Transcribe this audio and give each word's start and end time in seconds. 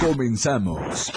Comenzamos. 0.00 1.10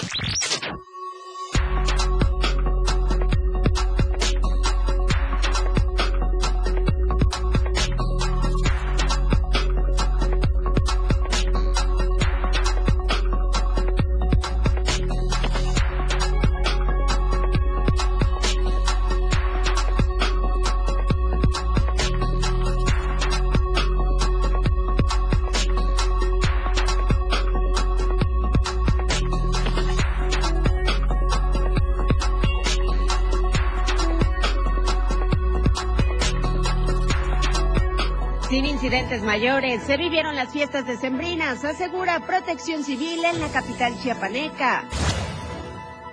Mayores. 39.30 39.84
Se 39.84 39.96
vivieron 39.96 40.34
las 40.34 40.48
fiestas 40.48 40.84
decembrinas, 40.88 41.64
asegura 41.64 42.18
Protección 42.18 42.82
Civil 42.82 43.24
en 43.24 43.38
la 43.38 43.46
capital 43.46 43.96
chiapaneca. 43.96 44.82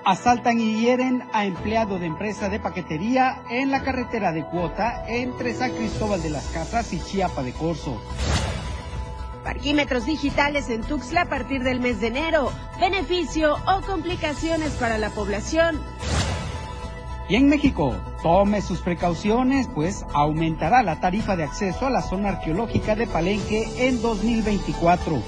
Asaltan 0.06 0.60
y 0.60 0.80
hieren 0.80 1.24
a 1.34 1.46
empleado 1.46 1.98
de 1.98 2.06
empresa 2.06 2.48
de 2.48 2.60
paquetería 2.60 3.42
en 3.50 3.72
la 3.72 3.82
carretera 3.82 4.32
de 4.34 4.46
cuota 4.46 5.04
entre 5.08 5.56
San 5.56 5.72
Cristóbal 5.72 6.22
de 6.22 6.30
las 6.30 6.46
Casas 6.50 6.94
y 6.94 7.00
Chiapa 7.00 7.42
de 7.42 7.54
Corzo. 7.54 8.00
Parquímetros 9.44 10.06
digitales 10.06 10.70
en 10.70 10.84
Tuxtla 10.84 11.22
a 11.22 11.28
partir 11.28 11.64
del 11.64 11.80
mes 11.80 12.00
de 12.00 12.10
enero. 12.10 12.52
Beneficio 12.80 13.56
o 13.66 13.82
complicaciones 13.82 14.74
para 14.74 15.00
la 15.00 15.10
población. 15.10 15.82
Y 17.30 17.36
en 17.36 17.50
México, 17.50 17.96
tome 18.22 18.62
sus 18.62 18.82
precauciones, 18.82 19.68
pues 19.73 20.06
aumentará 20.14 20.84
la 20.84 21.00
tarifa 21.00 21.36
de 21.36 21.44
acceso 21.44 21.86
a 21.86 21.90
la 21.90 22.02
zona 22.02 22.30
arqueológica 22.30 22.96
de 22.96 23.08
Palenque 23.08 23.88
en 23.88 24.02
2024. 24.02 25.22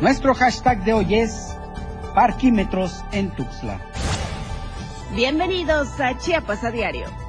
Nuestro 0.00 0.34
hashtag 0.34 0.84
de 0.84 0.92
hoy 0.92 1.14
es 1.14 1.56
Parquímetros 2.14 3.04
en 3.12 3.30
Tuxtla. 3.30 3.80
Bienvenidos 5.14 6.00
a 6.00 6.16
Chiapas 6.18 6.64
a 6.64 6.70
Diario. 6.70 7.27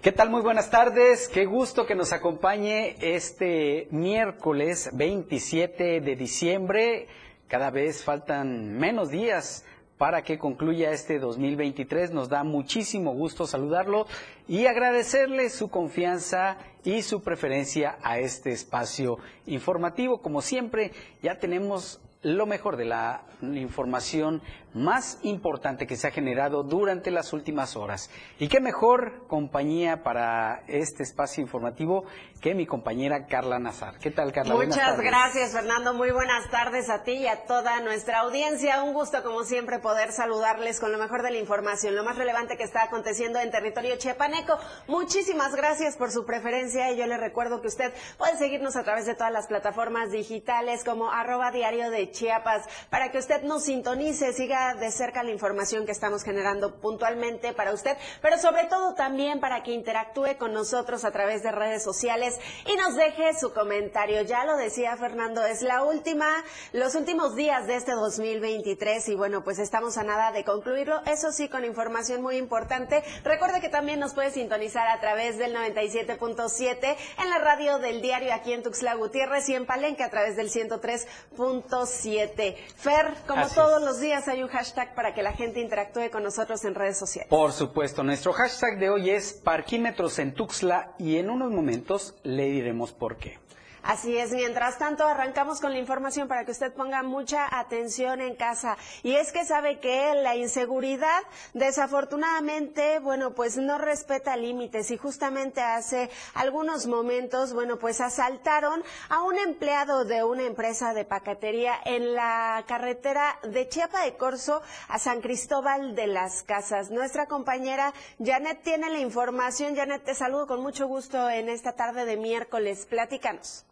¿Qué 0.00 0.12
tal? 0.12 0.30
Muy 0.30 0.42
buenas 0.42 0.70
tardes. 0.70 1.26
Qué 1.26 1.44
gusto 1.44 1.84
que 1.84 1.96
nos 1.96 2.12
acompañe 2.12 2.94
este 3.00 3.88
miércoles 3.90 4.90
27 4.92 6.00
de 6.00 6.14
diciembre. 6.14 7.08
Cada 7.48 7.70
vez 7.72 8.04
faltan 8.04 8.78
menos 8.78 9.10
días 9.10 9.64
para 9.96 10.22
que 10.22 10.38
concluya 10.38 10.92
este 10.92 11.18
2023. 11.18 12.12
Nos 12.12 12.28
da 12.28 12.44
muchísimo 12.44 13.12
gusto 13.12 13.48
saludarlo 13.48 14.06
y 14.46 14.66
agradecerle 14.66 15.50
su 15.50 15.68
confianza 15.68 16.58
y 16.84 17.02
su 17.02 17.20
preferencia 17.24 17.98
a 18.04 18.20
este 18.20 18.52
espacio 18.52 19.18
informativo. 19.46 20.22
Como 20.22 20.42
siempre, 20.42 20.92
ya 21.24 21.40
tenemos 21.40 22.00
lo 22.22 22.46
mejor 22.46 22.76
de 22.76 22.84
la 22.84 23.22
información 23.42 24.42
más 24.74 25.18
importante 25.22 25.86
que 25.86 25.96
se 25.96 26.08
ha 26.08 26.10
generado 26.10 26.62
durante 26.62 27.10
las 27.10 27.32
últimas 27.32 27.76
horas. 27.76 28.10
Y 28.38 28.48
qué 28.48 28.60
mejor 28.60 29.26
compañía 29.26 30.02
para 30.02 30.62
este 30.68 31.02
espacio 31.02 31.42
informativo 31.42 32.04
que 32.40 32.54
mi 32.54 32.66
compañera 32.66 33.26
Carla 33.26 33.58
Nazar. 33.58 33.98
¿Qué 33.98 34.10
tal, 34.10 34.32
Carla? 34.32 34.54
Muchas 34.54 34.98
gracias, 35.00 35.52
Fernando. 35.52 35.94
Muy 35.94 36.10
buenas 36.10 36.48
tardes 36.50 36.88
a 36.90 37.02
ti 37.02 37.12
y 37.12 37.26
a 37.26 37.44
toda 37.44 37.80
nuestra 37.80 38.20
audiencia. 38.20 38.82
Un 38.82 38.92
gusto, 38.92 39.22
como 39.22 39.42
siempre, 39.42 39.78
poder 39.78 40.12
saludarles 40.12 40.80
con 40.80 40.92
lo 40.92 40.98
mejor 40.98 41.22
de 41.22 41.30
la 41.30 41.38
información, 41.38 41.96
lo 41.96 42.04
más 42.04 42.16
relevante 42.16 42.56
que 42.56 42.62
está 42.62 42.84
aconteciendo 42.84 43.40
en 43.40 43.50
territorio 43.50 43.96
chiapaneco. 43.96 44.58
Muchísimas 44.86 45.54
gracias 45.54 45.96
por 45.96 46.12
su 46.12 46.24
preferencia 46.24 46.92
y 46.92 46.96
yo 46.96 47.06
le 47.06 47.16
recuerdo 47.16 47.60
que 47.60 47.68
usted 47.68 47.92
puede 48.16 48.36
seguirnos 48.36 48.76
a 48.76 48.84
través 48.84 49.06
de 49.06 49.14
todas 49.14 49.32
las 49.32 49.46
plataformas 49.46 50.10
digitales 50.10 50.84
como 50.84 51.10
arroba 51.10 51.50
diario 51.50 51.90
de 51.90 52.10
Chiapas 52.10 52.64
para 52.90 53.10
que 53.10 53.18
usted 53.18 53.42
nos 53.42 53.64
sintonice, 53.64 54.32
siga 54.32 54.57
de 54.58 54.90
cerca 54.90 55.22
la 55.22 55.30
información 55.30 55.86
que 55.86 55.92
estamos 55.92 56.24
generando 56.24 56.80
puntualmente 56.80 57.52
para 57.52 57.72
usted, 57.72 57.96
pero 58.20 58.38
sobre 58.38 58.64
todo 58.64 58.94
también 58.94 59.40
para 59.40 59.62
que 59.62 59.72
interactúe 59.72 60.36
con 60.38 60.52
nosotros 60.52 61.04
a 61.04 61.10
través 61.10 61.42
de 61.42 61.52
redes 61.52 61.82
sociales 61.82 62.38
y 62.66 62.76
nos 62.76 62.96
deje 62.96 63.38
su 63.38 63.52
comentario. 63.52 64.22
Ya 64.22 64.44
lo 64.44 64.56
decía 64.56 64.96
Fernando, 64.96 65.44
es 65.44 65.62
la 65.62 65.84
última, 65.84 66.26
los 66.72 66.94
últimos 66.94 67.36
días 67.36 67.66
de 67.66 67.76
este 67.76 67.92
2023 67.92 69.08
y 69.08 69.14
bueno, 69.14 69.44
pues 69.44 69.58
estamos 69.58 69.96
a 69.96 70.02
nada 70.02 70.32
de 70.32 70.44
concluirlo. 70.44 71.00
Eso 71.06 71.32
sí, 71.32 71.48
con 71.48 71.64
información 71.64 72.22
muy 72.22 72.36
importante. 72.36 73.02
Recuerde 73.24 73.60
que 73.60 73.68
también 73.68 74.00
nos 74.00 74.14
puede 74.14 74.30
sintonizar 74.30 74.88
a 74.88 75.00
través 75.00 75.38
del 75.38 75.54
97.7 75.54 76.96
en 77.18 77.30
la 77.30 77.38
radio 77.38 77.78
del 77.78 78.02
diario 78.02 78.34
aquí 78.34 78.52
en 78.52 78.62
Tuxtla 78.62 78.94
Gutiérrez 78.94 79.48
y 79.48 79.54
en 79.54 79.66
Palenque 79.66 80.02
a 80.02 80.10
través 80.10 80.36
del 80.36 80.50
103.7. 80.50 82.56
Fer, 82.76 83.14
como 83.26 83.48
todos 83.48 83.82
los 83.82 84.00
días 84.00 84.28
hay 84.28 84.42
un 84.42 84.47
hashtag 84.48 84.94
para 84.94 85.14
que 85.14 85.22
la 85.22 85.32
gente 85.32 85.60
interactúe 85.60 86.10
con 86.10 86.22
nosotros 86.22 86.64
en 86.64 86.74
redes 86.74 86.98
sociales. 86.98 87.28
Por 87.30 87.52
supuesto, 87.52 88.02
nuestro 88.02 88.32
hashtag 88.32 88.78
de 88.78 88.90
hoy 88.90 89.10
es 89.10 89.32
parquímetros 89.32 90.18
en 90.18 90.34
Tuxtla 90.34 90.94
y 90.98 91.16
en 91.16 91.30
unos 91.30 91.50
momentos 91.50 92.14
le 92.22 92.46
diremos 92.46 92.92
por 92.92 93.16
qué. 93.16 93.38
Así 93.88 94.18
es, 94.18 94.32
mientras 94.32 94.76
tanto 94.76 95.06
arrancamos 95.06 95.62
con 95.62 95.72
la 95.72 95.78
información 95.78 96.28
para 96.28 96.44
que 96.44 96.50
usted 96.50 96.74
ponga 96.74 97.02
mucha 97.02 97.48
atención 97.58 98.20
en 98.20 98.36
casa. 98.36 98.76
Y 99.02 99.14
es 99.14 99.32
que 99.32 99.46
sabe 99.46 99.80
que 99.80 100.12
la 100.14 100.36
inseguridad 100.36 101.22
desafortunadamente, 101.54 102.98
bueno, 102.98 103.32
pues 103.32 103.56
no 103.56 103.78
respeta 103.78 104.36
límites 104.36 104.90
y 104.90 104.98
justamente 104.98 105.62
hace 105.62 106.10
algunos 106.34 106.86
momentos, 106.86 107.54
bueno, 107.54 107.78
pues 107.78 108.02
asaltaron 108.02 108.84
a 109.08 109.22
un 109.22 109.38
empleado 109.38 110.04
de 110.04 110.22
una 110.22 110.42
empresa 110.42 110.92
de 110.92 111.06
paquetería 111.06 111.72
en 111.86 112.14
la 112.14 112.62
carretera 112.68 113.38
de 113.42 113.70
Chiapa 113.70 114.02
de 114.02 114.18
Corzo 114.18 114.60
a 114.88 114.98
San 114.98 115.22
Cristóbal 115.22 115.94
de 115.94 116.08
las 116.08 116.42
Casas. 116.42 116.90
Nuestra 116.90 117.24
compañera 117.24 117.94
Janet 118.22 118.60
tiene 118.62 118.90
la 118.90 118.98
información. 118.98 119.74
Janet, 119.74 120.04
te 120.04 120.14
saludo 120.14 120.46
con 120.46 120.60
mucho 120.60 120.86
gusto 120.86 121.30
en 121.30 121.48
esta 121.48 121.72
tarde 121.72 122.04
de 122.04 122.18
miércoles. 122.18 122.84
Platícanos. 122.84 123.64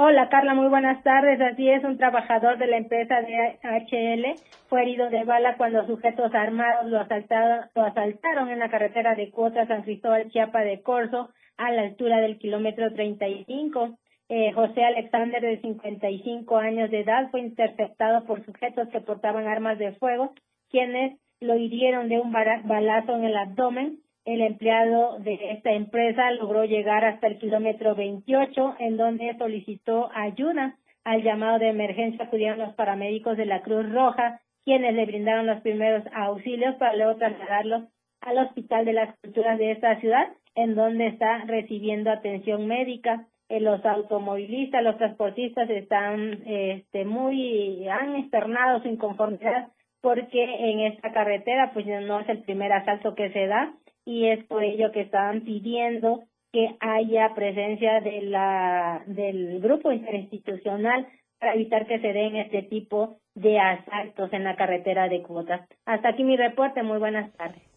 Hola 0.00 0.28
Carla, 0.28 0.54
muy 0.54 0.68
buenas 0.68 1.02
tardes. 1.02 1.40
Así 1.40 1.68
es, 1.68 1.82
un 1.82 1.98
trabajador 1.98 2.56
de 2.56 2.68
la 2.68 2.76
empresa 2.76 3.20
de 3.20 3.58
HL 3.64 4.40
fue 4.68 4.82
herido 4.82 5.10
de 5.10 5.24
bala 5.24 5.56
cuando 5.56 5.84
sujetos 5.88 6.32
armados 6.36 6.86
lo 6.86 7.00
asaltaron, 7.00 7.66
lo 7.74 7.82
asaltaron 7.82 8.48
en 8.48 8.60
la 8.60 8.70
carretera 8.70 9.16
de 9.16 9.32
Cuota 9.32 9.66
San 9.66 9.82
Cristóbal 9.82 10.30
Chiapa 10.30 10.60
de 10.60 10.82
Corzo 10.82 11.30
a 11.56 11.72
la 11.72 11.82
altura 11.82 12.20
del 12.20 12.38
kilómetro 12.38 12.92
35. 12.92 13.98
Eh, 14.28 14.52
José 14.52 14.84
Alexander, 14.84 15.42
de 15.42 15.60
55 15.62 16.56
años 16.58 16.92
de 16.92 17.00
edad, 17.00 17.28
fue 17.32 17.40
interceptado 17.40 18.24
por 18.24 18.44
sujetos 18.44 18.86
que 18.90 19.00
portaban 19.00 19.48
armas 19.48 19.80
de 19.80 19.94
fuego, 19.94 20.32
quienes 20.70 21.18
lo 21.40 21.56
hirieron 21.56 22.08
de 22.08 22.20
un 22.20 22.30
balazo 22.30 23.16
en 23.16 23.24
el 23.24 23.36
abdomen 23.36 23.98
el 24.28 24.42
empleado 24.42 25.18
de 25.20 25.52
esta 25.52 25.72
empresa 25.72 26.30
logró 26.32 26.66
llegar 26.66 27.02
hasta 27.02 27.28
el 27.28 27.38
kilómetro 27.38 27.94
28, 27.94 28.76
en 28.78 28.98
donde 28.98 29.34
solicitó 29.38 30.10
ayuda. 30.14 30.76
Al 31.02 31.22
llamado 31.22 31.58
de 31.58 31.70
emergencia 31.70 32.26
acudieron 32.26 32.58
los 32.58 32.74
paramédicos 32.74 33.38
de 33.38 33.46
la 33.46 33.62
Cruz 33.62 33.90
Roja, 33.90 34.42
quienes 34.66 34.94
le 34.94 35.06
brindaron 35.06 35.46
los 35.46 35.62
primeros 35.62 36.04
auxilios 36.12 36.74
para 36.74 36.94
luego 36.94 37.16
trasladarlo 37.16 37.86
al 38.20 38.38
Hospital 38.38 38.84
de 38.84 38.92
las 38.92 39.18
Culturas 39.20 39.58
de 39.58 39.70
esta 39.70 39.98
ciudad, 39.98 40.28
en 40.54 40.74
donde 40.74 41.06
está 41.06 41.38
recibiendo 41.46 42.10
atención 42.10 42.66
médica. 42.66 43.24
Eh, 43.48 43.60
los 43.60 43.82
automovilistas, 43.86 44.82
los 44.82 44.98
transportistas 44.98 45.70
están 45.70 46.42
este, 46.44 47.06
muy, 47.06 47.88
han 47.88 48.16
externado 48.16 48.82
su 48.82 48.88
inconformidad 48.88 49.68
porque 50.00 50.44
en 50.44 50.80
esta 50.80 51.12
carretera 51.12 51.72
pues 51.72 51.86
no 51.86 52.20
es 52.20 52.28
el 52.28 52.42
primer 52.42 52.72
asalto 52.72 53.14
que 53.14 53.30
se 53.32 53.46
da 53.46 53.72
y 54.08 54.26
es 54.26 54.42
por 54.44 54.64
ello 54.64 54.90
que 54.90 55.02
estaban 55.02 55.42
pidiendo 55.42 56.24
que 56.50 56.76
haya 56.80 57.34
presencia 57.34 58.00
de 58.00 58.22
la 58.22 59.02
del 59.06 59.60
grupo 59.60 59.92
interinstitucional 59.92 61.06
para 61.38 61.52
evitar 61.52 61.86
que 61.86 62.00
se 62.00 62.14
den 62.14 62.36
este 62.36 62.62
tipo 62.62 63.18
de 63.34 63.60
asaltos 63.60 64.32
en 64.32 64.44
la 64.44 64.56
carretera 64.56 65.10
de 65.10 65.22
cuotas. 65.22 65.68
Hasta 65.84 66.08
aquí 66.08 66.24
mi 66.24 66.38
reporte, 66.38 66.82
muy 66.82 66.98
buenas 66.98 67.30
tardes. 67.34 67.67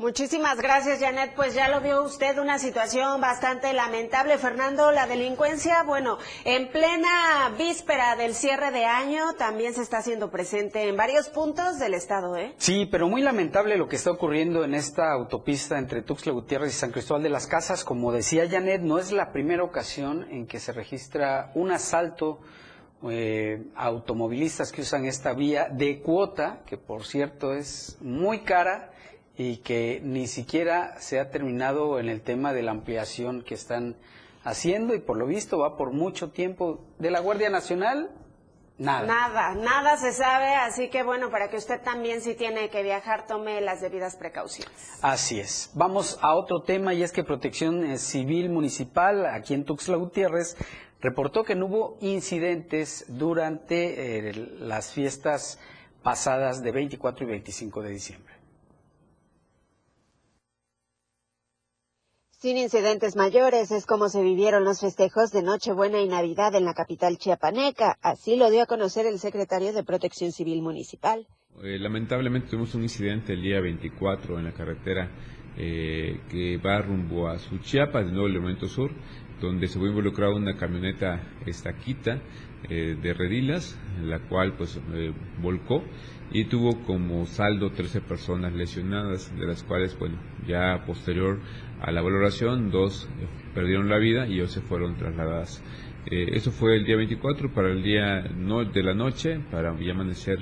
Muchísimas 0.00 0.56
gracias, 0.56 0.98
Janet. 1.00 1.34
Pues 1.36 1.52
ya 1.52 1.68
lo 1.68 1.82
vio 1.82 2.02
usted, 2.02 2.38
una 2.38 2.58
situación 2.58 3.20
bastante 3.20 3.74
lamentable. 3.74 4.38
Fernando, 4.38 4.92
la 4.92 5.06
delincuencia, 5.06 5.82
bueno, 5.82 6.16
en 6.46 6.70
plena 6.70 7.54
víspera 7.58 8.16
del 8.16 8.34
cierre 8.34 8.70
de 8.70 8.86
año 8.86 9.34
también 9.34 9.74
se 9.74 9.82
está 9.82 9.98
haciendo 9.98 10.30
presente 10.30 10.88
en 10.88 10.96
varios 10.96 11.28
puntos 11.28 11.78
del 11.78 11.92
estado, 11.92 12.34
¿eh? 12.38 12.54
Sí, 12.56 12.88
pero 12.90 13.08
muy 13.08 13.20
lamentable 13.20 13.76
lo 13.76 13.88
que 13.88 13.96
está 13.96 14.10
ocurriendo 14.10 14.64
en 14.64 14.72
esta 14.72 15.12
autopista 15.12 15.76
entre 15.76 16.00
Tuxtla 16.00 16.32
Gutiérrez 16.32 16.70
y 16.70 16.78
San 16.78 16.92
Cristóbal 16.92 17.22
de 17.22 17.28
las 17.28 17.46
Casas. 17.46 17.84
Como 17.84 18.10
decía 18.10 18.48
Janet, 18.48 18.80
no 18.80 18.98
es 18.98 19.12
la 19.12 19.32
primera 19.32 19.64
ocasión 19.64 20.26
en 20.30 20.46
que 20.46 20.60
se 20.60 20.72
registra 20.72 21.52
un 21.54 21.72
asalto 21.72 22.40
eh, 23.06 23.66
automovilistas 23.76 24.72
que 24.72 24.80
usan 24.80 25.04
esta 25.04 25.34
vía 25.34 25.68
de 25.70 26.00
cuota, 26.00 26.62
que 26.64 26.78
por 26.78 27.04
cierto 27.04 27.52
es 27.52 27.98
muy 28.00 28.44
cara 28.44 28.92
y 29.36 29.58
que 29.58 30.00
ni 30.02 30.26
siquiera 30.26 31.00
se 31.00 31.20
ha 31.20 31.30
terminado 31.30 31.98
en 31.98 32.08
el 32.08 32.20
tema 32.20 32.52
de 32.52 32.62
la 32.62 32.72
ampliación 32.72 33.42
que 33.42 33.54
están 33.54 33.96
haciendo 34.44 34.94
y 34.94 35.00
por 35.00 35.16
lo 35.16 35.26
visto 35.26 35.58
va 35.58 35.76
por 35.76 35.92
mucho 35.92 36.30
tiempo 36.30 36.84
de 36.98 37.10
la 37.10 37.20
Guardia 37.20 37.50
Nacional. 37.50 38.10
Nada. 38.78 39.06
Nada, 39.06 39.54
nada 39.56 39.98
se 39.98 40.10
sabe, 40.10 40.54
así 40.54 40.88
que 40.88 41.02
bueno, 41.02 41.30
para 41.30 41.50
que 41.50 41.58
usted 41.58 41.82
también 41.82 42.22
si 42.22 42.34
tiene 42.34 42.70
que 42.70 42.82
viajar 42.82 43.26
tome 43.26 43.60
las 43.60 43.82
debidas 43.82 44.16
precauciones. 44.16 44.72
Así 45.02 45.38
es. 45.38 45.70
Vamos 45.74 46.18
a 46.22 46.34
otro 46.34 46.62
tema 46.62 46.94
y 46.94 47.02
es 47.02 47.12
que 47.12 47.22
Protección 47.22 47.84
eh, 47.84 47.98
Civil 47.98 48.48
Municipal 48.48 49.26
aquí 49.26 49.52
en 49.52 49.66
Tuxtla 49.66 49.96
Gutiérrez 49.96 50.56
reportó 51.00 51.44
que 51.44 51.54
no 51.54 51.66
hubo 51.66 51.98
incidentes 52.00 53.04
durante 53.08 54.28
eh, 54.28 54.32
las 54.60 54.92
fiestas 54.92 55.58
pasadas 56.02 56.62
de 56.62 56.72
24 56.72 57.26
y 57.26 57.28
25 57.28 57.82
de 57.82 57.90
diciembre. 57.90 58.29
Sin 62.40 62.56
incidentes 62.56 63.16
mayores 63.16 63.70
es 63.70 63.84
como 63.84 64.08
se 64.08 64.22
vivieron 64.22 64.64
los 64.64 64.80
festejos 64.80 65.30
de 65.30 65.42
Nochebuena 65.42 66.00
y 66.00 66.08
Navidad 66.08 66.54
en 66.54 66.64
la 66.64 66.72
capital 66.72 67.18
chiapaneca. 67.18 67.98
Así 68.00 68.34
lo 68.36 68.50
dio 68.50 68.62
a 68.62 68.66
conocer 68.66 69.04
el 69.04 69.18
secretario 69.18 69.74
de 69.74 69.84
Protección 69.84 70.32
Civil 70.32 70.62
Municipal. 70.62 71.26
Eh, 71.62 71.78
lamentablemente 71.78 72.48
tuvimos 72.48 72.74
un 72.74 72.84
incidente 72.84 73.34
el 73.34 73.42
día 73.42 73.60
24 73.60 74.38
en 74.38 74.46
la 74.46 74.52
carretera 74.52 75.10
eh, 75.58 76.18
que 76.30 76.56
va 76.56 76.80
rumbo 76.80 77.28
a 77.28 77.38
Suchiapa, 77.38 78.02
de 78.02 78.10
nuevo 78.10 78.28
elemento 78.28 78.68
sur, 78.68 78.90
donde 79.38 79.68
se 79.68 79.78
fue 79.78 79.90
involucrada 79.90 80.34
una 80.34 80.56
camioneta 80.56 81.20
estaquita 81.44 82.22
eh, 82.70 82.96
de 83.02 83.12
Redilas, 83.12 83.78
la 84.02 84.18
cual 84.18 84.54
pues 84.56 84.80
volcó 85.42 85.82
y 86.32 86.44
tuvo 86.44 86.82
como 86.84 87.26
saldo 87.26 87.70
13 87.70 88.00
personas 88.02 88.54
lesionadas, 88.54 89.36
de 89.36 89.46
las 89.46 89.62
cuales, 89.62 89.98
bueno, 89.98 90.16
ya 90.46 90.84
posterior 90.86 91.40
a 91.80 91.90
la 91.92 92.02
valoración, 92.02 92.70
dos 92.70 93.08
eh, 93.20 93.26
perdieron 93.54 93.88
la 93.88 93.98
vida 93.98 94.26
y 94.26 94.34
ellos 94.34 94.52
se 94.52 94.60
fueron 94.60 94.96
trasladadas. 94.96 95.62
Eh, 96.10 96.30
eso 96.32 96.50
fue 96.50 96.76
el 96.76 96.84
día 96.84 96.96
24, 96.96 97.52
para 97.52 97.70
el 97.70 97.82
día 97.82 98.22
no, 98.36 98.64
de 98.64 98.82
la 98.82 98.94
noche, 98.94 99.40
para 99.50 99.78
ya 99.78 99.92
amanecer 99.92 100.38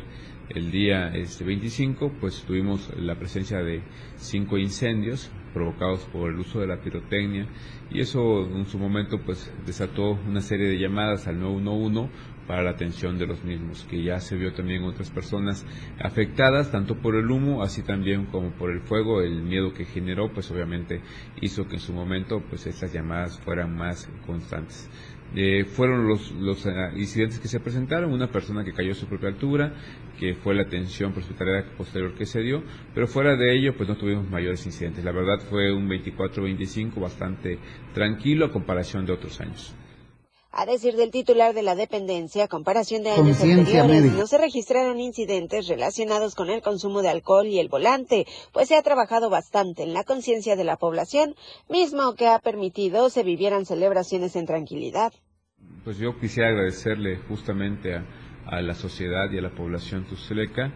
el 0.51 0.71
día 0.71 1.09
este, 1.15 1.45
25, 1.45 2.13
pues 2.21 2.43
tuvimos 2.45 2.91
la 2.97 3.17
presencia 3.17 3.59
de 3.59 3.83
cinco 4.17 4.57
incendios 4.57 5.31
provocados 5.53 6.01
por 6.13 6.31
el 6.31 6.39
uso 6.39 6.61
de 6.61 6.67
la 6.67 6.81
pirotecnia 6.81 7.47
y 7.91 8.01
eso 8.01 8.47
en 8.47 8.67
su 8.67 8.79
momento 8.79 9.19
pues 9.25 9.53
desató 9.67 10.13
una 10.27 10.41
serie 10.41 10.69
de 10.69 10.79
llamadas 10.79 11.27
al 11.27 11.41
911 11.41 12.11
para 12.49 12.63
la 12.63 12.71
atención 12.71 13.19
de 13.19 13.27
los 13.27 13.45
mismos, 13.45 13.87
que 13.89 14.03
ya 14.03 14.19
se 14.21 14.37
vio 14.37 14.55
también 14.55 14.83
otras 14.83 15.11
personas 15.11 15.67
afectadas, 16.01 16.73
tanto 16.73 16.97
por 16.97 17.15
el 17.15 17.31
humo, 17.31 17.63
así 17.63 17.83
también 17.83 18.25
como 18.25 18.51
por 18.53 18.71
el 18.71 18.81
fuego, 18.81 19.21
el 19.21 19.43
miedo 19.43 19.75
que 19.75 19.85
generó, 19.85 20.33
pues 20.33 20.51
obviamente 20.51 21.03
hizo 21.43 21.69
que 21.69 21.75
en 21.75 21.81
su 21.81 21.93
momento 21.93 22.43
pues 22.49 22.67
estas 22.67 22.93
llamadas 22.93 23.39
fueran 23.41 23.77
más 23.77 24.11
constantes. 24.27 24.89
Eh, 25.37 25.67
fueron 25.67 26.09
los, 26.09 26.33
los 26.33 26.65
eh, 26.65 26.71
incidentes 26.97 27.39
que 27.39 27.49
se 27.49 27.61
presentaron, 27.61 28.11
una 28.11 28.29
persona 28.29 28.65
que 28.65 28.73
cayó 28.73 28.93
a 28.93 28.95
su 28.95 29.07
propia 29.07 29.29
altura, 29.29 29.75
que 30.19 30.35
fue 30.35 30.55
la 30.55 30.63
atención 30.63 31.13
hospitalaria 31.15 31.71
posterior 31.77 32.15
que 32.15 32.25
se 32.25 32.41
dio, 32.41 32.63
pero 32.95 33.07
fuera 33.07 33.37
de 33.37 33.55
ello 33.55 33.77
pues 33.77 33.91
no 33.91 33.97
tuvimos 33.97 34.29
mayores 34.31 34.65
incidentes. 34.65 35.05
La 35.05 35.13
verdad 35.13 35.39
fue 35.51 35.71
un 35.71 35.87
24-25 35.87 36.99
bastante 36.99 37.59
tranquilo 37.93 38.47
a 38.47 38.51
comparación 38.51 39.05
de 39.05 39.13
otros 39.13 39.39
años. 39.43 39.77
A 40.51 40.65
decir 40.65 40.97
del 40.97 41.11
titular 41.11 41.55
de 41.55 41.63
la 41.63 41.75
dependencia, 41.75 42.45
a 42.45 42.49
comparación 42.49 43.03
de 43.03 43.11
años 43.11 43.41
anteriores, 43.43 44.13
no 44.13 44.27
se 44.27 44.39
registraron 44.39 44.99
incidentes 44.99 45.69
relacionados 45.69 46.35
con 46.35 46.49
el 46.49 46.63
consumo 46.63 47.03
de 47.03 47.11
alcohol 47.11 47.47
y 47.47 47.59
el 47.59 47.69
volante, 47.69 48.27
pues 48.53 48.69
se 48.69 48.77
ha 48.77 48.83
trabajado 48.83 49.29
bastante 49.29 49.83
en 49.83 49.93
la 49.93 50.05
conciencia 50.05 50.57
de 50.57 50.65
la 50.65 50.77
población, 50.77 51.35
mismo 51.69 52.15
que 52.15 52.29
ha 52.29 52.39
permitido 52.39 53.11
se 53.11 53.23
vivieran 53.25 53.67
celebraciones 53.67 54.37
en 54.37 54.47
tranquilidad. 54.47 55.13
Pues 55.85 55.99
yo 55.99 56.19
quisiera 56.19 56.49
agradecerle 56.49 57.19
justamente 57.29 57.95
a, 57.95 58.63
la 58.63 58.75
sociedad 58.75 59.31
y 59.31 59.39
a 59.39 59.43
la 59.43 59.55
población 59.55 60.07
tuzleca 60.07 60.73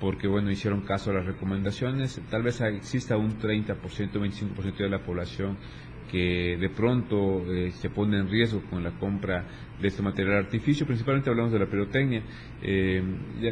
porque 0.00 0.26
bueno, 0.26 0.50
hicieron 0.50 0.80
caso 0.80 1.10
a 1.10 1.14
las 1.14 1.26
recomendaciones. 1.26 2.20
Tal 2.28 2.42
vez 2.42 2.60
exista 2.60 3.16
un 3.16 3.38
30%, 3.38 3.76
25% 3.78 4.76
de 4.76 4.88
la 4.88 5.04
población 5.04 5.58
que 6.12 6.58
de 6.60 6.68
pronto 6.68 7.42
eh, 7.50 7.70
se 7.70 7.88
pone 7.88 8.18
en 8.18 8.28
riesgo 8.28 8.60
con 8.68 8.84
la 8.84 8.90
compra 8.98 9.46
de 9.80 9.88
este 9.88 10.02
material 10.02 10.44
artificio, 10.44 10.86
principalmente 10.86 11.30
hablamos 11.30 11.52
de 11.52 11.58
la 11.58 11.66
pirotecnia. 11.66 12.22
Eh, 12.62 13.02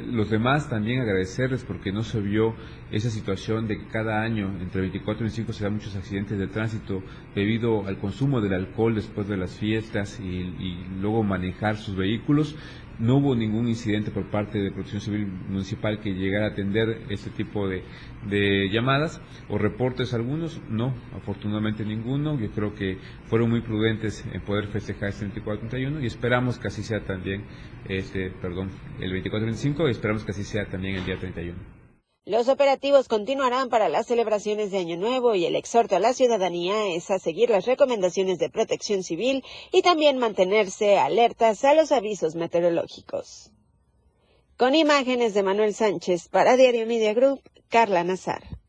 los 0.06 0.28
demás 0.28 0.68
también 0.68 1.00
agradecerles 1.00 1.64
porque 1.64 1.90
no 1.90 2.02
se 2.02 2.20
vio 2.20 2.54
esa 2.92 3.08
situación 3.08 3.66
de 3.66 3.78
que 3.78 3.86
cada 3.86 4.20
año, 4.20 4.54
entre 4.60 4.82
24 4.82 5.22
y 5.22 5.24
25, 5.24 5.52
se 5.54 5.64
dan 5.64 5.72
muchos 5.72 5.96
accidentes 5.96 6.38
de 6.38 6.48
tránsito 6.48 7.02
debido 7.34 7.86
al 7.86 7.98
consumo 7.98 8.42
del 8.42 8.52
alcohol 8.52 8.94
después 8.94 9.26
de 9.26 9.38
las 9.38 9.56
fiestas 9.58 10.20
y, 10.20 10.26
y 10.26 10.86
luego 11.00 11.22
manejar 11.22 11.78
sus 11.78 11.96
vehículos. 11.96 12.56
No 13.00 13.16
hubo 13.16 13.34
ningún 13.34 13.66
incidente 13.66 14.10
por 14.10 14.26
parte 14.26 14.58
de 14.58 14.70
Protección 14.70 15.00
Civil 15.00 15.26
Municipal 15.48 16.00
que 16.00 16.12
llegara 16.12 16.46
a 16.46 16.48
atender 16.50 17.06
este 17.08 17.30
tipo 17.30 17.66
de, 17.66 17.82
llamadas 18.70 19.22
o 19.48 19.56
reportes 19.56 20.12
algunos. 20.12 20.60
No, 20.68 20.94
afortunadamente 21.16 21.82
ninguno. 21.82 22.38
Yo 22.38 22.50
creo 22.50 22.74
que 22.74 22.98
fueron 23.24 23.48
muy 23.48 23.62
prudentes 23.62 24.22
en 24.30 24.42
poder 24.42 24.66
festejar 24.66 25.08
este 25.08 25.26
24-31 25.32 26.02
y 26.02 26.06
esperamos 26.06 26.58
que 26.58 26.68
así 26.68 26.82
sea 26.82 27.00
también, 27.00 27.44
este, 27.88 28.30
perdón, 28.30 28.68
el 29.00 29.10
24-25 29.12 29.88
y 29.88 29.90
esperamos 29.92 30.24
que 30.24 30.32
así 30.32 30.44
sea 30.44 30.66
también 30.66 30.96
el 30.96 31.06
día 31.06 31.16
31. 31.16 31.79
Los 32.30 32.46
operativos 32.48 33.08
continuarán 33.08 33.70
para 33.70 33.88
las 33.88 34.06
celebraciones 34.06 34.70
de 34.70 34.78
Año 34.78 34.96
Nuevo 34.96 35.34
y 35.34 35.46
el 35.46 35.56
exhorto 35.56 35.96
a 35.96 35.98
la 35.98 36.14
ciudadanía 36.14 36.86
es 36.94 37.10
a 37.10 37.18
seguir 37.18 37.50
las 37.50 37.66
recomendaciones 37.66 38.38
de 38.38 38.48
protección 38.48 39.02
civil 39.02 39.42
y 39.72 39.82
también 39.82 40.16
mantenerse 40.16 40.96
alertas 40.96 41.64
a 41.64 41.74
los 41.74 41.90
avisos 41.90 42.36
meteorológicos. 42.36 43.50
Con 44.56 44.76
imágenes 44.76 45.34
de 45.34 45.42
Manuel 45.42 45.74
Sánchez 45.74 46.28
para 46.28 46.56
Diario 46.56 46.86
Media 46.86 47.14
Group, 47.14 47.40
Carla 47.68 48.04
Nazar. 48.04 48.59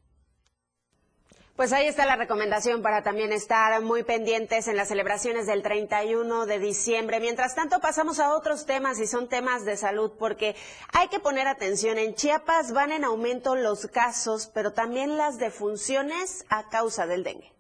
Pues 1.56 1.74
ahí 1.74 1.86
está 1.86 2.06
la 2.06 2.16
recomendación 2.16 2.82
para 2.82 3.04
también 3.04 3.34
estar 3.34 3.82
muy 3.82 4.04
pendientes 4.04 4.68
en 4.68 4.78
las 4.78 4.88
celebraciones 4.88 5.46
del 5.46 5.62
31 5.62 6.46
de 6.46 6.60
diciembre. 6.60 7.20
Mientras 7.20 7.56
tanto, 7.56 7.80
pasamos 7.82 8.20
a 8.20 8.34
otros 8.36 8.66
temas 8.66 9.00
y 9.00 9.06
son 9.06 9.28
temas 9.28 9.66
de 9.66 9.76
salud 9.76 10.14
porque 10.18 10.56
hay 10.94 11.10
que 11.10 11.20
poner 11.20 11.48
atención. 11.48 11.98
En 11.98 12.16
Chiapas 12.16 12.72
van 12.72 12.94
en 12.94 13.04
aumento 13.04 13.56
los 13.56 13.88
casos, 13.88 14.50
pero 14.54 14.72
también 14.72 15.18
las 15.18 15.38
defunciones 15.38 16.46
a 16.50 16.70
causa 16.70 17.06
del 17.06 17.24
dengue. 17.24 17.52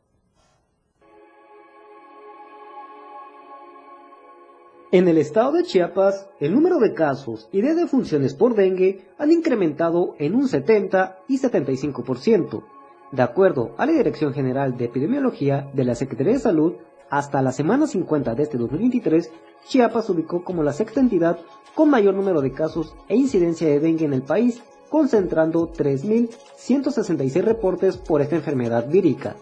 En 4.93 5.07
el 5.07 5.17
estado 5.17 5.51
de 5.51 5.63
Chiapas, 5.63 6.27
el 6.39 6.53
número 6.53 6.79
de 6.79 6.93
casos 6.93 7.49
y 7.51 7.61
de 7.61 7.75
defunciones 7.75 8.33
por 8.33 8.55
dengue 8.55 9.05
han 9.17 9.31
incrementado 9.31 10.15
en 10.17 10.35
un 10.35 10.47
70 10.47 11.19
y 11.27 11.39
75%. 11.39 12.63
De 13.11 13.23
acuerdo 13.23 13.75
a 13.77 13.85
la 13.85 13.91
Dirección 13.91 14.33
General 14.33 14.77
de 14.77 14.85
Epidemiología 14.85 15.69
de 15.73 15.83
la 15.83 15.95
Secretaría 15.95 16.33
de 16.33 16.39
Salud, 16.39 16.75
hasta 17.09 17.41
la 17.41 17.51
semana 17.51 17.85
50 17.85 18.35
de 18.35 18.43
este 18.43 18.57
2023, 18.57 19.29
Chiapas 19.67 20.05
se 20.05 20.13
ubicó 20.13 20.45
como 20.45 20.63
la 20.63 20.71
sexta 20.71 21.01
entidad 21.01 21.37
con 21.75 21.89
mayor 21.89 22.13
número 22.13 22.41
de 22.41 22.53
casos 22.53 22.95
e 23.09 23.17
incidencia 23.17 23.67
de 23.67 23.81
dengue 23.81 24.05
en 24.05 24.13
el 24.13 24.21
país, 24.21 24.61
concentrando 24.89 25.73
3.166 25.73 27.43
reportes 27.43 27.97
por 27.97 28.21
esta 28.21 28.37
enfermedad 28.37 28.87
vírica. 28.89 29.35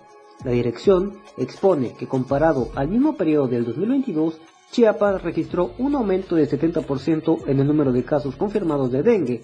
La 0.43 0.51
dirección 0.51 1.19
expone 1.37 1.93
que 1.93 2.07
comparado 2.07 2.69
al 2.73 2.87
mismo 2.87 3.17
periodo 3.17 3.47
del 3.47 3.65
2022, 3.65 4.39
Chiapas 4.71 5.21
registró 5.21 5.71
un 5.77 5.93
aumento 5.93 6.35
de 6.35 6.49
70% 6.49 7.47
en 7.47 7.59
el 7.59 7.67
número 7.67 7.91
de 7.91 8.03
casos 8.03 8.35
confirmados 8.35 8.91
de 8.91 9.03
dengue. 9.03 9.43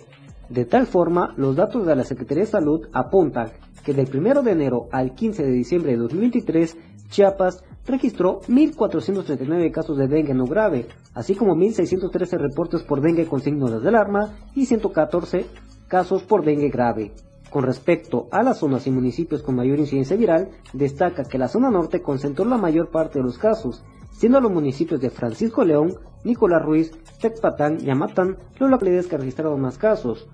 De 0.50 0.66
tal 0.66 0.88
forma, 0.88 1.34
los 1.38 1.56
datos 1.56 1.86
de 1.86 1.96
la 1.96 2.04
Secretaría 2.04 2.46
de 2.46 2.50
Salud 2.50 2.88
apuntan 2.92 3.52
que 3.86 3.94
del 3.94 4.10
1 4.14 4.42
de 4.42 4.52
enero 4.52 4.90
al 4.92 5.14
15 5.14 5.44
de 5.44 5.52
diciembre 5.52 5.92
de 5.92 5.98
2023, 6.00 6.78
Chiapas 7.10 7.64
registró 7.86 8.42
1.439 8.42 9.72
casos 9.72 9.98
de 9.98 10.08
dengue 10.08 10.34
no 10.34 10.46
grave, 10.46 10.88
así 11.14 11.36
como 11.36 11.56
1.613 11.56 12.38
reportes 12.40 12.82
por 12.82 13.00
dengue 13.00 13.28
con 13.28 13.42
signos 13.42 13.82
de 13.82 13.88
alarma 13.88 14.34
y 14.56 14.66
114 14.66 15.46
casos 15.88 16.24
por 16.24 16.44
dengue 16.44 16.70
grave. 16.70 17.14
Con 17.52 17.64
respecto 17.64 18.28
a 18.32 18.42
las 18.42 18.58
zonas 18.58 18.88
y 18.88 18.92
municipios 18.92 19.44
con 19.44 19.56
mayor 19.56 19.78
incidencia 19.78 20.18
viral, 20.18 20.50
destaca 20.74 21.24
que 21.24 21.38
la 21.38 21.48
zona 21.48 21.70
norte 21.70 22.02
concentró 22.02 22.44
la 22.44 22.58
mayor 22.58 22.90
parte 22.90 23.20
de 23.20 23.24
los 23.24 23.38
casos, 23.38 23.84
siendo 24.12 24.42
los 24.42 24.52
municipios 24.52 25.00
de 25.00 25.12
Francisco 25.12 25.64
León, 25.64 25.94
Nicolás 26.24 26.64
Ruiz, 26.64 26.92
Tecpatán 27.22 27.78
y 27.82 27.90
Amatán 27.92 28.38
los 28.60 28.70
localidades 28.70 29.08
que 29.08 29.18
registraron 29.18 29.62
más 29.62 29.78
casos. 29.78 30.28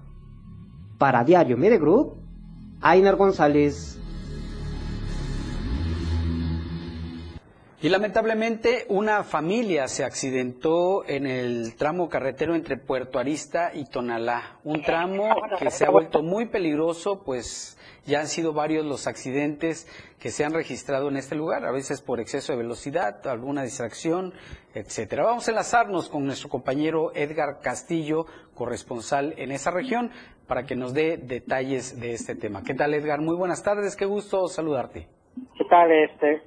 Para 0.98 1.24
Diario 1.24 1.58
Media 1.58 1.78
Group, 1.78 2.21
Ainar 2.82 3.16
González. 3.16 3.98
Y 7.84 7.90
lamentablemente 7.90 8.86
una 8.90 9.24
familia 9.24 9.88
se 9.88 10.04
accidentó 10.04 11.04
en 11.08 11.26
el 11.26 11.76
tramo 11.76 12.10
carretero 12.10 12.54
entre 12.54 12.78
Puerto 12.78 13.18
Arista 13.18 13.72
y 13.74 13.86
Tonalá, 13.86 14.60
un 14.64 14.84
tramo 14.84 15.30
que 15.58 15.72
se 15.72 15.86
ha 15.86 15.90
vuelto 15.90 16.22
muy 16.22 16.46
peligroso, 16.46 17.24
pues 17.24 17.78
ya 18.06 18.20
han 18.20 18.28
sido 18.28 18.54
varios 18.54 18.86
los 18.86 19.08
accidentes 19.08 19.88
que 20.20 20.30
se 20.30 20.44
han 20.44 20.54
registrado 20.54 21.10
en 21.10 21.18
este 21.18 21.36
lugar, 21.36 21.66
a 21.66 21.72
veces 21.72 22.02
por 22.02 22.20
exceso 22.20 22.54
de 22.54 22.60
velocidad, 22.60 23.26
alguna 23.28 23.64
distracción, 23.64 24.34
etcétera. 24.74 25.24
Vamos 25.24 25.48
a 25.48 25.52
enlazarnos 25.52 26.10
con 26.10 26.26
nuestro 26.26 26.50
compañero 26.50 27.12
Edgar 27.14 27.60
Castillo, 27.62 28.26
corresponsal 28.56 29.34
en 29.38 29.52
esa 29.52 29.72
región, 29.72 30.12
para 30.48 30.64
que 30.64 30.76
nos 30.76 30.94
dé 30.94 31.18
detalles 31.18 32.00
de 32.00 32.14
este 32.14 32.36
tema. 32.36 32.64
¿Qué 32.64 32.74
tal, 32.74 32.94
Edgar? 32.94 33.22
Muy 33.22 33.36
buenas 33.36 33.64
tardes, 33.64 33.96
qué 33.96 34.06
gusto 34.06 34.48
saludarte. 34.48 35.08
¿Qué 35.58 35.66
tal, 35.70 35.92
este? 35.92 36.42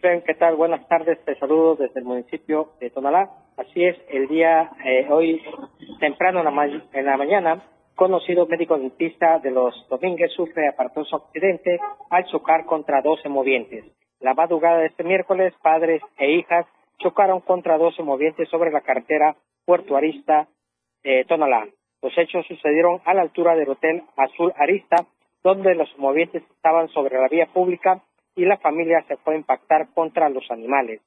¿Qué 0.00 0.34
tal? 0.34 0.56
Buenas 0.56 0.86
tardes, 0.88 1.18
te 1.24 1.36
saludo 1.38 1.76
desde 1.76 2.00
el 2.00 2.06
municipio 2.06 2.72
de 2.80 2.90
Tonalá. 2.90 3.30
Así 3.56 3.84
es, 3.84 3.96
el 4.08 4.28
día 4.28 4.70
eh, 4.84 5.06
hoy 5.10 5.42
temprano 5.98 6.38
en 6.40 6.44
la, 6.44 6.64
en 6.92 7.04
la 7.04 7.16
mañana, 7.16 7.64
conocido 7.98 8.46
médico 8.46 8.78
dentista 8.78 9.40
de 9.40 9.50
los 9.50 9.74
Domínguez 9.88 10.30
sufre 10.30 10.68
aparatoso 10.68 11.16
accidente 11.16 11.80
al 12.10 12.26
chocar 12.26 12.64
contra 12.64 13.02
12 13.02 13.28
movientes. 13.28 13.84
La 14.20 14.34
madrugada 14.34 14.78
de 14.78 14.86
este 14.86 15.02
miércoles, 15.02 15.52
padres 15.60 16.00
e 16.16 16.30
hijas 16.30 16.64
chocaron 17.00 17.40
contra 17.40 17.76
12 17.76 18.04
movientes 18.04 18.48
sobre 18.50 18.70
la 18.70 18.82
carretera 18.82 19.34
Puerto 19.64 19.96
Arista 19.96 20.46
eh, 21.02 21.24
Tonalá. 21.24 21.66
Los 22.00 22.16
hechos 22.16 22.46
sucedieron 22.46 23.00
a 23.04 23.14
la 23.14 23.22
altura 23.22 23.56
del 23.56 23.70
Hotel 23.70 24.04
Azul 24.16 24.52
Arista, 24.56 25.04
donde 25.42 25.74
los 25.74 25.88
movientes 25.98 26.44
estaban 26.54 26.86
sobre 26.90 27.18
la 27.18 27.26
vía 27.26 27.46
pública 27.46 28.04
y 28.36 28.44
la 28.44 28.58
familia 28.58 29.04
se 29.08 29.16
fue 29.16 29.34
a 29.34 29.38
impactar 29.38 29.88
contra 29.92 30.28
los 30.28 30.48
animales. 30.52 31.00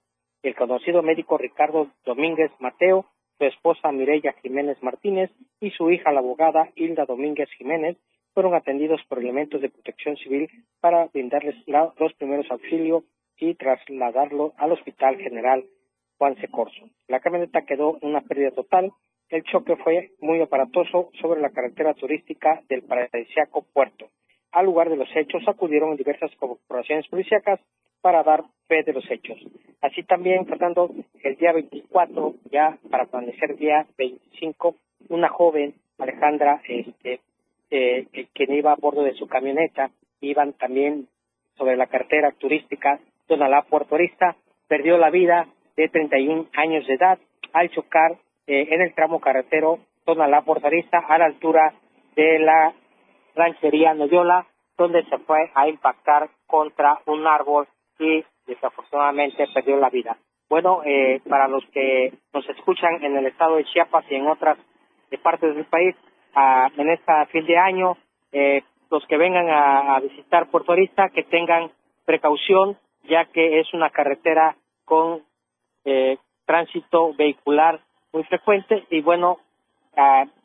El 0.43 0.55
conocido 0.55 1.01
médico 1.01 1.37
Ricardo 1.37 1.87
Domínguez 2.03 2.51
Mateo, 2.59 3.05
su 3.41 3.45
esposa 3.47 3.91
Mireya 3.91 4.33
Jiménez 4.43 4.77
Martínez 4.83 5.31
y 5.59 5.71
su 5.71 5.89
hija 5.89 6.11
la 6.11 6.19
abogada 6.19 6.69
Hilda 6.75 7.05
Domínguez 7.05 7.49
Jiménez 7.57 7.97
fueron 8.35 8.53
atendidos 8.53 9.01
por 9.09 9.17
elementos 9.17 9.61
de 9.61 9.69
protección 9.69 10.15
civil 10.17 10.47
para 10.79 11.07
brindarles 11.07 11.55
los 11.65 12.13
primeros 12.13 12.45
auxilios 12.51 13.03
y 13.37 13.55
trasladarlo 13.55 14.53
al 14.57 14.73
Hospital 14.73 15.17
General 15.17 15.65
Juan 16.19 16.35
C. 16.35 16.49
Corso. 16.49 16.87
La 17.07 17.19
camioneta 17.19 17.65
quedó 17.65 17.97
en 18.03 18.09
una 18.09 18.21
pérdida 18.21 18.51
total. 18.51 18.91
El 19.29 19.41
choque 19.45 19.75
fue 19.77 20.11
muy 20.19 20.39
aparatoso 20.39 21.09
sobre 21.19 21.41
la 21.41 21.49
carretera 21.49 21.95
turística 21.95 22.61
del 22.69 22.83
paradisíaco 22.83 23.65
puerto. 23.73 24.05
Al 24.51 24.67
lugar 24.67 24.91
de 24.91 24.97
los 24.97 25.09
hechos 25.15 25.41
acudieron 25.47 25.95
diversas 25.95 26.29
corporaciones 26.35 27.07
policíacas 27.07 27.59
para 28.01 28.23
dar 28.23 28.43
fe 28.67 28.83
de 28.83 28.93
los 28.93 29.09
hechos. 29.09 29.37
Así 29.81 30.03
también, 30.03 30.45
Fernando, 30.45 30.91
el 31.23 31.35
día 31.37 31.53
24, 31.53 32.35
ya 32.51 32.77
para 32.89 33.03
amanecer 33.03 33.55
día 33.57 33.85
25, 33.97 34.75
una 35.09 35.29
joven, 35.29 35.73
Alejandra, 35.97 36.61
este, 36.67 37.19
eh, 37.69 38.07
quien 38.33 38.53
iba 38.53 38.71
a 38.71 38.75
bordo 38.75 39.03
de 39.03 39.13
su 39.13 39.27
camioneta, 39.27 39.91
iban 40.19 40.53
también 40.53 41.07
sobre 41.57 41.75
la 41.75 41.87
carretera 41.87 42.31
turística 42.31 42.99
Tonalá 43.27 43.63
Puerto 43.63 43.95
Arista, 43.95 44.35
perdió 44.67 44.97
la 44.97 45.09
vida 45.09 45.47
de 45.75 45.89
31 45.89 46.47
años 46.53 46.85
de 46.87 46.93
edad 46.93 47.19
al 47.53 47.69
chocar 47.69 48.17
eh, 48.47 48.67
en 48.71 48.81
el 48.81 48.93
tramo 48.93 49.19
carretero 49.19 49.79
Tonalá 50.05 50.41
Puerto 50.41 50.67
Arista 50.67 50.99
a 50.99 51.17
la 51.17 51.25
altura 51.25 51.73
de 52.15 52.39
la 52.39 52.73
ranchería 53.35 53.93
Noyola, 53.93 54.47
donde 54.77 55.03
se 55.05 55.17
fue 55.19 55.49
a 55.53 55.67
impactar 55.67 56.29
contra 56.47 56.99
un 57.05 57.25
árbol 57.27 57.67
y 58.01 58.25
desafortunadamente 58.47 59.47
perdió 59.53 59.77
la 59.77 59.89
vida. 59.89 60.17
Bueno, 60.49 60.81
eh, 60.83 61.21
para 61.29 61.47
los 61.47 61.63
que 61.67 62.13
nos 62.33 62.47
escuchan 62.49 63.01
en 63.03 63.15
el 63.15 63.27
estado 63.27 63.55
de 63.55 63.63
Chiapas 63.65 64.03
y 64.09 64.15
en 64.15 64.27
otras 64.27 64.57
partes 65.23 65.55
del 65.55 65.65
país, 65.65 65.95
en 66.77 66.89
este 66.89 67.25
fin 67.31 67.45
de 67.45 67.57
año, 67.57 67.97
eh, 68.31 68.63
los 68.89 69.05
que 69.07 69.17
vengan 69.17 69.49
a, 69.49 69.99
visitar 69.99 70.49
Puerto 70.49 70.73
Arista, 70.73 71.09
que 71.09 71.23
tengan 71.23 71.71
precaución, 72.05 72.77
ya 73.03 73.25
que 73.25 73.59
es 73.59 73.73
una 73.73 73.89
carretera 73.91 74.55
con 74.83 75.21
eh, 75.85 76.17
tránsito 76.45 77.13
vehicular 77.13 77.79
muy 78.11 78.23
frecuente 78.25 78.83
y 78.89 79.01
bueno, 79.01 79.37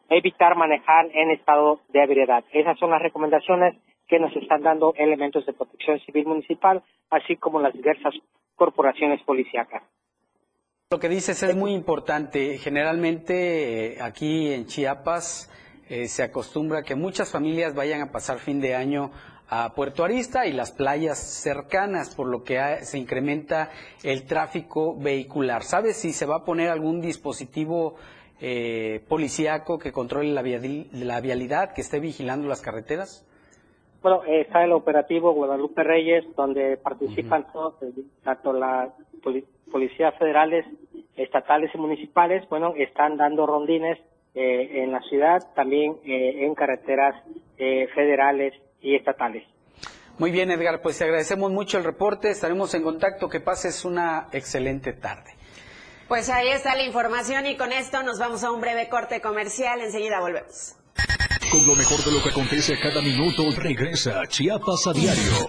evitar 0.08 0.56
manejar 0.56 1.06
en 1.12 1.32
estado 1.32 1.80
de 1.88 2.02
ebriedad. 2.02 2.44
Esas 2.52 2.78
son 2.78 2.90
las 2.90 3.02
recomendaciones 3.02 3.75
que 4.08 4.18
nos 4.18 4.34
están 4.36 4.62
dando 4.62 4.94
elementos 4.96 5.44
de 5.46 5.52
protección 5.52 5.98
civil 6.00 6.26
municipal, 6.26 6.82
así 7.10 7.36
como 7.36 7.60
las 7.60 7.72
diversas 7.72 8.14
corporaciones 8.54 9.22
policíacas. 9.22 9.82
Lo 10.90 11.00
que 11.00 11.08
dices 11.08 11.42
es 11.42 11.56
muy 11.56 11.72
importante. 11.72 12.58
Generalmente 12.58 13.94
eh, 13.94 13.98
aquí 14.00 14.52
en 14.52 14.66
Chiapas 14.66 15.50
eh, 15.88 16.06
se 16.06 16.22
acostumbra 16.22 16.82
que 16.82 16.94
muchas 16.94 17.32
familias 17.32 17.75
vayan 17.75 18.02
a 18.02 18.12
pasar 18.12 18.38
fin 18.38 18.60
de 18.60 18.76
año 18.76 19.10
a 19.48 19.75
Puerto 19.75 20.04
Arista 20.04 20.46
y 20.46 20.52
las 20.52 20.72
playas 20.72 21.18
cercanas, 21.18 22.14
por 22.14 22.26
lo 22.28 22.42
que 22.42 22.60
se 22.82 22.98
incrementa 22.98 23.70
el 24.02 24.26
tráfico 24.26 24.96
vehicular. 24.96 25.62
¿Sabes 25.62 25.96
si 25.96 26.12
se 26.12 26.26
va 26.26 26.36
a 26.36 26.44
poner 26.44 26.70
algún 26.70 27.00
dispositivo 27.00 27.96
eh, 28.40 29.04
policíaco 29.08 29.78
que 29.78 29.92
controle 29.92 30.32
la, 30.32 30.42
la, 30.42 31.20
vialidad, 31.20 31.72
que 31.72 31.80
esté 31.80 32.00
vigilando 32.00 32.48
las 32.48 32.60
carreteras? 32.60 33.26
Bueno, 34.06 34.22
está 34.25 34.62
el 34.62 34.70
operativo 34.70 35.32
Guadalupe 35.32 35.82
Reyes, 35.82 36.25
donde 36.36 36.76
participan 36.76 37.44
todos, 37.52 37.75
eh, 37.82 37.90
tanto 38.22 38.52
las 38.52 38.90
policías 39.72 40.16
federales, 40.16 40.64
estatales 41.16 41.72
y 41.75 41.78
municipales, 41.78 42.48
bueno, 42.48 42.72
están 42.76 43.16
dando 43.16 43.48
rondines 43.48 43.98
eh, 44.36 44.84
en 44.84 44.92
la 44.92 45.00
ciudad, 45.08 45.40
también 45.56 45.96
eh, 46.04 46.46
en 46.46 46.54
carreteras 46.54 47.16
federales 47.56 48.54
y 48.80 48.94
estatales. 48.94 49.42
Muy 50.18 50.30
bien, 50.30 50.52
Edgar, 50.52 50.80
pues 50.82 50.98
te 50.98 51.02
agradecemos 51.02 51.50
mucho 51.50 51.76
el 51.76 51.82
reporte, 51.82 52.30
estaremos 52.30 52.72
en 52.75 52.84
contacto, 52.84 53.28
que 53.28 53.40
pases 53.40 53.84
una 53.84 54.28
excelente 54.30 54.92
tarde. 54.92 55.32
Pues 56.06 56.30
ahí 56.30 56.50
está 56.50 56.76
la 56.76 56.84
información 56.84 57.44
y 57.46 57.56
con 57.56 57.72
esto 57.72 58.04
nos 58.04 58.20
vamos 58.20 58.44
a 58.44 58.52
un 58.52 58.60
breve 58.60 58.88
corte 58.88 59.20
comercial. 59.20 59.80
Enseguida 59.80 60.20
volvemos. 60.20 60.76
Con 61.50 61.66
lo 61.66 61.76
mejor 61.76 62.02
de 62.04 62.10
lo 62.10 62.22
que 62.22 62.30
acontece 62.30 62.78
cada 62.78 63.00
minuto, 63.00 63.44
regresa 63.56 64.22
Chiapas 64.28 64.86
a 64.88 64.92
diario. 64.92 65.48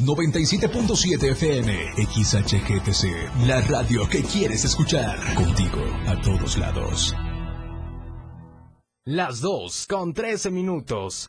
97.7 0.00 1.30
FM, 1.32 1.92
XHGTC, 1.96 3.46
la 3.46 3.60
radio 3.62 4.08
que 4.08 4.22
quieres 4.22 4.64
escuchar. 4.64 5.18
Contigo, 5.34 5.82
a 6.06 6.20
todos 6.20 6.58
lados. 6.58 7.14
Las 9.04 9.40
2 9.40 9.86
con 9.88 10.12
13 10.12 10.50
minutos. 10.50 11.28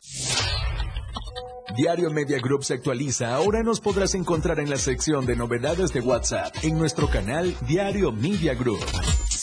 Diario 1.76 2.10
Media 2.10 2.40
Group 2.40 2.64
se 2.64 2.74
actualiza. 2.74 3.34
Ahora 3.34 3.62
nos 3.62 3.80
podrás 3.80 4.14
encontrar 4.14 4.58
en 4.58 4.68
la 4.68 4.76
sección 4.76 5.26
de 5.26 5.36
novedades 5.36 5.92
de 5.92 6.00
WhatsApp 6.00 6.52
en 6.62 6.76
nuestro 6.76 7.08
canal 7.08 7.54
Diario 7.68 8.10
Media 8.10 8.54
Group. 8.54 8.80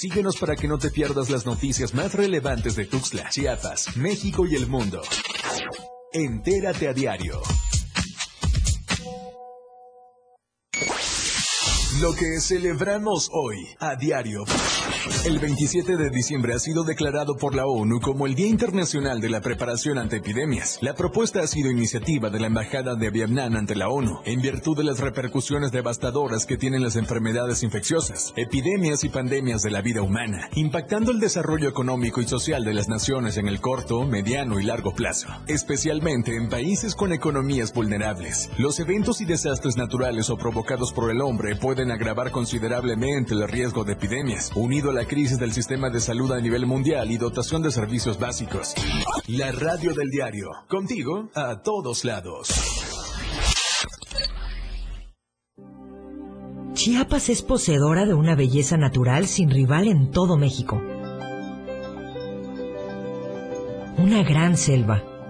Síguenos 0.06 0.38
para 0.38 0.56
que 0.56 0.68
no 0.68 0.78
te 0.78 0.92
pierdas 0.92 1.32
las 1.32 1.48
noticias 1.48 1.96
más 1.96 2.14
relevantes 2.14 2.76
de 2.76 2.86
Tuxtla, 2.86 3.28
Chiapas, 3.30 3.98
México 3.98 4.46
y 4.46 4.54
el 4.54 4.68
mundo. 4.68 5.02
Entérate 6.14 6.88
a 6.88 6.94
diario. 6.94 7.42
Lo 12.02 12.14
que 12.14 12.42
celebramos 12.42 13.30
hoy 13.32 13.70
a 13.80 13.96
diario. 13.96 14.44
El 15.24 15.40
27 15.40 15.96
de 15.96 16.10
diciembre 16.10 16.54
ha 16.54 16.60
sido 16.60 16.84
declarado 16.84 17.38
por 17.38 17.56
la 17.56 17.68
ONU 17.68 18.02
como 18.02 18.26
el 18.26 18.36
Día 18.36 18.48
Internacional 18.48 19.22
de 19.22 19.30
la 19.30 19.40
Preparación 19.40 19.98
ante 19.98 20.18
Epidemias. 20.18 20.78
La 20.82 20.94
propuesta 20.94 21.40
ha 21.40 21.48
sido 21.48 21.72
iniciativa 21.72 22.30
de 22.30 22.40
la 22.40 22.48
Embajada 22.48 22.96
de 22.96 23.10
Vietnam 23.12 23.56
ante 23.56 23.76
la 23.76 23.88
ONU, 23.88 24.20
en 24.26 24.42
virtud 24.42 24.76
de 24.76 24.84
las 24.84 25.00
repercusiones 25.00 25.72
devastadoras 25.72 26.46
que 26.46 26.58
tienen 26.58 26.84
las 26.84 26.98
enfermedades 26.98 27.64
infecciosas, 27.64 28.34
epidemias 28.36 29.04
y 29.06 29.10
pandemias 29.10 29.62
de 29.62 29.72
la 29.72 29.82
vida 29.82 30.02
humana, 30.02 30.50
impactando 30.56 31.12
el 31.12 31.20
desarrollo 31.20 31.70
económico 31.70 32.20
y 32.20 32.28
social 32.28 32.66
de 32.66 32.74
las 32.74 32.90
naciones 32.90 33.38
en 33.38 33.48
el 33.48 33.62
corto, 33.62 34.06
mediano 34.06 34.60
y 34.60 34.64
largo 34.64 34.94
plazo, 34.94 35.30
especialmente 35.48 36.36
en 36.36 36.50
países 36.50 36.94
con 36.94 37.14
economías 37.14 37.74
vulnerables. 37.74 38.50
Los 38.58 38.80
eventos 38.80 39.22
y 39.22 39.26
desastres 39.26 39.78
naturales 39.78 40.30
o 40.30 40.38
provocados 40.38 40.92
por 40.92 41.10
el 41.10 41.22
hombre 41.22 41.56
pueden 41.56 41.85
pueden 41.86 42.02
agravar 42.02 42.32
considerablemente 42.32 43.36
el 43.36 43.48
riesgo 43.48 43.84
de 43.84 43.94
epidemias, 43.94 44.52
unido 44.56 44.90
a 44.90 44.94
la 44.94 45.06
crisis 45.06 45.38
del 45.38 45.54
sistema 45.54 45.92
de 45.92 46.00
salud 46.00 46.32
a 46.32 46.42
nivel 46.42 46.66
mundial 46.66 47.12
y 47.12 47.18
dotación 47.18 47.62
de 47.62 47.70
servicios 47.70 48.18
básicos. 48.18 48.74
La 49.28 49.52
radio 49.52 49.94
del 49.94 50.10
diario, 50.10 50.50
contigo 50.68 51.30
a 51.36 51.62
todos 51.62 52.04
lados. 52.04 52.50
Chiapas 56.74 57.30
es 57.30 57.44
poseedora 57.44 58.08
de 58.08 58.16
una 58.16 58.36
belleza 58.36 58.78
natural 58.78 59.28
sin 59.28 59.52
rival 59.52 59.88
en 59.88 60.10
todo 60.10 60.38
México. 60.38 60.82
Una 63.98 64.24
gran 64.24 64.58
selva, 64.58 65.04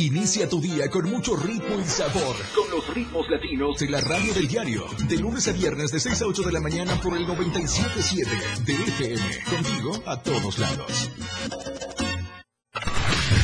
Inicia 0.00 0.48
tu 0.48 0.62
día 0.62 0.88
con 0.88 1.10
mucho 1.10 1.36
ritmo 1.36 1.78
y 1.78 1.84
sabor. 1.84 2.34
Con 2.54 2.70
los 2.70 2.88
ritmos 2.94 3.28
latinos 3.28 3.78
de 3.78 3.90
la 3.90 4.00
radio 4.00 4.32
del 4.32 4.48
diario. 4.48 4.86
De 5.06 5.18
lunes 5.18 5.46
a 5.46 5.52
viernes 5.52 5.92
de 5.92 6.00
6 6.00 6.22
a 6.22 6.26
8 6.26 6.42
de 6.42 6.52
la 6.52 6.60
mañana 6.60 6.98
por 7.02 7.14
el 7.18 7.26
97.7 7.26 8.64
de 8.64 8.72
FM. 8.72 9.22
Contigo 9.44 10.02
a 10.06 10.22
todos 10.22 10.58
lados. 10.58 11.10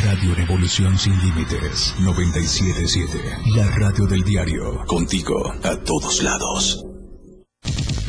Radio 0.02 0.34
Revolución 0.34 0.98
Sin 0.98 1.18
Límites 1.18 1.94
977. 2.00 3.18
La 3.54 3.70
radio 3.72 4.06
del 4.06 4.22
diario. 4.22 4.82
Contigo 4.86 5.52
a 5.62 5.76
todos 5.76 6.22
lados. 6.22 6.86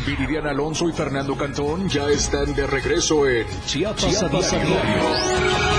Viridiana 0.05 0.51
Alonso 0.51 0.87
y 0.87 0.93
Fernando 0.93 1.35
Cantón 1.35 1.89
ya 1.89 2.07
están 2.07 2.55
de 2.55 2.65
regreso 2.65 3.27
en 3.27 3.45
Chiapas, 3.65 4.07
Chiapas 4.07 4.53
a 4.53 4.57
diario. 4.57 5.76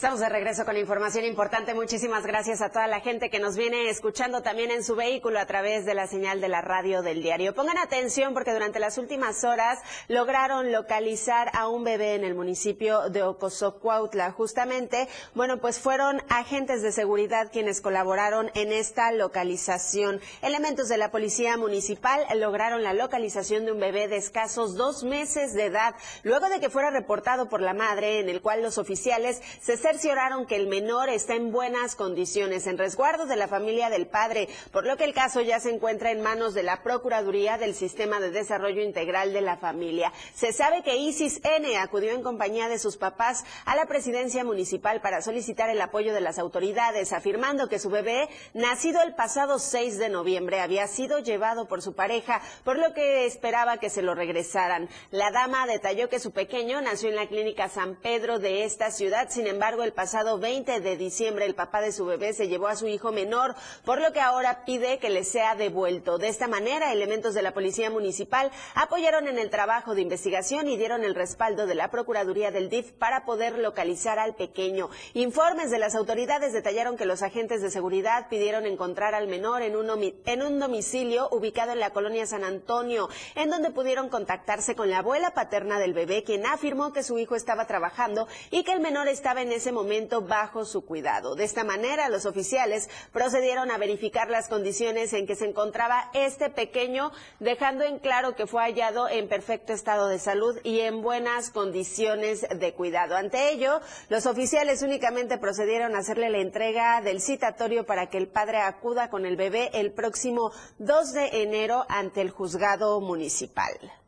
Estamos 0.00 0.20
de 0.20 0.30
regreso 0.30 0.64
con 0.64 0.78
información 0.78 1.26
importante. 1.26 1.74
Muchísimas 1.74 2.24
gracias 2.24 2.62
a 2.62 2.70
toda 2.70 2.86
la 2.86 3.00
gente 3.00 3.28
que 3.28 3.38
nos 3.38 3.54
viene 3.54 3.90
escuchando 3.90 4.40
también 4.40 4.70
en 4.70 4.82
su 4.82 4.96
vehículo 4.96 5.38
a 5.38 5.44
través 5.44 5.84
de 5.84 5.92
la 5.92 6.06
señal 6.06 6.40
de 6.40 6.48
la 6.48 6.62
radio 6.62 7.02
del 7.02 7.22
diario. 7.22 7.52
Pongan 7.52 7.76
atención 7.76 8.32
porque 8.32 8.54
durante 8.54 8.80
las 8.80 8.96
últimas 8.96 9.44
horas 9.44 9.78
lograron 10.08 10.72
localizar 10.72 11.50
a 11.52 11.68
un 11.68 11.84
bebé 11.84 12.14
en 12.14 12.24
el 12.24 12.34
municipio 12.34 13.10
de 13.10 13.22
Ocosocuautla. 13.22 14.30
Justamente, 14.30 15.06
bueno, 15.34 15.58
pues 15.60 15.78
fueron 15.78 16.22
agentes 16.30 16.80
de 16.80 16.92
seguridad 16.92 17.52
quienes 17.52 17.82
colaboraron 17.82 18.50
en 18.54 18.72
esta 18.72 19.12
localización. 19.12 20.22
Elementos 20.40 20.88
de 20.88 20.96
la 20.96 21.10
policía 21.10 21.58
municipal 21.58 22.24
lograron 22.36 22.82
la 22.82 22.94
localización 22.94 23.66
de 23.66 23.72
un 23.72 23.80
bebé 23.80 24.08
de 24.08 24.16
escasos 24.16 24.76
dos 24.76 25.04
meses 25.04 25.52
de 25.52 25.66
edad, 25.66 25.94
luego 26.22 26.48
de 26.48 26.58
que 26.58 26.70
fuera 26.70 26.88
reportado 26.88 27.50
por 27.50 27.60
la 27.60 27.74
madre, 27.74 28.20
en 28.20 28.30
el 28.30 28.40
cual 28.40 28.62
los 28.62 28.78
oficiales 28.78 29.42
se 29.60 29.76
cercioraron 29.90 30.46
que 30.46 30.54
el 30.54 30.68
menor 30.68 31.08
está 31.08 31.34
en 31.34 31.50
buenas 31.50 31.96
condiciones, 31.96 32.68
en 32.68 32.78
resguardo 32.78 33.26
de 33.26 33.34
la 33.34 33.48
familia 33.48 33.90
del 33.90 34.06
padre, 34.06 34.48
por 34.70 34.86
lo 34.86 34.96
que 34.96 35.02
el 35.02 35.12
caso 35.12 35.40
ya 35.40 35.58
se 35.58 35.70
encuentra 35.70 36.12
en 36.12 36.22
manos 36.22 36.54
de 36.54 36.62
la 36.62 36.84
Procuraduría 36.84 37.58
del 37.58 37.74
Sistema 37.74 38.20
de 38.20 38.30
Desarrollo 38.30 38.84
Integral 38.84 39.32
de 39.32 39.40
la 39.40 39.56
Familia. 39.56 40.12
Se 40.32 40.52
sabe 40.52 40.84
que 40.84 40.96
Isis 40.96 41.40
N 41.42 41.76
acudió 41.76 42.12
en 42.12 42.22
compañía 42.22 42.68
de 42.68 42.78
sus 42.78 42.98
papás 42.98 43.44
a 43.64 43.74
la 43.74 43.86
presidencia 43.86 44.44
municipal 44.44 45.00
para 45.00 45.22
solicitar 45.22 45.70
el 45.70 45.80
apoyo 45.80 46.14
de 46.14 46.20
las 46.20 46.38
autoridades, 46.38 47.12
afirmando 47.12 47.68
que 47.68 47.80
su 47.80 47.90
bebé, 47.90 48.28
nacido 48.54 49.02
el 49.02 49.16
pasado 49.16 49.58
6 49.58 49.98
de 49.98 50.08
noviembre, 50.08 50.60
había 50.60 50.86
sido 50.86 51.18
llevado 51.18 51.66
por 51.66 51.82
su 51.82 51.94
pareja, 51.94 52.40
por 52.62 52.78
lo 52.78 52.94
que 52.94 53.26
esperaba 53.26 53.78
que 53.78 53.90
se 53.90 54.02
lo 54.02 54.14
regresaran. 54.14 54.88
La 55.10 55.32
dama 55.32 55.66
detalló 55.66 56.08
que 56.08 56.20
su 56.20 56.30
pequeño 56.30 56.80
nació 56.80 57.08
en 57.08 57.16
la 57.16 57.26
clínica 57.26 57.68
San 57.68 57.96
Pedro 57.96 58.38
de 58.38 58.62
esta 58.62 58.92
ciudad, 58.92 59.30
sin 59.30 59.48
embargo, 59.48 59.79
el 59.82 59.92
pasado 59.92 60.38
20 60.38 60.80
de 60.80 60.96
diciembre 60.96 61.46
el 61.46 61.54
papá 61.54 61.80
de 61.80 61.92
su 61.92 62.04
bebé 62.04 62.32
se 62.32 62.48
llevó 62.48 62.68
a 62.68 62.76
su 62.76 62.86
hijo 62.86 63.12
menor, 63.12 63.54
por 63.84 64.00
lo 64.00 64.12
que 64.12 64.20
ahora 64.20 64.64
pide 64.64 64.98
que 64.98 65.10
le 65.10 65.24
sea 65.24 65.54
devuelto. 65.54 66.18
De 66.18 66.28
esta 66.28 66.48
manera, 66.48 66.92
elementos 66.92 67.34
de 67.34 67.42
la 67.42 67.52
Policía 67.52 67.90
Municipal 67.90 68.50
apoyaron 68.74 69.28
en 69.28 69.38
el 69.38 69.50
trabajo 69.50 69.94
de 69.94 70.02
investigación 70.02 70.68
y 70.68 70.76
dieron 70.76 71.04
el 71.04 71.14
respaldo 71.14 71.66
de 71.66 71.74
la 71.74 71.90
Procuraduría 71.90 72.50
del 72.50 72.68
DIF 72.68 72.92
para 72.92 73.24
poder 73.24 73.58
localizar 73.58 74.18
al 74.18 74.34
pequeño. 74.34 74.90
Informes 75.14 75.70
de 75.70 75.78
las 75.78 75.94
autoridades 75.94 76.52
detallaron 76.52 76.96
que 76.96 77.04
los 77.04 77.22
agentes 77.22 77.62
de 77.62 77.70
seguridad 77.70 78.28
pidieron 78.28 78.66
encontrar 78.66 79.14
al 79.14 79.28
menor 79.28 79.62
en 79.62 79.76
un, 79.76 79.90
en 80.24 80.42
un 80.42 80.58
domicilio 80.58 81.28
ubicado 81.30 81.72
en 81.72 81.80
la 81.80 81.90
colonia 81.90 82.26
San 82.26 82.44
Antonio, 82.44 83.08
en 83.34 83.50
donde 83.50 83.70
pudieron 83.70 84.08
contactarse 84.08 84.74
con 84.74 84.90
la 84.90 84.98
abuela 84.98 85.32
paterna 85.32 85.78
del 85.78 85.94
bebé, 85.94 86.22
quien 86.22 86.46
afirmó 86.46 86.92
que 86.92 87.02
su 87.02 87.18
hijo 87.18 87.36
estaba 87.36 87.66
trabajando 87.66 88.28
y 88.50 88.64
que 88.64 88.72
el 88.72 88.80
menor 88.80 89.08
estaba 89.08 89.42
en 89.42 89.52
ese 89.52 89.69
momento 89.72 90.22
bajo 90.22 90.64
su 90.64 90.84
cuidado. 90.84 91.34
De 91.34 91.44
esta 91.44 91.64
manera, 91.64 92.08
los 92.08 92.26
oficiales 92.26 92.88
procedieron 93.12 93.70
a 93.70 93.78
verificar 93.78 94.28
las 94.30 94.48
condiciones 94.48 95.12
en 95.12 95.26
que 95.26 95.36
se 95.36 95.46
encontraba 95.46 96.10
este 96.14 96.50
pequeño, 96.50 97.12
dejando 97.38 97.84
en 97.84 97.98
claro 97.98 98.34
que 98.34 98.46
fue 98.46 98.62
hallado 98.62 99.08
en 99.08 99.28
perfecto 99.28 99.72
estado 99.72 100.08
de 100.08 100.18
salud 100.18 100.58
y 100.62 100.80
en 100.80 101.02
buenas 101.02 101.50
condiciones 101.50 102.46
de 102.48 102.74
cuidado. 102.74 103.16
Ante 103.16 103.50
ello, 103.50 103.80
los 104.08 104.26
oficiales 104.26 104.82
únicamente 104.82 105.38
procedieron 105.38 105.94
a 105.94 106.00
hacerle 106.00 106.30
la 106.30 106.38
entrega 106.38 107.00
del 107.00 107.20
citatorio 107.20 107.84
para 107.86 108.08
que 108.08 108.18
el 108.18 108.28
padre 108.28 108.58
acuda 108.58 109.10
con 109.10 109.26
el 109.26 109.36
bebé 109.36 109.70
el 109.74 109.92
próximo 109.92 110.52
2 110.78 111.12
de 111.12 111.42
enero 111.42 111.84
ante 111.88 112.20
el 112.20 112.30
juzgado 112.30 113.00
municipal. 113.00 113.99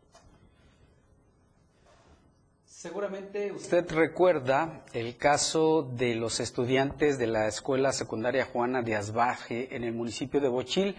Seguramente 2.83 3.53
usted 3.53 3.88
recuerda 3.92 4.83
el 4.92 5.16
caso 5.16 5.88
de 5.95 6.16
los 6.16 6.40
estudiantes 6.40 7.16
de 7.16 7.29
la 7.29 7.47
Escuela 7.47 7.92
Secundaria 7.92 8.45
Juana 8.45 8.83
de 8.83 8.97
Asbaje 8.97 9.77
en 9.77 9.85
el 9.85 9.92
municipio 9.92 10.40
de 10.40 10.49
Bochil, 10.49 10.97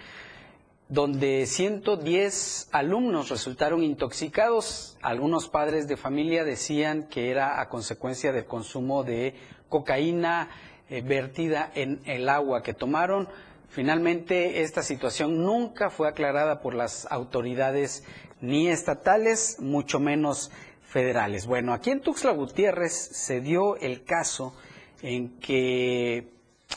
donde 0.87 1.45
110 1.45 2.69
alumnos 2.71 3.27
resultaron 3.27 3.83
intoxicados. 3.83 4.97
Algunos 5.01 5.49
padres 5.49 5.89
de 5.89 5.97
familia 5.97 6.45
decían 6.45 7.09
que 7.09 7.29
era 7.29 7.59
a 7.59 7.67
consecuencia 7.67 8.31
del 8.31 8.45
consumo 8.45 9.03
de 9.03 9.35
cocaína 9.67 10.47
eh, 10.89 11.01
vertida 11.01 11.69
en 11.75 11.99
el 12.05 12.29
agua 12.29 12.63
que 12.63 12.73
tomaron. 12.73 13.27
Finalmente, 13.67 14.61
esta 14.61 14.83
situación 14.83 15.43
nunca 15.43 15.89
fue 15.89 16.07
aclarada 16.07 16.61
por 16.61 16.75
las 16.75 17.11
autoridades 17.11 18.05
ni 18.39 18.69
estatales, 18.69 19.57
mucho 19.59 19.99
menos 19.99 20.49
federales. 20.93 21.47
Bueno, 21.47 21.73
aquí 21.73 21.89
en 21.89 22.01
Tuxtla 22.01 22.31
Gutiérrez 22.33 22.93
se 22.93 23.41
dio 23.41 23.77
el 23.77 24.03
caso 24.03 24.53
en 25.01 25.39
que 25.39 26.31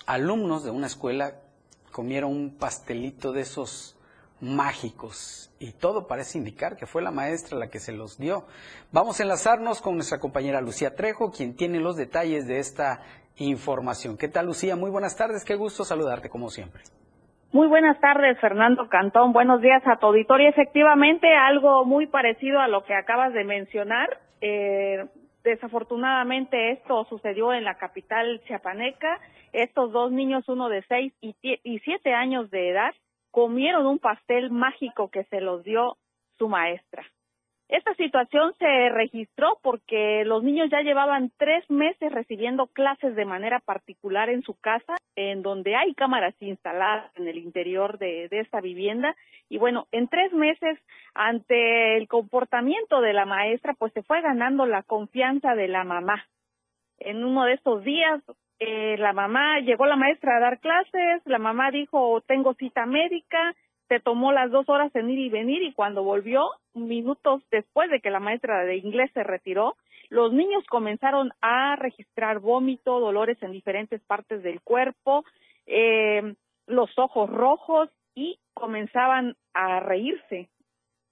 alumnos 0.07 0.65
de 0.65 0.71
una 0.71 0.87
escuela 0.87 1.35
comieron 1.93 2.33
un 2.33 2.57
pastelito 2.57 3.33
de 3.33 3.43
esos 3.43 3.95
mágicos 4.41 5.51
y 5.59 5.73
todo 5.73 6.07
parece 6.07 6.39
indicar 6.39 6.77
que 6.77 6.87
fue 6.87 7.03
la 7.03 7.11
maestra 7.11 7.59
la 7.59 7.69
que 7.69 7.79
se 7.79 7.93
los 7.93 8.17
dio. 8.17 8.47
Vamos 8.91 9.21
a 9.21 9.23
enlazarnos 9.23 9.83
con 9.83 9.97
nuestra 9.97 10.19
compañera 10.19 10.63
Lucía 10.63 10.97
Trejo, 10.97 11.31
quien 11.31 11.55
tiene 11.55 11.79
los 11.79 11.97
detalles 11.97 12.47
de 12.47 12.59
esta 12.59 13.03
información. 13.37 14.17
¿Qué 14.17 14.29
tal 14.29 14.47
Lucía? 14.47 14.77
Muy 14.77 14.91
buenas 14.91 15.15
tardes, 15.15 15.45
qué 15.45 15.57
gusto 15.57 15.85
saludarte 15.85 16.31
como 16.31 16.49
siempre. 16.49 16.83
Muy 17.53 17.69
buenas 17.69 17.99
tardes, 18.01 18.39
Fernando 18.41 18.89
Cantón. 18.89 19.33
Buenos 19.33 19.63
días 19.63 19.83
a 19.87 19.97
tu 19.97 20.07
auditorio. 20.07 20.49
Efectivamente, 20.49 21.33
algo 21.33 21.85
muy 21.85 22.07
parecido 22.07 22.61
a 22.61 22.69
lo 22.69 22.85
que 22.85 22.95
acabas 22.95 23.33
de 23.33 23.45
mencionar. 23.45 24.19
Eh, 24.41 25.07
desafortunadamente 25.45 26.73
esto 26.73 27.05
sucedió 27.09 27.53
en 27.53 27.65
la 27.65 27.77
capital 27.77 28.43
chiapaneca. 28.47 29.21
Estos 29.53 29.93
dos 29.93 30.11
niños, 30.11 30.49
uno 30.49 30.69
de 30.69 30.83
seis 30.89 31.15
y, 31.21 31.37
y 31.43 31.79
siete 31.79 32.13
años 32.13 32.51
de 32.51 32.71
edad, 32.71 32.93
comieron 33.31 33.87
un 33.87 34.01
pastel 34.01 34.51
mágico 34.51 35.09
que 35.09 35.25
se 35.25 35.41
los 35.41 35.63
dio 35.63 35.97
su 36.39 36.49
maestra. 36.49 37.05
Esta 37.69 37.95
situación 37.95 38.55
se 38.61 38.91
registró 38.91 39.59
porque 39.61 40.25
los 40.25 40.45
niños 40.45 40.71
ya 40.71 40.83
llevaban 40.83 41.33
tres 41.37 41.69
meses 41.69 42.13
recibiendo 42.13 42.69
clases 42.69 43.17
de 43.17 43.25
manera 43.25 43.59
particular 43.59 44.31
en 44.31 44.43
su 44.43 44.55
casa, 44.55 44.95
en 45.17 45.43
donde 45.43 45.75
hay 45.75 45.93
cámaras 45.95 46.35
instaladas 46.39 47.11
en 47.17 47.27
el 47.27 47.39
interior 47.39 47.99
de, 47.99 48.29
esta 48.31 48.61
vivienda. 48.61 49.17
Y 49.49 49.59
bueno, 49.59 49.89
en 49.91 50.07
tres 50.07 50.33
meses, 50.33 50.79
ante 51.15 51.97
el 51.97 52.07
comportamiento 52.07 53.01
de 53.01 53.13
la 53.13 53.27
maestra, 53.27 53.75
pues 53.75 53.93
se 53.95 54.05
fue 54.05 54.21
ganando 54.21 54.65
la 54.67 54.85
confianza 54.85 55.57
de 55.57 55.67
la 55.67 55.83
mamá. 55.83 56.25
En 56.99 57.25
uno 57.25 57.47
de 57.47 57.55
estos 57.55 57.83
días, 57.83 58.23
eh, 58.61 58.97
la 58.99 59.13
mamá, 59.13 59.59
llegó 59.59 59.87
la 59.87 59.97
maestra 59.97 60.37
a 60.37 60.41
dar 60.41 60.61
clases, 60.61 61.21
la 61.25 61.39
mamá 61.39 61.73
dijo, 61.73 62.21
tengo 62.29 62.55
cita 62.55 62.87
médica, 62.87 63.57
se 63.89 64.01
tomó 64.01 64.33
las 64.33 64.51
dos 64.53 64.69
horas 64.69 64.95
en 64.95 65.11
ir 65.11 65.19
y 65.19 65.29
venir 65.29 65.63
y 65.63 65.73
cuando 65.73 66.05
volvió, 66.05 66.49
minutos 66.77 67.43
después 67.51 67.91
de 67.91 68.01
que 68.01 68.11
la 68.11 68.21
maestra 68.21 68.65
de 68.65 68.77
inglés 68.77 69.11
se 69.15 69.25
retiró, 69.25 69.77
los 70.09 70.33
niños 70.33 70.65
comenzaron 70.67 71.33
a 71.41 71.77
registrar 71.77 72.39
vómito, 72.39 73.01
dolores 73.01 73.43
en 73.43 73.53
diferentes 73.53 74.01
partes 74.03 74.43
del 74.43 74.61
cuerpo, 74.61 75.25
eh, 75.67 76.35
los 76.67 76.91
ojos 76.99 77.29
rojos 77.31 77.91
y 78.15 78.39
comenzaban 78.55 79.37
a 79.55 79.81
reírse 79.81 80.49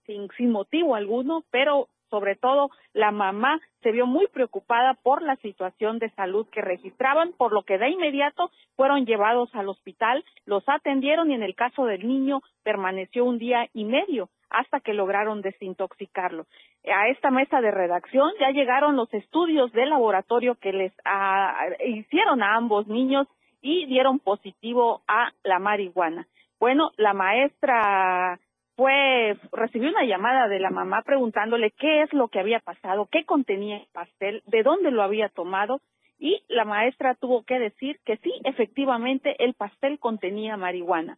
sin, 0.07 0.29
sin 0.37 0.51
motivo 0.51 0.95
alguno, 0.95 1.45
pero 1.51 1.89
sobre 2.11 2.37
todo 2.37 2.71
la 2.93 3.11
mamá 3.11 3.61
se 3.83 3.91
vio 3.91 4.07
muy 4.07 4.29
preocupada 4.29 4.95
por 5.03 5.23
la 5.23 5.35
situación 5.37 5.99
de 5.99 6.11
salud 6.11 6.47
que 6.51 6.61
registraban, 6.61 7.33
por 7.33 7.53
lo 7.53 7.65
que 7.65 7.79
de 7.79 7.89
inmediato 7.89 8.51
fueron 8.77 9.05
llevados 9.05 9.53
al 9.55 9.69
hospital, 9.69 10.25
los 10.47 10.63
atendieron 10.69 11.31
y 11.31 11.35
en 11.35 11.43
el 11.43 11.57
caso 11.57 11.87
del 11.87 12.07
niño 12.07 12.41
permaneció 12.63 13.25
un 13.25 13.39
día 13.39 13.69
y 13.73 13.85
medio 13.85 14.29
hasta 14.51 14.81
que 14.81 14.95
lograron 14.95 15.43
desintoxicarlo. 15.43 16.47
A 16.93 17.09
esta 17.09 17.31
mesa 17.31 17.61
de 17.61 17.71
redacción 17.71 18.31
ya 18.41 18.51
llegaron 18.51 18.97
los 18.97 19.13
estudios 19.15 19.73
de 19.73 19.87
laboratorio 19.87 20.57
que 20.57 20.73
les 20.73 20.93
ah, 21.05 21.67
hicieron 21.85 22.43
a 22.43 22.57
ambos 22.57 22.87
niños 22.87 23.27
y 23.61 23.87
dieron 23.87 24.19
positivo 24.19 25.03
a 25.09 25.33
la 25.43 25.59
marihuana. 25.59 26.27
Bueno, 26.61 26.93
la 26.97 27.15
maestra 27.15 28.39
fue 28.77 29.37
recibió 29.53 29.89
una 29.89 30.05
llamada 30.05 30.49
de 30.49 30.61
la 30.61 30.71
mamá 30.71 31.03
preguntándole 31.03 31.71
qué 31.71 32.03
es 32.03 32.13
lo 32.13 32.29
que 32.29 32.41
había 32.41 32.61
pasado, 32.61 33.09
qué 33.11 33.25
contenía 33.25 33.77
el 33.77 33.87
pastel, 33.93 34.43
de 34.47 34.63
dónde 34.63 34.91
lo 34.91 35.03
había 35.03 35.29
tomado 35.29 35.81
y 36.19 36.43
la 36.49 36.65
maestra 36.65 37.15
tuvo 37.15 37.45
que 37.45 37.59
decir 37.59 37.99
que 38.05 38.17
sí, 38.19 38.33
efectivamente 38.45 39.37
el 39.45 39.55
pastel 39.55 39.99
contenía 39.99 40.57
marihuana. 40.57 41.17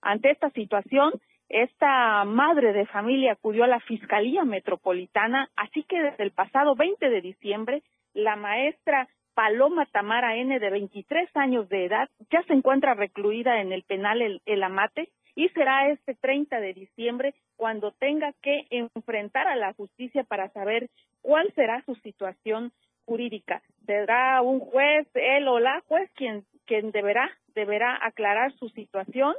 Ante 0.00 0.30
esta 0.30 0.50
situación, 0.50 1.12
esta 1.48 2.24
madre 2.24 2.72
de 2.72 2.86
familia 2.86 3.32
acudió 3.32 3.64
a 3.64 3.68
la 3.68 3.80
Fiscalía 3.80 4.44
Metropolitana, 4.44 5.50
así 5.56 5.82
que 5.84 6.02
desde 6.02 6.24
el 6.24 6.32
pasado 6.32 6.74
20 6.74 7.08
de 7.08 7.20
diciembre, 7.20 7.82
la 8.12 8.36
maestra 8.36 9.08
Paloma 9.34 9.86
Tamara 9.86 10.36
N, 10.36 10.58
de 10.58 10.70
23 10.70 11.30
años 11.36 11.68
de 11.68 11.86
edad, 11.86 12.08
ya 12.30 12.42
se 12.42 12.52
encuentra 12.52 12.94
recluida 12.94 13.60
en 13.60 13.72
el 13.72 13.84
penal 13.84 14.20
El, 14.20 14.42
el 14.46 14.62
Amate 14.62 15.10
y 15.34 15.48
será 15.50 15.88
este 15.90 16.14
30 16.16 16.60
de 16.60 16.74
diciembre 16.74 17.34
cuando 17.56 17.92
tenga 17.92 18.32
que 18.42 18.66
enfrentar 18.70 19.46
a 19.46 19.54
la 19.54 19.72
justicia 19.74 20.24
para 20.24 20.48
saber 20.50 20.90
cuál 21.22 21.52
será 21.54 21.80
su 21.84 21.94
situación 21.96 22.72
jurídica. 23.06 23.62
Será 23.86 24.42
un 24.42 24.58
juez, 24.58 25.06
él 25.14 25.46
o 25.46 25.60
la 25.60 25.80
juez, 25.86 26.10
quien, 26.14 26.44
quien 26.66 26.90
deberá, 26.90 27.30
deberá 27.54 27.96
aclarar 28.04 28.52
su 28.54 28.68
situación 28.70 29.34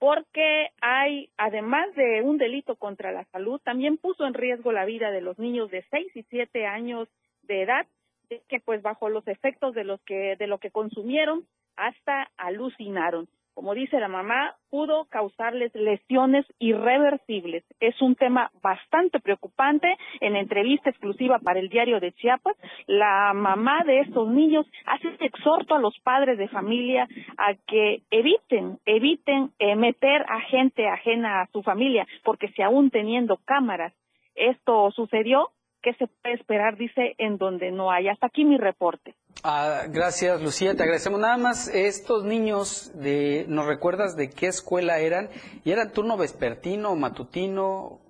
porque 0.00 0.70
hay, 0.80 1.28
además 1.36 1.94
de 1.94 2.22
un 2.22 2.38
delito 2.38 2.74
contra 2.76 3.12
la 3.12 3.24
salud, 3.26 3.60
también 3.62 3.98
puso 3.98 4.26
en 4.26 4.32
riesgo 4.32 4.72
la 4.72 4.86
vida 4.86 5.10
de 5.10 5.20
los 5.20 5.38
niños 5.38 5.70
de 5.70 5.84
6 5.90 6.16
y 6.16 6.22
7 6.24 6.66
años 6.66 7.06
de 7.42 7.62
edad, 7.62 7.86
que 8.48 8.60
pues 8.60 8.80
bajo 8.80 9.10
los 9.10 9.28
efectos 9.28 9.74
de 9.74 9.84
los 9.84 10.00
que 10.02 10.36
de 10.36 10.46
lo 10.46 10.58
que 10.58 10.70
consumieron 10.70 11.46
hasta 11.76 12.30
alucinaron 12.38 13.28
como 13.60 13.74
dice 13.74 14.00
la 14.00 14.08
mamá, 14.08 14.54
pudo 14.70 15.04
causarles 15.10 15.70
lesiones 15.74 16.46
irreversibles. 16.58 17.62
Es 17.78 18.00
un 18.00 18.14
tema 18.14 18.50
bastante 18.62 19.20
preocupante. 19.20 19.98
En 20.20 20.34
entrevista 20.34 20.88
exclusiva 20.88 21.38
para 21.40 21.60
el 21.60 21.68
diario 21.68 22.00
de 22.00 22.12
Chiapas, 22.12 22.56
la 22.86 23.34
mamá 23.34 23.84
de 23.84 24.00
estos 24.00 24.30
niños 24.30 24.64
hace 24.86 25.08
este 25.08 25.26
exhorto 25.26 25.74
a 25.74 25.78
los 25.78 25.94
padres 26.00 26.38
de 26.38 26.48
familia 26.48 27.06
a 27.36 27.52
que 27.66 28.00
eviten, 28.10 28.78
eviten 28.86 29.50
eh, 29.58 29.76
meter 29.76 30.22
a 30.22 30.40
gente 30.40 30.88
ajena 30.88 31.42
a 31.42 31.46
su 31.48 31.62
familia, 31.62 32.06
porque 32.24 32.48
si 32.52 32.62
aún 32.62 32.88
teniendo 32.88 33.36
cámaras 33.44 33.92
esto 34.36 34.90
sucedió, 34.92 35.50
¿qué 35.82 35.94
se 35.94 36.06
puede 36.06 36.34
esperar? 36.34 36.76
Dice, 36.76 37.14
en 37.18 37.38
donde 37.38 37.70
no 37.70 37.90
hay. 37.90 38.08
Hasta 38.08 38.26
aquí 38.26 38.44
mi 38.44 38.58
reporte. 38.58 39.14
Ah, 39.42 39.82
gracias, 39.88 40.42
Lucía. 40.42 40.74
Te 40.74 40.82
agradecemos. 40.82 41.20
Nada 41.20 41.36
más, 41.36 41.68
estos 41.74 42.24
niños, 42.24 42.92
de, 42.94 43.44
¿nos 43.48 43.66
recuerdas 43.66 44.16
de 44.16 44.30
qué 44.30 44.46
escuela 44.46 44.98
eran? 44.98 45.28
¿Y 45.64 45.72
eran 45.72 45.92
turno 45.92 46.16
vespertino, 46.16 46.94
matutino? 46.96 48.00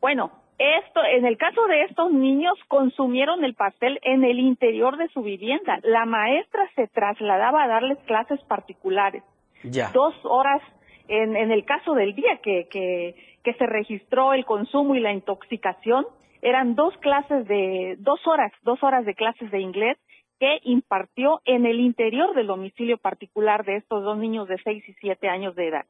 Bueno, 0.00 0.30
esto, 0.58 1.00
en 1.04 1.24
el 1.26 1.36
caso 1.36 1.66
de 1.66 1.82
estos 1.84 2.12
niños, 2.12 2.54
consumieron 2.68 3.44
el 3.44 3.54
pastel 3.54 3.98
en 4.02 4.24
el 4.24 4.38
interior 4.38 4.96
de 4.96 5.08
su 5.08 5.22
vivienda. 5.22 5.78
La 5.82 6.04
maestra 6.04 6.68
se 6.76 6.86
trasladaba 6.88 7.64
a 7.64 7.68
darles 7.68 7.98
clases 8.06 8.40
particulares. 8.44 9.22
Ya. 9.64 9.90
Dos 9.92 10.14
horas 10.24 10.62
en, 11.08 11.36
en 11.36 11.50
el 11.50 11.64
caso 11.64 11.94
del 11.94 12.14
día 12.14 12.40
que, 12.42 12.68
que, 12.70 13.14
se 13.58 13.66
registró 13.66 14.32
el 14.32 14.44
consumo 14.44 14.94
y 14.94 15.00
la 15.00 15.12
intoxicación, 15.12 16.06
eran 16.42 16.74
dos 16.74 16.94
clases 16.98 17.46
de, 17.46 17.96
dos 17.98 18.20
horas, 18.26 18.52
dos 18.62 18.82
horas 18.82 19.04
de 19.04 19.14
clases 19.14 19.50
de 19.50 19.60
inglés 19.60 19.98
que 20.40 20.58
impartió 20.64 21.40
en 21.44 21.66
el 21.66 21.78
interior 21.78 22.34
del 22.34 22.46
domicilio 22.46 22.98
particular 22.98 23.64
de 23.64 23.76
estos 23.76 24.02
dos 24.02 24.18
niños 24.18 24.48
de 24.48 24.56
seis 24.64 24.82
y 24.88 24.94
siete 24.94 25.28
años 25.28 25.54
de 25.54 25.68
edad. 25.68 25.86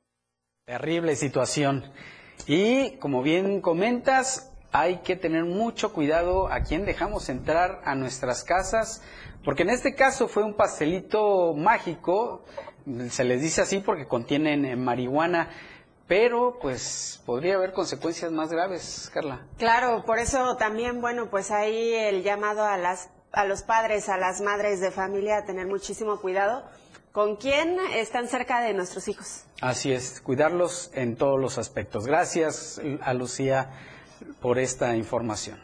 Terrible 0.67 1.15
situación. 1.15 1.85
Y 2.47 2.99
como 2.99 3.23
bien 3.23 3.61
comentas, 3.61 4.51
hay 4.73 4.99
que 4.99 5.15
tener 5.15 5.45
mucho 5.45 5.93
cuidado 5.93 6.49
a 6.53 6.63
quién 6.63 6.85
dejamos 6.85 7.29
entrar 7.29 7.81
a 7.85 7.95
nuestras 7.95 8.43
casas, 8.43 9.03
porque 9.45 9.63
en 9.63 9.71
este 9.71 9.95
caso 9.95 10.27
fue 10.27 10.43
un 10.43 10.55
pastelito 10.55 11.55
mágico, 11.55 12.45
se 13.11 13.25
les 13.25 13.41
dice 13.41 13.63
así 13.63 13.79
porque 13.81 14.07
contienen 14.07 14.83
marihuana 14.83 15.51
pero 16.07 16.59
pues 16.61 17.23
podría 17.25 17.55
haber 17.55 17.73
consecuencias 17.73 18.31
más 18.31 18.51
graves, 18.51 19.11
Carla. 19.13 19.47
Claro, 19.57 20.05
por 20.05 20.19
eso 20.19 20.57
también, 20.57 21.01
bueno, 21.01 21.31
pues 21.31 21.51
ahí 21.51 21.95
el 21.95 22.23
llamado 22.23 22.65
a 22.65 22.77
las 22.77 23.09
a 23.33 23.45
los 23.45 23.63
padres, 23.63 24.09
a 24.09 24.17
las 24.17 24.41
madres 24.41 24.81
de 24.81 24.91
familia 24.91 25.39
a 25.39 25.45
tener 25.45 25.67
muchísimo 25.67 26.21
cuidado 26.21 26.65
con 27.11 27.37
quién 27.37 27.79
están 27.95 28.29
cerca 28.29 28.61
de 28.61 28.75
nuestros 28.75 29.09
hijos. 29.09 29.45
Así 29.61 29.93
es, 29.93 30.21
cuidarlos 30.21 30.91
en 30.95 31.17
todos 31.17 31.41
los 31.41 31.59
aspectos. 31.59 32.07
Gracias 32.07 32.81
a 33.03 33.15
Lucía 33.15 33.71
por 34.41 34.59
esta 34.59 34.97
información. 34.97 35.64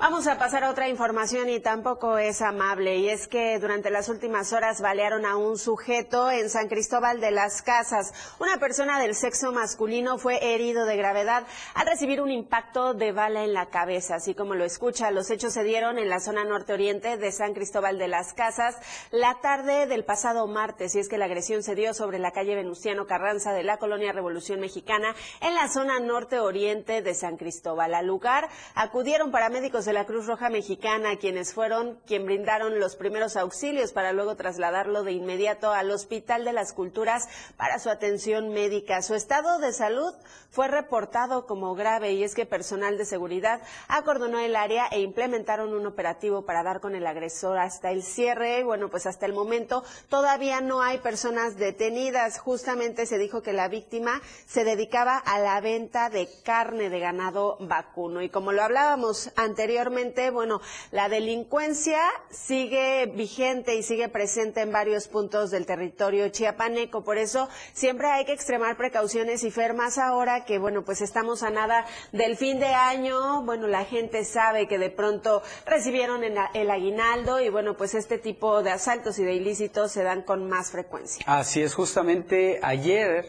Vamos 0.00 0.28
a 0.28 0.38
pasar 0.38 0.62
a 0.62 0.70
otra 0.70 0.88
información 0.88 1.48
y 1.48 1.58
tampoco 1.58 2.18
es 2.18 2.40
amable 2.40 2.98
y 2.98 3.08
es 3.08 3.26
que 3.26 3.58
durante 3.58 3.90
las 3.90 4.08
últimas 4.08 4.52
horas 4.52 4.80
balearon 4.80 5.26
a 5.26 5.34
un 5.34 5.58
sujeto 5.58 6.30
en 6.30 6.50
San 6.50 6.68
Cristóbal 6.68 7.20
de 7.20 7.32
las 7.32 7.62
Casas. 7.62 8.14
Una 8.38 8.58
persona 8.58 9.00
del 9.00 9.16
sexo 9.16 9.50
masculino 9.50 10.16
fue 10.16 10.54
herido 10.54 10.86
de 10.86 10.96
gravedad 10.96 11.48
al 11.74 11.88
recibir 11.88 12.20
un 12.20 12.30
impacto 12.30 12.94
de 12.94 13.10
bala 13.10 13.42
en 13.42 13.52
la 13.52 13.70
cabeza. 13.70 14.14
Así 14.14 14.36
como 14.36 14.54
lo 14.54 14.64
escucha, 14.64 15.10
los 15.10 15.32
hechos 15.32 15.52
se 15.52 15.64
dieron 15.64 15.98
en 15.98 16.08
la 16.08 16.20
zona 16.20 16.44
norte 16.44 16.72
oriente 16.72 17.16
de 17.16 17.32
San 17.32 17.52
Cristóbal 17.52 17.98
de 17.98 18.06
las 18.06 18.34
Casas 18.34 18.76
la 19.10 19.40
tarde 19.40 19.88
del 19.88 20.04
pasado 20.04 20.46
martes 20.46 20.94
y 20.94 21.00
es 21.00 21.08
que 21.08 21.18
la 21.18 21.24
agresión 21.24 21.64
se 21.64 21.74
dio 21.74 21.92
sobre 21.92 22.20
la 22.20 22.30
calle 22.30 22.54
Venustiano 22.54 23.08
Carranza 23.08 23.52
de 23.52 23.64
la 23.64 23.78
colonia 23.78 24.12
Revolución 24.12 24.60
Mexicana 24.60 25.16
en 25.40 25.56
la 25.56 25.68
zona 25.68 25.98
norte 25.98 26.38
oriente 26.38 27.02
de 27.02 27.14
San 27.16 27.36
Cristóbal. 27.36 27.94
Al 27.94 28.06
lugar 28.06 28.48
acudieron 28.76 29.32
paramédicos 29.32 29.87
de 29.88 29.94
la 29.94 30.04
Cruz 30.04 30.26
Roja 30.26 30.50
Mexicana, 30.50 31.16
quienes 31.16 31.54
fueron 31.54 31.98
quien 32.06 32.26
brindaron 32.26 32.78
los 32.78 32.94
primeros 32.94 33.38
auxilios 33.38 33.94
para 33.94 34.12
luego 34.12 34.36
trasladarlo 34.36 35.02
de 35.02 35.12
inmediato 35.12 35.72
al 35.72 35.90
Hospital 35.90 36.44
de 36.44 36.52
las 36.52 36.74
Culturas 36.74 37.26
para 37.56 37.78
su 37.78 37.88
atención 37.88 38.50
médica. 38.50 39.00
Su 39.00 39.14
estado 39.14 39.58
de 39.60 39.72
salud 39.72 40.12
fue 40.50 40.68
reportado 40.68 41.46
como 41.46 41.74
grave 41.74 42.12
y 42.12 42.24
es 42.24 42.34
que 42.34 42.46
personal 42.46 42.98
de 42.98 43.04
seguridad 43.04 43.60
acordonó 43.86 44.38
el 44.38 44.56
área 44.56 44.86
e 44.88 45.00
implementaron 45.00 45.74
un 45.74 45.86
operativo 45.86 46.42
para 46.42 46.62
dar 46.62 46.80
con 46.80 46.94
el 46.94 47.06
agresor 47.06 47.58
hasta 47.58 47.90
el 47.90 48.02
cierre. 48.02 48.64
Bueno, 48.64 48.88
pues 48.88 49.06
hasta 49.06 49.26
el 49.26 49.32
momento 49.32 49.84
todavía 50.08 50.60
no 50.60 50.82
hay 50.82 50.98
personas 50.98 51.56
detenidas. 51.56 52.38
Justamente 52.38 53.06
se 53.06 53.18
dijo 53.18 53.42
que 53.42 53.52
la 53.52 53.68
víctima 53.68 54.22
se 54.46 54.64
dedicaba 54.64 55.16
a 55.16 55.38
la 55.38 55.60
venta 55.60 56.10
de 56.10 56.28
carne 56.44 56.88
de 56.88 56.98
ganado 56.98 57.58
vacuno. 57.60 58.22
Y 58.22 58.30
como 58.30 58.52
lo 58.52 58.62
hablábamos 58.62 59.30
anteriormente, 59.36 60.30
bueno, 60.30 60.60
la 60.90 61.08
delincuencia 61.08 62.00
sigue 62.30 63.06
vigente 63.14 63.74
y 63.74 63.82
sigue 63.82 64.08
presente 64.08 64.62
en 64.62 64.72
varios 64.72 65.08
puntos 65.08 65.50
del 65.50 65.66
territorio 65.66 66.28
chiapaneco. 66.30 67.04
Por 67.04 67.18
eso 67.18 67.48
siempre 67.72 68.08
hay 68.08 68.24
que 68.24 68.32
extremar 68.32 68.76
precauciones 68.76 69.44
y 69.44 69.50
fer 69.50 69.74
más 69.74 69.98
ahora 69.98 70.37
que, 70.44 70.58
bueno, 70.58 70.82
pues 70.84 71.00
estamos 71.00 71.42
a 71.42 71.50
nada 71.50 71.86
del 72.12 72.36
fin 72.36 72.58
de 72.58 72.66
año. 72.66 73.42
Bueno, 73.42 73.66
la 73.66 73.84
gente 73.84 74.24
sabe 74.24 74.66
que 74.66 74.78
de 74.78 74.90
pronto 74.90 75.42
recibieron 75.66 76.22
el 76.24 76.70
aguinaldo 76.70 77.40
y, 77.40 77.48
bueno, 77.48 77.76
pues 77.76 77.94
este 77.94 78.18
tipo 78.18 78.62
de 78.62 78.70
asaltos 78.70 79.18
y 79.18 79.24
de 79.24 79.34
ilícitos 79.34 79.92
se 79.92 80.02
dan 80.02 80.22
con 80.22 80.48
más 80.48 80.70
frecuencia. 80.70 81.24
Así 81.26 81.62
es, 81.62 81.74
justamente 81.74 82.60
ayer 82.62 83.26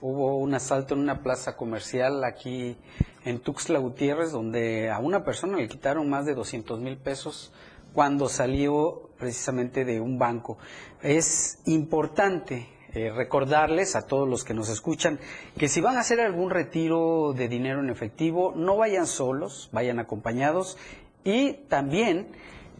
hubo 0.00 0.38
un 0.38 0.54
asalto 0.54 0.94
en 0.94 1.00
una 1.00 1.22
plaza 1.22 1.56
comercial 1.56 2.24
aquí 2.24 2.76
en 3.24 3.38
Tuxtla 3.38 3.78
Gutiérrez, 3.78 4.32
donde 4.32 4.90
a 4.90 4.98
una 4.98 5.24
persona 5.24 5.56
le 5.56 5.68
quitaron 5.68 6.10
más 6.10 6.26
de 6.26 6.34
200 6.34 6.80
mil 6.80 6.98
pesos 6.98 7.52
cuando 7.94 8.28
salió 8.28 9.10
precisamente 9.18 9.84
de 9.84 10.00
un 10.00 10.18
banco. 10.18 10.58
Es 11.02 11.60
importante 11.66 12.68
eh, 12.94 13.10
recordarles 13.10 13.96
a 13.96 14.06
todos 14.06 14.28
los 14.28 14.44
que 14.44 14.54
nos 14.54 14.68
escuchan 14.68 15.18
que 15.56 15.68
si 15.68 15.80
van 15.80 15.96
a 15.96 16.00
hacer 16.00 16.20
algún 16.20 16.50
retiro 16.50 17.32
de 17.32 17.48
dinero 17.48 17.80
en 17.80 17.88
efectivo, 17.88 18.52
no 18.54 18.76
vayan 18.76 19.06
solos, 19.06 19.70
vayan 19.72 19.98
acompañados. 19.98 20.76
Y 21.24 21.54
también 21.68 22.28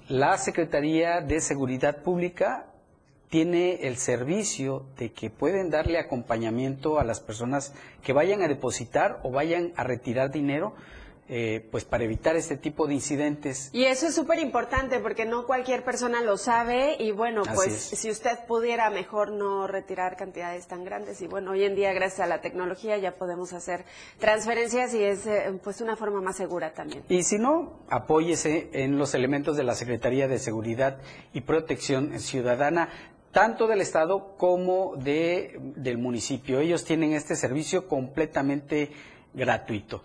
la 0.09 0.37
Secretaría 0.37 1.21
de 1.21 1.41
Seguridad 1.41 2.03
Pública 2.03 2.67
tiene 3.31 3.87
el 3.87 3.97
servicio 3.97 4.85
de 4.99 5.13
que 5.13 5.31
pueden 5.31 5.71
darle 5.71 5.99
acompañamiento 5.99 7.01
a 7.01 7.05
las 7.05 7.21
personas 7.21 7.73
que 8.03 8.13
vayan 8.13 8.43
a 8.43 8.49
depositar 8.49 9.21
o 9.23 9.31
vayan 9.31 9.73
a 9.77 9.85
retirar 9.85 10.31
dinero 10.31 10.75
eh, 11.35 11.67
pues 11.71 11.87
para 11.87 12.05
evitar 12.05 12.37
este 12.37 12.59
tipo 12.59 12.87
de 12.87 12.93
incidentes. 12.93 13.71
Y 13.73 13.85
eso 13.85 14.07
es 14.07 14.15
súper 14.15 14.39
importante 14.39 14.99
porque 14.99 15.25
no 15.25 15.47
cualquier 15.47 15.83
persona 15.83 16.21
lo 16.21 16.37
sabe 16.37 16.97
y 16.99 17.11
bueno, 17.11 17.43
pues 17.55 17.73
si 17.73 18.11
usted 18.11 18.41
pudiera 18.47 18.91
mejor 18.91 19.33
no 19.33 19.67
retirar 19.67 20.19
cantidades 20.19 20.67
tan 20.67 20.85
grandes 20.85 21.23
y 21.23 21.27
bueno, 21.27 21.53
hoy 21.53 21.65
en 21.65 21.75
día 21.75 21.95
gracias 21.95 22.21
a 22.21 22.27
la 22.27 22.43
tecnología 22.43 22.99
ya 22.99 23.13
podemos 23.13 23.55
hacer 23.55 23.87
transferencias 24.19 24.93
y 24.93 25.03
es 25.03 25.27
eh, 25.27 25.59
pues 25.65 25.81
una 25.81 25.97
forma 25.97 26.21
más 26.21 26.37
segura 26.37 26.75
también. 26.75 27.03
Y 27.09 27.23
si 27.23 27.39
no, 27.39 27.81
apóyese 27.89 28.69
en 28.75 28.99
los 28.99 29.15
elementos 29.15 29.57
de 29.57 29.65
la 29.65 29.75
Secretaría 29.75 30.29
de 30.29 30.39
Seguridad 30.39 30.99
y 31.33 31.41
Protección 31.41 32.21
Ciudadana 32.21 32.91
tanto 33.31 33.69
del 33.69 33.81
Estado 33.81 34.37
como 34.37 34.97
de, 34.97 35.59
del 35.77 35.97
municipio. 35.97 36.61
Ellos 36.61 36.85
tienen 36.85 37.15
este 37.15 37.37
servicio 37.37 37.89
completamente 37.89 38.91
gratuito. 39.33 40.03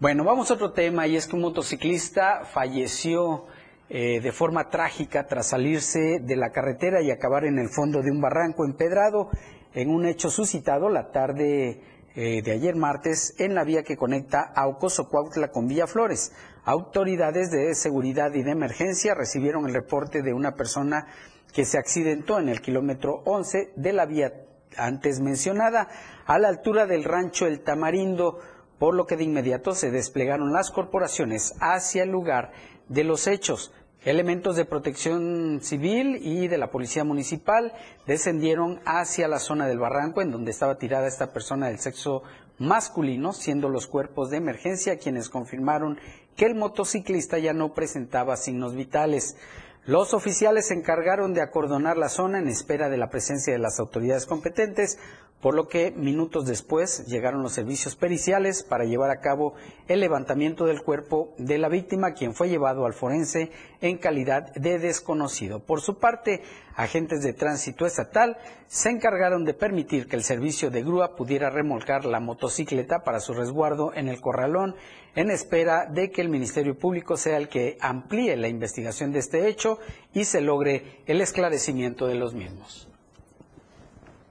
Bueno, 0.00 0.22
vamos 0.22 0.48
a 0.48 0.54
otro 0.54 0.70
tema 0.70 1.08
y 1.08 1.16
es 1.16 1.26
que 1.26 1.34
un 1.34 1.42
motociclista 1.42 2.44
falleció 2.44 3.46
eh, 3.88 4.20
de 4.20 4.30
forma 4.30 4.70
trágica 4.70 5.26
tras 5.26 5.48
salirse 5.48 6.20
de 6.20 6.36
la 6.36 6.50
carretera 6.50 7.02
y 7.02 7.10
acabar 7.10 7.44
en 7.44 7.58
el 7.58 7.68
fondo 7.68 8.00
de 8.00 8.12
un 8.12 8.20
barranco 8.20 8.64
empedrado 8.64 9.28
en 9.74 9.90
un 9.90 10.06
hecho 10.06 10.30
suscitado 10.30 10.88
la 10.88 11.10
tarde 11.10 11.80
eh, 12.14 12.42
de 12.42 12.52
ayer 12.52 12.76
martes 12.76 13.34
en 13.38 13.56
la 13.56 13.64
vía 13.64 13.82
que 13.82 13.96
conecta 13.96 14.52
a 14.54 14.68
Ocoso 14.68 15.08
Cuautla 15.08 15.48
con 15.48 15.66
Villaflores. 15.66 16.32
Autoridades 16.64 17.50
de 17.50 17.74
seguridad 17.74 18.32
y 18.34 18.44
de 18.44 18.52
emergencia 18.52 19.16
recibieron 19.16 19.66
el 19.66 19.74
reporte 19.74 20.22
de 20.22 20.32
una 20.32 20.54
persona 20.54 21.08
que 21.52 21.64
se 21.64 21.76
accidentó 21.76 22.38
en 22.38 22.48
el 22.48 22.60
kilómetro 22.60 23.22
11 23.24 23.72
de 23.74 23.92
la 23.92 24.06
vía 24.06 24.32
antes 24.76 25.18
mencionada 25.18 25.88
a 26.24 26.38
la 26.38 26.46
altura 26.46 26.86
del 26.86 27.02
rancho 27.02 27.46
El 27.46 27.64
Tamarindo 27.64 28.38
por 28.78 28.94
lo 28.94 29.06
que 29.06 29.16
de 29.16 29.24
inmediato 29.24 29.74
se 29.74 29.90
desplegaron 29.90 30.52
las 30.52 30.70
corporaciones 30.70 31.54
hacia 31.60 32.02
el 32.02 32.10
lugar 32.10 32.52
de 32.88 33.04
los 33.04 33.26
hechos. 33.26 33.72
Elementos 34.04 34.54
de 34.54 34.64
protección 34.64 35.58
civil 35.60 36.20
y 36.22 36.46
de 36.46 36.56
la 36.56 36.70
policía 36.70 37.02
municipal 37.02 37.72
descendieron 38.06 38.80
hacia 38.84 39.26
la 39.26 39.40
zona 39.40 39.66
del 39.66 39.80
barranco 39.80 40.22
en 40.22 40.30
donde 40.30 40.52
estaba 40.52 40.78
tirada 40.78 41.08
esta 41.08 41.32
persona 41.32 41.66
del 41.66 41.80
sexo 41.80 42.22
masculino, 42.58 43.32
siendo 43.32 43.68
los 43.68 43.88
cuerpos 43.88 44.30
de 44.30 44.36
emergencia 44.36 44.98
quienes 44.98 45.28
confirmaron 45.28 45.98
que 46.36 46.46
el 46.46 46.54
motociclista 46.54 47.38
ya 47.38 47.52
no 47.52 47.74
presentaba 47.74 48.36
signos 48.36 48.76
vitales. 48.76 49.36
Los 49.84 50.12
oficiales 50.12 50.68
se 50.68 50.74
encargaron 50.74 51.32
de 51.32 51.40
acordonar 51.40 51.96
la 51.96 52.08
zona 52.08 52.38
en 52.38 52.48
espera 52.48 52.88
de 52.90 52.98
la 52.98 53.08
presencia 53.08 53.52
de 53.52 53.58
las 53.58 53.80
autoridades 53.80 54.26
competentes, 54.26 54.98
por 55.40 55.54
lo 55.54 55.68
que 55.68 55.92
minutos 55.92 56.46
después 56.46 57.06
llegaron 57.06 57.42
los 57.42 57.52
servicios 57.52 57.94
periciales 57.94 58.64
para 58.64 58.84
llevar 58.84 59.10
a 59.10 59.20
cabo 59.20 59.54
el 59.86 60.00
levantamiento 60.00 60.66
del 60.66 60.82
cuerpo 60.82 61.32
de 61.38 61.58
la 61.58 61.68
víctima, 61.68 62.12
quien 62.12 62.34
fue 62.34 62.48
llevado 62.48 62.84
al 62.84 62.92
forense 62.92 63.52
en 63.80 63.98
calidad 63.98 64.52
de 64.54 64.80
desconocido. 64.80 65.60
Por 65.60 65.80
su 65.80 65.98
parte, 65.98 66.42
agentes 66.74 67.22
de 67.22 67.34
tránsito 67.34 67.86
estatal 67.86 68.36
se 68.66 68.90
encargaron 68.90 69.44
de 69.44 69.54
permitir 69.54 70.08
que 70.08 70.16
el 70.16 70.24
servicio 70.24 70.70
de 70.70 70.82
grúa 70.82 71.14
pudiera 71.14 71.50
remolcar 71.50 72.04
la 72.04 72.20
motocicleta 72.20 73.04
para 73.04 73.20
su 73.20 73.32
resguardo 73.32 73.94
en 73.94 74.08
el 74.08 74.20
corralón, 74.20 74.74
en 75.18 75.32
espera 75.32 75.86
de 75.86 76.12
que 76.12 76.20
el 76.20 76.28
Ministerio 76.28 76.78
Público 76.78 77.16
sea 77.16 77.38
el 77.38 77.48
que 77.48 77.76
amplíe 77.80 78.36
la 78.36 78.46
investigación 78.46 79.10
de 79.10 79.18
este 79.18 79.48
hecho 79.48 79.80
y 80.14 80.24
se 80.24 80.40
logre 80.40 81.02
el 81.06 81.20
esclarecimiento 81.20 82.06
de 82.06 82.14
los 82.14 82.34
mismos. 82.34 82.88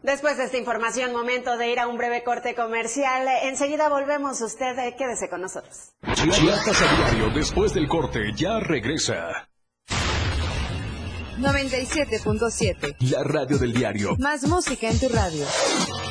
Después 0.01 0.37
de 0.37 0.45
esta 0.45 0.57
información, 0.57 1.11
momento 1.11 1.57
de 1.57 1.69
ir 1.69 1.79
a 1.81 1.87
un 1.87 1.97
breve 1.97 2.23
corte 2.23 2.55
comercial. 2.55 3.27
Enseguida 3.43 3.89
volvemos. 3.89 4.39
Usted 4.39 4.79
eh, 4.79 4.95
quédese 4.97 5.27
con 5.27 5.41
nosotros. 5.41 5.91
Chiapas 6.13 6.81
a 6.81 6.95
diario, 6.95 7.31
después 7.35 7.73
del 7.73 7.89
corte, 7.89 8.31
ya 8.37 8.61
regresa. 8.61 9.49
97.7. 11.37 12.95
La 13.11 13.23
radio 13.23 13.57
del 13.57 13.73
diario. 13.73 14.15
Más 14.19 14.47
música 14.47 14.89
en 14.89 14.97
tu 14.97 15.09
radio. 15.09 15.45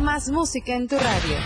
Más 0.00 0.28
música 0.28 0.74
en 0.74 0.88
tu 0.88 0.96
radio. 0.96 1.36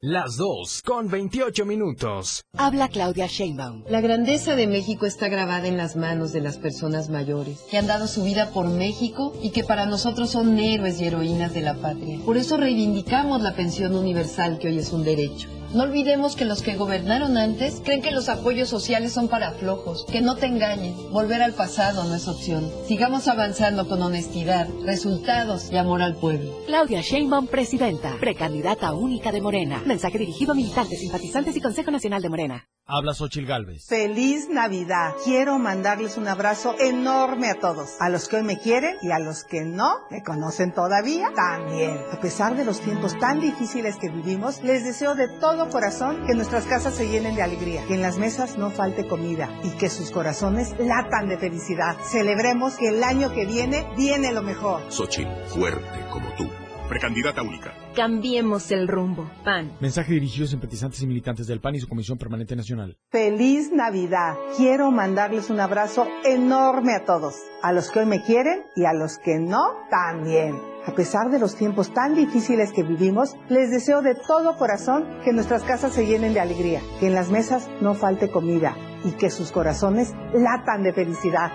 Las 0.00 0.36
dos 0.36 0.80
con 0.82 1.08
28 1.08 1.66
minutos. 1.66 2.42
Habla 2.56 2.88
Claudia 2.88 3.26
Sheinbaum. 3.26 3.84
La 3.88 4.00
grandeza 4.00 4.54
de 4.56 4.66
México 4.66 5.06
está 5.06 5.28
grabada 5.28 5.66
en 5.66 5.76
las 5.76 5.96
manos 5.96 6.32
de 6.32 6.40
las 6.40 6.56
personas 6.56 7.10
mayores 7.10 7.64
que 7.70 7.76
han 7.76 7.86
dado 7.86 8.06
su 8.06 8.22
vida 8.22 8.50
por 8.50 8.68
México 8.68 9.34
y 9.42 9.50
que 9.50 9.64
para 9.64 9.86
nosotros 9.86 10.30
son 10.30 10.58
héroes 10.58 11.00
y 11.00 11.06
heroínas 11.06 11.52
de 11.52 11.60
la 11.60 11.74
patria. 11.74 12.18
Por 12.24 12.36
eso 12.36 12.56
reivindicamos 12.56 13.42
la 13.42 13.54
pensión 13.54 13.94
universal 13.94 14.58
que 14.58 14.68
hoy 14.68 14.78
es 14.78 14.92
un 14.92 15.04
derecho. 15.04 15.48
No 15.74 15.82
olvidemos 15.82 16.34
que 16.34 16.46
los 16.46 16.62
que 16.62 16.76
gobernaron 16.76 17.36
antes 17.36 17.82
creen 17.84 18.00
que 18.00 18.10
los 18.10 18.30
apoyos 18.30 18.70
sociales 18.70 19.12
son 19.12 19.28
para 19.28 19.52
flojos, 19.52 20.06
que 20.10 20.22
no 20.22 20.36
te 20.36 20.46
engañen, 20.46 20.94
volver 21.10 21.42
al 21.42 21.52
pasado 21.52 22.04
no 22.04 22.14
es 22.14 22.26
opción. 22.26 22.70
Sigamos 22.86 23.28
avanzando 23.28 23.86
con 23.86 24.00
honestidad, 24.00 24.66
resultados 24.86 25.70
y 25.70 25.76
amor 25.76 26.00
al 26.00 26.16
pueblo. 26.16 26.52
Claudia 26.66 27.02
Sheinbaum, 27.02 27.48
presidenta, 27.48 28.16
precandidata 28.18 28.94
única 28.94 29.30
de 29.30 29.42
Morena. 29.42 29.82
Mensaje 29.84 30.16
dirigido 30.16 30.52
a 30.52 30.54
militantes, 30.54 31.00
simpatizantes 31.00 31.54
y 31.54 31.60
Consejo 31.60 31.90
Nacional 31.90 32.22
de 32.22 32.30
Morena. 32.30 32.64
Habla 32.90 33.12
Xochil 33.12 33.44
Gálvez. 33.44 33.84
Feliz 33.86 34.48
Navidad. 34.48 35.12
Quiero 35.22 35.58
mandarles 35.58 36.16
un 36.16 36.26
abrazo 36.26 36.74
enorme 36.80 37.50
a 37.50 37.60
todos. 37.60 38.00
A 38.00 38.08
los 38.08 38.28
que 38.28 38.36
hoy 38.36 38.42
me 38.44 38.58
quieren 38.58 38.96
y 39.02 39.10
a 39.10 39.18
los 39.18 39.44
que 39.44 39.60
no 39.60 39.98
me 40.10 40.22
conocen 40.22 40.72
todavía, 40.72 41.30
también. 41.36 41.98
A 42.10 42.18
pesar 42.18 42.56
de 42.56 42.64
los 42.64 42.80
tiempos 42.80 43.18
tan 43.18 43.40
difíciles 43.40 43.96
que 43.96 44.08
vivimos, 44.08 44.62
les 44.62 44.84
deseo 44.84 45.14
de 45.14 45.28
todo 45.28 45.57
corazón 45.66 46.24
que 46.26 46.34
nuestras 46.34 46.64
casas 46.66 46.94
se 46.94 47.08
llenen 47.08 47.34
de 47.34 47.42
alegría, 47.42 47.84
que 47.86 47.94
en 47.94 48.02
las 48.02 48.18
mesas 48.18 48.56
no 48.56 48.70
falte 48.70 49.06
comida 49.06 49.50
y 49.64 49.70
que 49.76 49.88
sus 49.90 50.10
corazones 50.10 50.74
latan 50.78 51.28
de 51.28 51.38
felicidad. 51.38 51.96
Celebremos 52.04 52.76
que 52.76 52.88
el 52.88 53.02
año 53.02 53.32
que 53.32 53.46
viene 53.46 53.84
viene 53.96 54.32
lo 54.32 54.42
mejor. 54.42 54.80
Xochil, 54.90 55.28
fuerte 55.48 56.04
como 56.12 56.28
tú. 56.34 56.48
Precandidata 56.88 57.42
única. 57.42 57.74
Cambiemos 57.94 58.70
el 58.70 58.88
rumbo. 58.88 59.30
PAN. 59.44 59.72
Mensaje 59.78 60.14
dirigido 60.14 60.46
a 60.46 60.48
simpatizantes 60.48 61.02
y 61.02 61.06
militantes 61.06 61.46
del 61.46 61.60
PAN 61.60 61.74
y 61.74 61.80
su 61.80 61.88
Comisión 61.88 62.16
Permanente 62.16 62.56
Nacional. 62.56 62.96
Feliz 63.10 63.70
Navidad. 63.70 64.36
Quiero 64.56 64.90
mandarles 64.90 65.50
un 65.50 65.60
abrazo 65.60 66.06
enorme 66.24 66.94
a 66.94 67.04
todos. 67.04 67.34
A 67.62 67.72
los 67.72 67.90
que 67.90 67.98
hoy 67.98 68.06
me 68.06 68.22
quieren 68.22 68.62
y 68.74 68.86
a 68.86 68.94
los 68.94 69.18
que 69.18 69.38
no, 69.38 69.74
también. 69.90 70.58
A 70.88 70.94
pesar 70.94 71.30
de 71.30 71.38
los 71.38 71.54
tiempos 71.54 71.92
tan 71.92 72.14
difíciles 72.14 72.72
que 72.72 72.82
vivimos, 72.82 73.36
les 73.50 73.70
deseo 73.70 74.00
de 74.00 74.14
todo 74.14 74.56
corazón 74.56 75.04
que 75.22 75.34
nuestras 75.34 75.62
casas 75.62 75.92
se 75.92 76.06
llenen 76.06 76.32
de 76.32 76.40
alegría, 76.40 76.80
que 76.98 77.08
en 77.08 77.14
las 77.14 77.28
mesas 77.28 77.68
no 77.82 77.92
falte 77.92 78.30
comida 78.30 78.74
y 79.04 79.12
que 79.12 79.28
sus 79.28 79.52
corazones 79.52 80.14
latan 80.32 80.82
de 80.82 80.94
felicidad. 80.94 81.52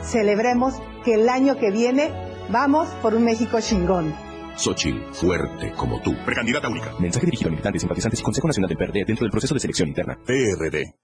Celebremos 0.00 0.80
que 1.04 1.12
el 1.12 1.28
año 1.28 1.58
que 1.58 1.70
viene 1.70 2.10
vamos 2.48 2.88
por 3.02 3.14
un 3.14 3.26
México 3.26 3.60
chingón. 3.60 4.14
Xochil, 4.56 5.04
fuerte 5.12 5.72
como 5.76 6.00
tú. 6.00 6.14
Precandidata 6.24 6.66
única. 6.70 6.92
Mensaje 6.98 7.26
dirigido 7.26 7.48
a 7.48 7.50
militantes, 7.50 7.82
simpatizantes 7.82 8.20
y 8.20 8.22
Consejo 8.22 8.46
Nacional 8.46 8.70
del 8.70 8.78
PRD 8.78 9.04
dentro 9.04 9.24
del 9.24 9.30
proceso 9.30 9.52
de 9.52 9.60
selección 9.60 9.88
interna. 9.88 10.18
PRD. 10.24 11.03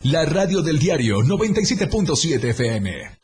La 0.00 0.24
radio 0.24 0.62
del 0.62 0.78
diario 0.78 1.20
97.7 1.20 2.50
FM. 2.50 3.18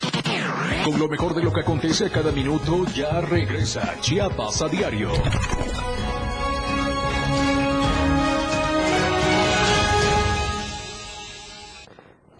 Con 0.83 0.99
lo 0.99 1.07
mejor 1.07 1.35
de 1.35 1.43
lo 1.43 1.53
que 1.53 1.61
acontece 1.61 2.09
cada 2.09 2.31
minuto, 2.31 2.85
ya 2.95 3.21
regresa 3.21 3.97
Chiapas 4.01 4.61
a 4.61 4.67
diario. 4.67 5.11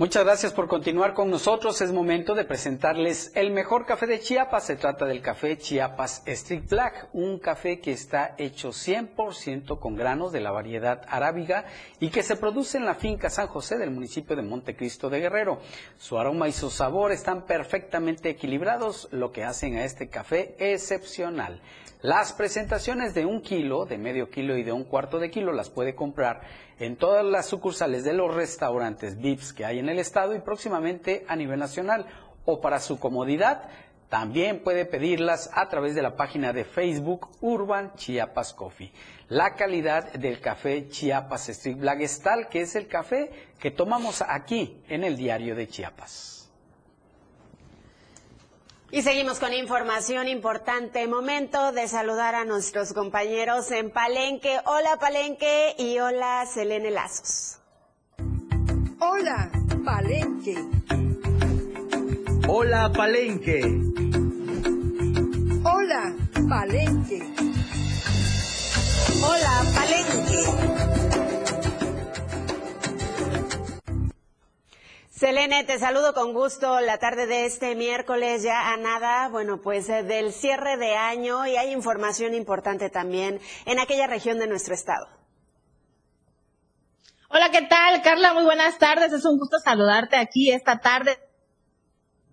Muchas 0.02 0.26
gracias 0.26 0.52
por 0.52 0.68
continuar 0.68 1.14
con 1.14 1.30
nosotros. 1.30 1.80
Es 1.80 1.92
momento 1.92 2.34
de 2.34 2.44
presentarles 2.44 3.32
el 3.36 3.52
mejor 3.52 3.86
café 3.86 4.08
de 4.08 4.20
Chiapas. 4.20 4.66
Se 4.66 4.76
trata 4.76 5.06
del 5.06 5.22
café 5.22 5.60
Chiapas 5.60 6.24
Street 6.26 6.64
Black, 6.68 7.10
un 7.14 7.38
café 7.38 7.80
que 7.80 7.92
está 7.92 8.34
hecho 8.40 8.70
100% 8.70 9.78
con 9.78 9.96
granos 9.96 10.32
de 10.32 10.40
la 10.40 10.50
variedad 10.50 11.04
arábiga 11.08 11.66
y 12.00 12.10
que 12.10 12.24
se 12.24 12.36
produce 12.36 12.80
en 12.80 12.86
la 12.86 12.96
finca 12.96 13.30
San 13.30 13.46
José 13.46 13.78
del 13.78 13.92
municipio 13.92 14.36
de 14.36 14.42
Montecristo 14.42 15.08
de 15.08 15.20
Guerrero. 15.20 15.60
Su 16.00 16.18
aroma 16.18 16.48
y 16.48 16.52
su 16.52 16.72
sabor 16.72 17.12
están 17.12 17.46
perfectamente 17.46 18.32
equilibrados, 18.32 19.08
lo 19.12 19.32
que 19.32 19.44
hacen 19.44 19.76
a 19.76 19.86
este 19.86 20.10
café 20.10 20.56
excepcional. 20.58 21.62
Las 22.02 22.34
presentaciones 22.34 23.14
de 23.14 23.28
un 23.28 23.42
kilo, 23.42 23.86
de 23.86 24.00
medio 24.00 24.32
kilo 24.32 24.58
y 24.58 24.64
de 24.64 24.72
un 24.72 24.86
cuarto 24.86 25.20
de 25.20 25.30
kilo 25.30 25.54
las 25.54 25.70
puede 25.70 25.94
comprar 25.94 26.42
en 26.80 26.96
todas 26.96 27.24
las 27.24 27.46
sucursales 27.46 28.04
de 28.04 28.14
los 28.14 28.34
restaurantes 28.34 29.22
VIPs 29.22 29.54
que 29.54 29.66
hay 29.66 29.78
en 29.78 29.88
el 29.88 30.00
estado 30.00 30.34
y 30.34 30.40
próximamente 30.40 31.24
a 31.28 31.36
nivel 31.36 31.60
nacional. 31.60 32.08
O 32.44 32.60
para 32.60 32.80
su 32.80 33.00
comodidad, 33.00 33.70
también 34.10 34.64
puede 34.64 34.86
pedirlas 34.86 35.52
a 35.54 35.70
través 35.70 35.94
de 35.94 36.02
la 36.02 36.16
página 36.16 36.54
de 36.54 36.66
Facebook 36.66 37.30
Urban 37.40 37.94
Chiapas 37.94 38.56
Coffee. 38.56 38.92
La 39.30 39.54
calidad 39.54 40.12
del 40.14 40.42
café 40.42 40.88
Chiapas 40.90 41.50
Street 41.50 41.78
Black 41.78 42.02
tal 42.24 42.50
que 42.50 42.62
es 42.62 42.76
el 42.76 42.88
café 42.88 43.30
que 43.60 43.70
tomamos 43.70 44.24
aquí 44.28 44.82
en 44.90 45.04
el 45.04 45.18
diario 45.18 45.56
de 45.56 45.68
Chiapas. 45.68 46.41
Y 48.94 49.04
seguimos 49.04 49.40
con 49.40 49.54
información 49.54 50.28
importante. 50.28 51.08
Momento 51.08 51.72
de 51.72 51.88
saludar 51.88 52.36
a 52.36 52.44
nuestros 52.44 52.92
compañeros 52.92 53.72
en 53.72 53.90
Palenque. 53.90 54.60
Hola 54.66 54.98
Palenque 55.00 55.76
y 55.78 55.98
hola 56.00 56.46
Selene 56.46 56.92
Lazos. 56.92 57.60
Hola 59.00 59.50
Palenque. 59.86 60.58
Hola 62.50 62.92
Palenque. 62.92 63.62
Hola 65.64 66.14
Palenque. 66.50 67.34
Hola 69.24 69.64
Palenque. 69.74 71.11
Selene, 75.22 75.64
te 75.66 75.78
saludo 75.78 76.16
con 76.16 76.34
gusto 76.34 76.80
la 76.80 76.98
tarde 76.98 77.28
de 77.28 77.46
este 77.46 77.76
miércoles, 77.76 78.42
ya 78.42 78.74
a 78.74 78.78
nada, 78.78 79.30
bueno, 79.30 79.62
pues 79.62 79.88
eh, 79.88 80.02
del 80.02 80.34
cierre 80.34 80.78
de 80.78 80.96
año 80.96 81.46
y 81.46 81.58
hay 81.58 81.72
información 81.74 82.34
importante 82.34 82.90
también 82.90 83.40
en 83.68 83.80
aquella 83.80 84.08
región 84.08 84.40
de 84.40 84.48
nuestro 84.48 84.74
estado. 84.74 85.08
Hola, 87.30 87.52
¿qué 87.52 87.62
tal, 87.62 88.02
Carla? 88.02 88.34
Muy 88.34 88.46
buenas 88.46 88.80
tardes. 88.80 89.14
Es 89.14 89.24
un 89.24 89.38
gusto 89.38 89.60
saludarte 89.60 90.16
aquí 90.16 90.52
esta 90.52 90.80
tarde 90.80 91.20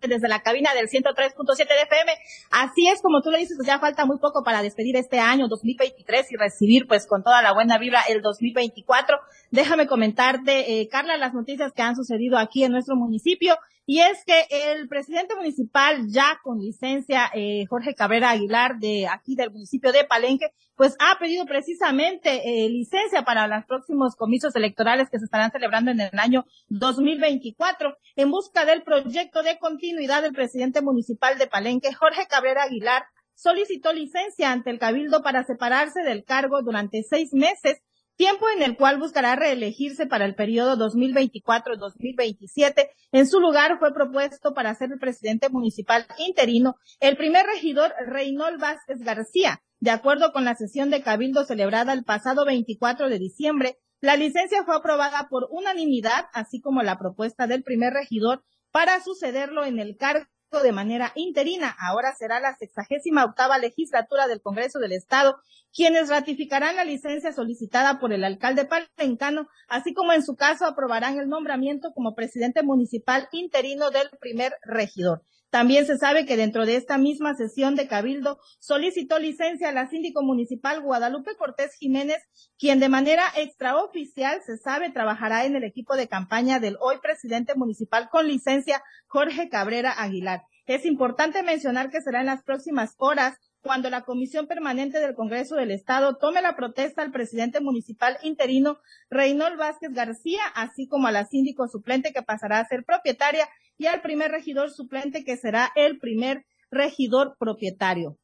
desde 0.00 0.28
la 0.28 0.42
cabina 0.42 0.74
del 0.74 0.88
103.7 0.88 1.56
de 1.56 1.82
FM. 1.82 2.12
Así 2.50 2.88
es, 2.88 3.02
como 3.02 3.22
tú 3.22 3.30
le 3.30 3.38
dices, 3.38 3.56
pues 3.56 3.66
ya 3.66 3.78
falta 3.78 4.04
muy 4.06 4.18
poco 4.18 4.44
para 4.44 4.62
despedir 4.62 4.96
este 4.96 5.18
año 5.18 5.48
2023 5.48 6.32
y 6.32 6.36
recibir 6.36 6.86
pues 6.86 7.06
con 7.06 7.22
toda 7.22 7.42
la 7.42 7.52
buena 7.52 7.78
vibra 7.78 8.02
el 8.08 8.22
2024. 8.22 9.18
Déjame 9.50 9.86
comentarte, 9.86 10.80
eh, 10.80 10.88
Carla, 10.88 11.16
las 11.16 11.34
noticias 11.34 11.72
que 11.72 11.82
han 11.82 11.96
sucedido 11.96 12.38
aquí 12.38 12.64
en 12.64 12.72
nuestro 12.72 12.96
municipio. 12.96 13.56
Y 13.90 14.00
es 14.00 14.22
que 14.26 14.44
el 14.50 14.86
presidente 14.86 15.34
municipal 15.34 16.08
ya 16.08 16.38
con 16.42 16.58
licencia, 16.58 17.30
eh, 17.32 17.64
Jorge 17.70 17.94
Cabrera 17.94 18.32
Aguilar, 18.32 18.76
de 18.78 19.08
aquí 19.08 19.34
del 19.34 19.50
municipio 19.50 19.92
de 19.92 20.04
Palenque, 20.04 20.52
pues 20.76 20.94
ha 20.98 21.18
pedido 21.18 21.46
precisamente 21.46 22.42
eh, 22.44 22.68
licencia 22.68 23.22
para 23.22 23.48
los 23.48 23.64
próximos 23.64 24.14
comicios 24.14 24.54
electorales 24.56 25.08
que 25.08 25.18
se 25.18 25.24
estarán 25.24 25.52
celebrando 25.52 25.90
en 25.90 26.00
el 26.00 26.18
año 26.18 26.44
2024 26.68 27.96
en 28.16 28.30
busca 28.30 28.66
del 28.66 28.82
proyecto 28.82 29.42
de 29.42 29.58
continuidad 29.58 30.20
del 30.20 30.34
presidente 30.34 30.82
municipal 30.82 31.38
de 31.38 31.46
Palenque, 31.46 31.94
Jorge 31.94 32.26
Cabrera 32.28 32.64
Aguilar, 32.64 33.04
solicitó 33.34 33.94
licencia 33.94 34.52
ante 34.52 34.68
el 34.68 34.78
Cabildo 34.78 35.22
para 35.22 35.44
separarse 35.44 36.02
del 36.02 36.24
cargo 36.24 36.60
durante 36.60 37.04
seis 37.04 37.32
meses 37.32 37.80
tiempo 38.18 38.44
en 38.54 38.62
el 38.62 38.76
cual 38.76 38.98
buscará 38.98 39.36
reelegirse 39.36 40.06
para 40.06 40.24
el 40.24 40.34
periodo 40.34 40.76
2024-2027. 40.76 42.90
En 43.12 43.28
su 43.28 43.38
lugar 43.38 43.78
fue 43.78 43.94
propuesto 43.94 44.54
para 44.54 44.74
ser 44.74 44.90
el 44.92 44.98
presidente 44.98 45.48
municipal 45.48 46.04
interino 46.18 46.74
el 46.98 47.16
primer 47.16 47.46
regidor 47.46 47.94
Reynold 48.06 48.60
Vázquez 48.60 48.98
García. 48.98 49.62
De 49.78 49.92
acuerdo 49.92 50.32
con 50.32 50.44
la 50.44 50.56
sesión 50.56 50.90
de 50.90 51.02
Cabildo 51.02 51.44
celebrada 51.44 51.92
el 51.92 52.02
pasado 52.02 52.44
24 52.44 53.08
de 53.08 53.20
diciembre, 53.20 53.78
la 54.00 54.16
licencia 54.16 54.64
fue 54.64 54.76
aprobada 54.76 55.28
por 55.30 55.46
unanimidad, 55.50 56.26
así 56.32 56.60
como 56.60 56.82
la 56.82 56.98
propuesta 56.98 57.46
del 57.46 57.62
primer 57.62 57.92
regidor 57.92 58.42
para 58.72 59.00
sucederlo 59.00 59.64
en 59.64 59.78
el 59.78 59.96
cargo 59.96 60.26
de 60.50 60.72
manera 60.72 61.12
interina. 61.14 61.76
Ahora 61.78 62.14
será 62.14 62.40
la 62.40 62.56
sexagésima 62.56 63.24
octava 63.24 63.58
legislatura 63.58 64.26
del 64.26 64.40
Congreso 64.40 64.78
del 64.78 64.92
Estado 64.92 65.38
quienes 65.74 66.08
ratificarán 66.08 66.76
la 66.76 66.84
licencia 66.84 67.32
solicitada 67.32 68.00
por 68.00 68.12
el 68.12 68.24
alcalde 68.24 68.64
palencano, 68.64 69.48
así 69.68 69.92
como 69.92 70.14
en 70.14 70.22
su 70.22 70.34
caso 70.34 70.64
aprobarán 70.64 71.18
el 71.18 71.28
nombramiento 71.28 71.92
como 71.92 72.14
presidente 72.14 72.62
municipal 72.62 73.28
interino 73.32 73.90
del 73.90 74.08
primer 74.18 74.54
regidor. 74.64 75.22
También 75.50 75.86
se 75.86 75.96
sabe 75.96 76.26
que 76.26 76.36
dentro 76.36 76.66
de 76.66 76.76
esta 76.76 76.98
misma 76.98 77.34
sesión 77.34 77.74
de 77.74 77.88
Cabildo 77.88 78.38
solicitó 78.58 79.18
licencia 79.18 79.70
a 79.70 79.72
la 79.72 79.88
síndico 79.88 80.22
municipal 80.22 80.82
Guadalupe 80.82 81.36
Cortés 81.36 81.74
Jiménez, 81.78 82.18
quien 82.58 82.80
de 82.80 82.90
manera 82.90 83.24
extraoficial 83.34 84.42
se 84.44 84.58
sabe 84.58 84.90
trabajará 84.90 85.46
en 85.46 85.56
el 85.56 85.64
equipo 85.64 85.96
de 85.96 86.06
campaña 86.06 86.58
del 86.60 86.76
hoy 86.80 86.98
presidente 87.00 87.54
municipal 87.54 88.10
con 88.10 88.28
licencia 88.28 88.82
Jorge 89.06 89.48
Cabrera 89.48 89.92
Aguilar. 89.92 90.42
Es 90.66 90.84
importante 90.84 91.42
mencionar 91.42 91.88
que 91.88 92.02
será 92.02 92.20
en 92.20 92.26
las 92.26 92.42
próximas 92.42 92.94
horas 92.98 93.38
cuando 93.62 93.88
la 93.88 94.02
Comisión 94.02 94.46
Permanente 94.46 95.00
del 95.00 95.14
Congreso 95.14 95.56
del 95.56 95.70
Estado 95.70 96.16
tome 96.16 96.42
la 96.42 96.56
protesta 96.56 97.00
al 97.00 97.10
presidente 97.10 97.60
municipal 97.60 98.18
interino 98.22 98.78
Reynold 99.08 99.56
Vázquez 99.56 99.92
García, 99.92 100.42
así 100.54 100.86
como 100.86 101.06
a 101.06 101.12
la 101.12 101.24
síndico 101.24 101.66
suplente 101.68 102.12
que 102.12 102.22
pasará 102.22 102.60
a 102.60 102.68
ser 102.68 102.84
propietaria 102.84 103.48
y 103.78 103.86
al 103.86 104.02
primer 104.02 104.30
regidor 104.30 104.70
suplente 104.70 105.24
que 105.24 105.36
será 105.36 105.70
el 105.74 105.98
primer 105.98 106.44
regidor 106.70 107.36
propietario. 107.38 108.18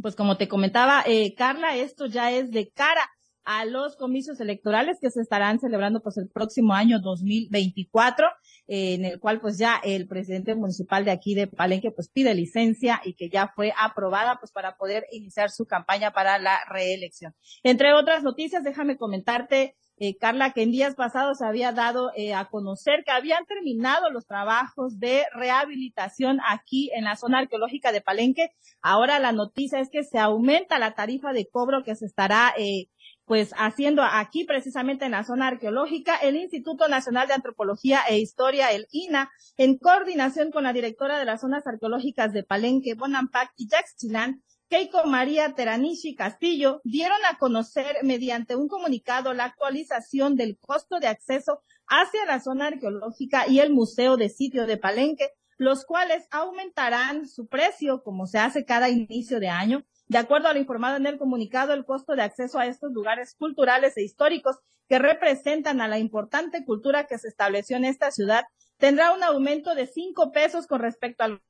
Pues 0.00 0.16
como 0.16 0.36
te 0.36 0.48
comentaba, 0.48 1.02
eh, 1.06 1.34
Carla, 1.36 1.76
esto 1.76 2.06
ya 2.06 2.32
es 2.32 2.50
de 2.50 2.70
cara 2.70 3.08
a 3.48 3.64
los 3.64 3.96
comicios 3.96 4.40
electorales 4.40 4.98
que 5.00 5.10
se 5.10 5.22
estarán 5.22 5.58
celebrando 5.58 6.02
pues 6.02 6.18
el 6.18 6.28
próximo 6.28 6.74
año 6.74 7.00
2024, 7.00 8.26
eh, 8.66 8.92
en 8.92 9.06
el 9.06 9.18
cual 9.18 9.40
pues 9.40 9.56
ya 9.56 9.80
el 9.82 10.06
presidente 10.06 10.54
municipal 10.54 11.06
de 11.06 11.12
aquí 11.12 11.34
de 11.34 11.46
Palenque 11.46 11.90
pues 11.90 12.10
pide 12.10 12.34
licencia 12.34 13.00
y 13.06 13.14
que 13.14 13.30
ya 13.30 13.50
fue 13.56 13.72
aprobada 13.78 14.38
pues 14.38 14.52
para 14.52 14.76
poder 14.76 15.06
iniciar 15.12 15.50
su 15.50 15.64
campaña 15.64 16.12
para 16.12 16.38
la 16.38 16.58
reelección. 16.68 17.34
Entre 17.62 17.94
otras 17.94 18.22
noticias, 18.22 18.62
déjame 18.64 18.98
comentarte 18.98 19.76
eh, 20.00 20.16
Carla, 20.16 20.52
que 20.52 20.62
en 20.62 20.70
días 20.70 20.94
pasados 20.94 21.42
había 21.42 21.72
dado 21.72 22.12
eh, 22.16 22.34
a 22.34 22.46
conocer 22.46 23.02
que 23.04 23.10
habían 23.10 23.44
terminado 23.46 24.10
los 24.10 24.26
trabajos 24.26 24.98
de 24.98 25.24
rehabilitación 25.34 26.38
aquí 26.48 26.90
en 26.94 27.04
la 27.04 27.16
zona 27.16 27.38
arqueológica 27.38 27.92
de 27.92 28.00
Palenque. 28.00 28.50
Ahora 28.80 29.18
la 29.18 29.32
noticia 29.32 29.80
es 29.80 29.90
que 29.90 30.04
se 30.04 30.18
aumenta 30.18 30.78
la 30.78 30.94
tarifa 30.94 31.32
de 31.32 31.48
cobro 31.48 31.82
que 31.82 31.96
se 31.96 32.06
estará 32.06 32.54
eh, 32.56 32.86
pues 33.28 33.52
haciendo 33.58 34.02
aquí 34.02 34.44
precisamente 34.44 35.04
en 35.04 35.10
la 35.10 35.22
zona 35.22 35.48
arqueológica, 35.48 36.16
el 36.16 36.36
Instituto 36.36 36.88
Nacional 36.88 37.28
de 37.28 37.34
Antropología 37.34 38.00
e 38.08 38.18
Historia, 38.18 38.72
el 38.72 38.86
INA, 38.90 39.30
en 39.58 39.76
coordinación 39.76 40.50
con 40.50 40.64
la 40.64 40.72
directora 40.72 41.18
de 41.18 41.26
las 41.26 41.42
zonas 41.42 41.66
arqueológicas 41.66 42.32
de 42.32 42.42
Palenque, 42.42 42.94
Bonampak 42.94 43.52
y 43.56 43.68
Yaxchilán, 43.68 44.42
Keiko 44.68 45.04
María 45.06 45.54
Teranishi 45.54 46.14
Castillo 46.14 46.82
dieron 46.84 47.18
a 47.30 47.38
conocer 47.38 47.96
mediante 48.02 48.54
un 48.54 48.68
comunicado 48.68 49.32
la 49.32 49.44
actualización 49.44 50.36
del 50.36 50.58
costo 50.58 51.00
de 51.00 51.06
acceso 51.06 51.62
hacia 51.86 52.26
la 52.26 52.38
zona 52.38 52.66
arqueológica 52.66 53.48
y 53.48 53.60
el 53.60 53.72
Museo 53.72 54.18
de 54.18 54.28
Sitio 54.28 54.66
de 54.66 54.76
Palenque, 54.76 55.30
los 55.56 55.86
cuales 55.86 56.28
aumentarán 56.30 57.26
su 57.26 57.46
precio 57.46 58.02
como 58.02 58.26
se 58.26 58.40
hace 58.40 58.66
cada 58.66 58.90
inicio 58.90 59.40
de 59.40 59.48
año. 59.48 59.86
De 60.06 60.18
acuerdo 60.18 60.48
a 60.48 60.52
lo 60.52 60.58
informado 60.58 60.98
en 60.98 61.06
el 61.06 61.16
comunicado, 61.16 61.72
el 61.72 61.86
costo 61.86 62.14
de 62.14 62.22
acceso 62.22 62.58
a 62.58 62.66
estos 62.66 62.92
lugares 62.92 63.34
culturales 63.38 63.96
e 63.96 64.02
históricos 64.02 64.58
que 64.86 64.98
representan 64.98 65.80
a 65.80 65.88
la 65.88 65.98
importante 65.98 66.66
cultura 66.66 67.06
que 67.06 67.18
se 67.18 67.28
estableció 67.28 67.78
en 67.78 67.86
esta 67.86 68.10
ciudad 68.10 68.44
tendrá 68.76 69.12
un 69.12 69.22
aumento 69.22 69.74
de 69.74 69.86
cinco 69.86 70.30
pesos 70.30 70.66
con 70.66 70.80
respecto 70.80 71.24
al 71.24 71.42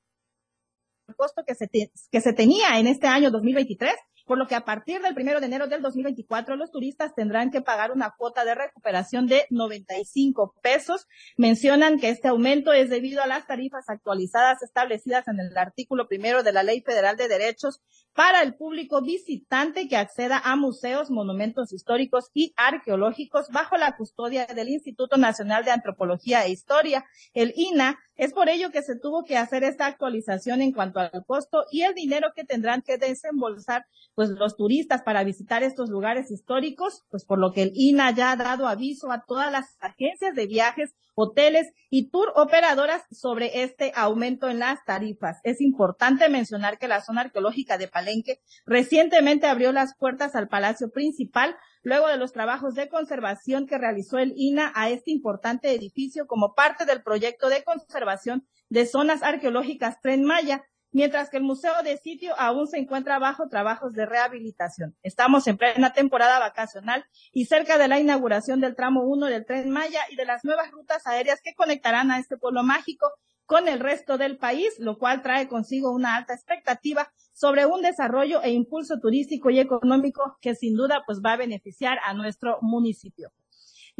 costo 1.14 1.42
que 1.46 1.54
se, 1.54 1.68
que 1.68 2.20
se 2.20 2.32
tenía 2.32 2.78
en 2.78 2.86
este 2.86 3.06
año 3.06 3.30
2023, 3.30 3.92
por 4.28 4.38
lo 4.38 4.46
que 4.46 4.54
a 4.54 4.64
partir 4.64 5.00
del 5.00 5.14
primero 5.14 5.40
de 5.40 5.46
enero 5.46 5.66
del 5.66 5.82
2024 5.82 6.54
los 6.54 6.70
turistas 6.70 7.14
tendrán 7.14 7.50
que 7.50 7.62
pagar 7.62 7.90
una 7.90 8.14
cuota 8.16 8.44
de 8.44 8.54
recuperación 8.54 9.26
de 9.26 9.46
95 9.50 10.54
pesos. 10.62 11.08
Mencionan 11.36 11.98
que 11.98 12.10
este 12.10 12.28
aumento 12.28 12.72
es 12.72 12.90
debido 12.90 13.22
a 13.22 13.26
las 13.26 13.46
tarifas 13.46 13.88
actualizadas 13.88 14.62
establecidas 14.62 15.26
en 15.28 15.40
el 15.40 15.56
artículo 15.56 16.06
primero 16.06 16.42
de 16.42 16.52
la 16.52 16.62
Ley 16.62 16.82
Federal 16.82 17.16
de 17.16 17.26
Derechos 17.26 17.80
para 18.12 18.42
el 18.42 18.54
público 18.54 19.00
visitante 19.00 19.88
que 19.88 19.96
acceda 19.96 20.42
a 20.44 20.56
museos, 20.56 21.10
monumentos 21.10 21.72
históricos 21.72 22.30
y 22.34 22.52
arqueológicos 22.56 23.48
bajo 23.48 23.76
la 23.76 23.96
custodia 23.96 24.44
del 24.46 24.68
Instituto 24.68 25.16
Nacional 25.16 25.64
de 25.64 25.70
Antropología 25.70 26.44
e 26.44 26.50
Historia, 26.50 27.06
el 27.32 27.54
INA. 27.56 27.98
Es 28.16 28.32
por 28.32 28.48
ello 28.48 28.70
que 28.72 28.82
se 28.82 28.98
tuvo 28.98 29.24
que 29.24 29.36
hacer 29.36 29.62
esta 29.62 29.86
actualización 29.86 30.60
en 30.60 30.72
cuanto 30.72 30.98
al 30.98 31.24
costo 31.26 31.64
y 31.70 31.82
el 31.82 31.94
dinero 31.94 32.32
que 32.34 32.44
tendrán 32.44 32.82
que 32.82 32.98
desembolsar 32.98 33.86
pues 34.18 34.30
los 34.30 34.56
turistas 34.56 35.02
para 35.02 35.22
visitar 35.22 35.62
estos 35.62 35.90
lugares 35.90 36.32
históricos, 36.32 37.04
pues 37.08 37.24
por 37.24 37.38
lo 37.38 37.52
que 37.52 37.62
el 37.62 37.70
INA 37.76 38.10
ya 38.10 38.32
ha 38.32 38.36
dado 38.36 38.66
aviso 38.66 39.12
a 39.12 39.22
todas 39.24 39.52
las 39.52 39.76
agencias 39.78 40.34
de 40.34 40.48
viajes 40.48 40.96
hoteles 41.14 41.72
y 41.88 42.10
tour 42.10 42.32
operadoras 42.34 43.04
sobre 43.12 43.62
este 43.62 43.92
aumento 43.94 44.48
en 44.48 44.58
las 44.58 44.84
tarifas. 44.84 45.38
Es 45.44 45.60
importante 45.60 46.28
mencionar 46.28 46.78
que 46.78 46.88
la 46.88 47.00
zona 47.00 47.20
arqueológica 47.20 47.78
de 47.78 47.86
Palenque 47.86 48.40
recientemente 48.66 49.46
abrió 49.46 49.70
las 49.70 49.96
puertas 49.96 50.34
al 50.34 50.48
Palacio 50.48 50.90
Principal 50.90 51.54
luego 51.84 52.08
de 52.08 52.16
los 52.16 52.32
trabajos 52.32 52.74
de 52.74 52.88
conservación 52.88 53.68
que 53.68 53.78
realizó 53.78 54.18
el 54.18 54.32
INA 54.34 54.72
a 54.74 54.90
este 54.90 55.12
importante 55.12 55.72
edificio 55.72 56.26
como 56.26 56.54
parte 56.54 56.86
del 56.86 57.04
proyecto 57.04 57.50
de 57.50 57.62
conservación 57.62 58.48
de 58.68 58.84
zonas 58.84 59.22
arqueológicas 59.22 60.00
Tren 60.00 60.24
Maya, 60.24 60.64
mientras 60.92 61.30
que 61.30 61.36
el 61.36 61.42
Museo 61.42 61.72
de 61.82 61.96
Sitio 61.96 62.34
aún 62.38 62.66
se 62.66 62.78
encuentra 62.78 63.18
bajo 63.18 63.48
trabajos 63.48 63.92
de 63.92 64.06
rehabilitación. 64.06 64.96
Estamos 65.02 65.46
en 65.46 65.56
plena 65.56 65.92
temporada 65.92 66.38
vacacional 66.38 67.04
y 67.32 67.46
cerca 67.46 67.78
de 67.78 67.88
la 67.88 68.00
inauguración 68.00 68.60
del 68.60 68.76
tramo 68.76 69.02
1 69.02 69.26
del 69.26 69.46
tren 69.46 69.70
Maya 69.70 70.00
y 70.10 70.16
de 70.16 70.24
las 70.24 70.44
nuevas 70.44 70.70
rutas 70.70 71.06
aéreas 71.06 71.40
que 71.42 71.54
conectarán 71.54 72.10
a 72.10 72.18
este 72.18 72.36
pueblo 72.36 72.62
mágico 72.62 73.12
con 73.46 73.66
el 73.66 73.80
resto 73.80 74.18
del 74.18 74.36
país, 74.36 74.74
lo 74.78 74.98
cual 74.98 75.22
trae 75.22 75.48
consigo 75.48 75.90
una 75.90 76.16
alta 76.16 76.34
expectativa 76.34 77.10
sobre 77.32 77.64
un 77.64 77.80
desarrollo 77.80 78.42
e 78.42 78.50
impulso 78.50 78.98
turístico 79.00 79.48
y 79.48 79.58
económico 79.58 80.36
que 80.42 80.54
sin 80.54 80.74
duda 80.74 81.02
pues 81.06 81.20
va 81.24 81.32
a 81.32 81.36
beneficiar 81.38 81.98
a 82.04 82.12
nuestro 82.12 82.58
municipio. 82.60 83.30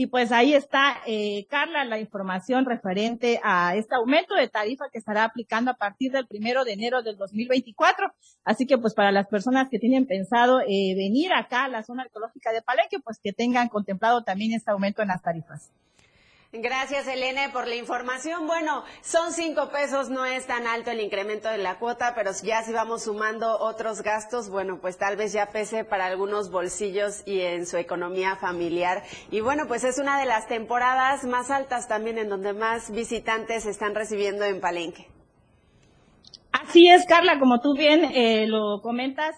Y 0.00 0.06
pues 0.06 0.30
ahí 0.30 0.54
está, 0.54 0.98
eh, 1.08 1.44
Carla, 1.50 1.84
la 1.84 1.98
información 1.98 2.64
referente 2.66 3.40
a 3.42 3.74
este 3.74 3.96
aumento 3.96 4.36
de 4.36 4.46
tarifa 4.46 4.84
que 4.92 4.98
estará 5.00 5.24
aplicando 5.24 5.72
a 5.72 5.74
partir 5.74 6.12
del 6.12 6.28
primero 6.28 6.64
de 6.64 6.74
enero 6.74 7.02
del 7.02 7.16
2024. 7.16 8.06
Así 8.44 8.64
que 8.64 8.78
pues 8.78 8.94
para 8.94 9.10
las 9.10 9.26
personas 9.26 9.68
que 9.68 9.80
tienen 9.80 10.06
pensado 10.06 10.60
eh, 10.60 10.94
venir 10.94 11.32
acá 11.32 11.64
a 11.64 11.68
la 11.68 11.82
zona 11.82 12.04
arqueológica 12.04 12.52
de 12.52 12.62
Palenque, 12.62 13.00
pues 13.02 13.18
que 13.20 13.32
tengan 13.32 13.66
contemplado 13.66 14.22
también 14.22 14.52
este 14.52 14.70
aumento 14.70 15.02
en 15.02 15.08
las 15.08 15.20
tarifas. 15.20 15.72
Gracias, 16.50 17.06
Elena, 17.06 17.52
por 17.52 17.68
la 17.68 17.74
información. 17.74 18.46
Bueno, 18.46 18.82
son 19.02 19.34
cinco 19.34 19.68
pesos, 19.68 20.08
no 20.08 20.24
es 20.24 20.46
tan 20.46 20.66
alto 20.66 20.90
el 20.90 21.02
incremento 21.02 21.46
de 21.50 21.58
la 21.58 21.78
cuota, 21.78 22.14
pero 22.14 22.30
ya 22.42 22.62
si 22.62 22.72
vamos 22.72 23.02
sumando 23.02 23.58
otros 23.58 24.00
gastos, 24.00 24.48
bueno, 24.48 24.78
pues 24.80 24.96
tal 24.96 25.16
vez 25.18 25.34
ya 25.34 25.50
pese 25.50 25.84
para 25.84 26.06
algunos 26.06 26.50
bolsillos 26.50 27.22
y 27.26 27.42
en 27.42 27.66
su 27.66 27.76
economía 27.76 28.36
familiar. 28.36 29.02
Y 29.30 29.42
bueno, 29.42 29.64
pues 29.68 29.84
es 29.84 29.98
una 29.98 30.18
de 30.18 30.24
las 30.24 30.48
temporadas 30.48 31.24
más 31.24 31.50
altas 31.50 31.86
también 31.86 32.16
en 32.16 32.30
donde 32.30 32.54
más 32.54 32.90
visitantes 32.90 33.66
están 33.66 33.94
recibiendo 33.94 34.46
en 34.46 34.62
Palenque. 34.62 35.06
Así 36.50 36.88
es, 36.88 37.04
Carla, 37.04 37.38
como 37.38 37.60
tú 37.60 37.74
bien 37.76 38.04
eh, 38.04 38.46
lo 38.46 38.80
comentas, 38.80 39.36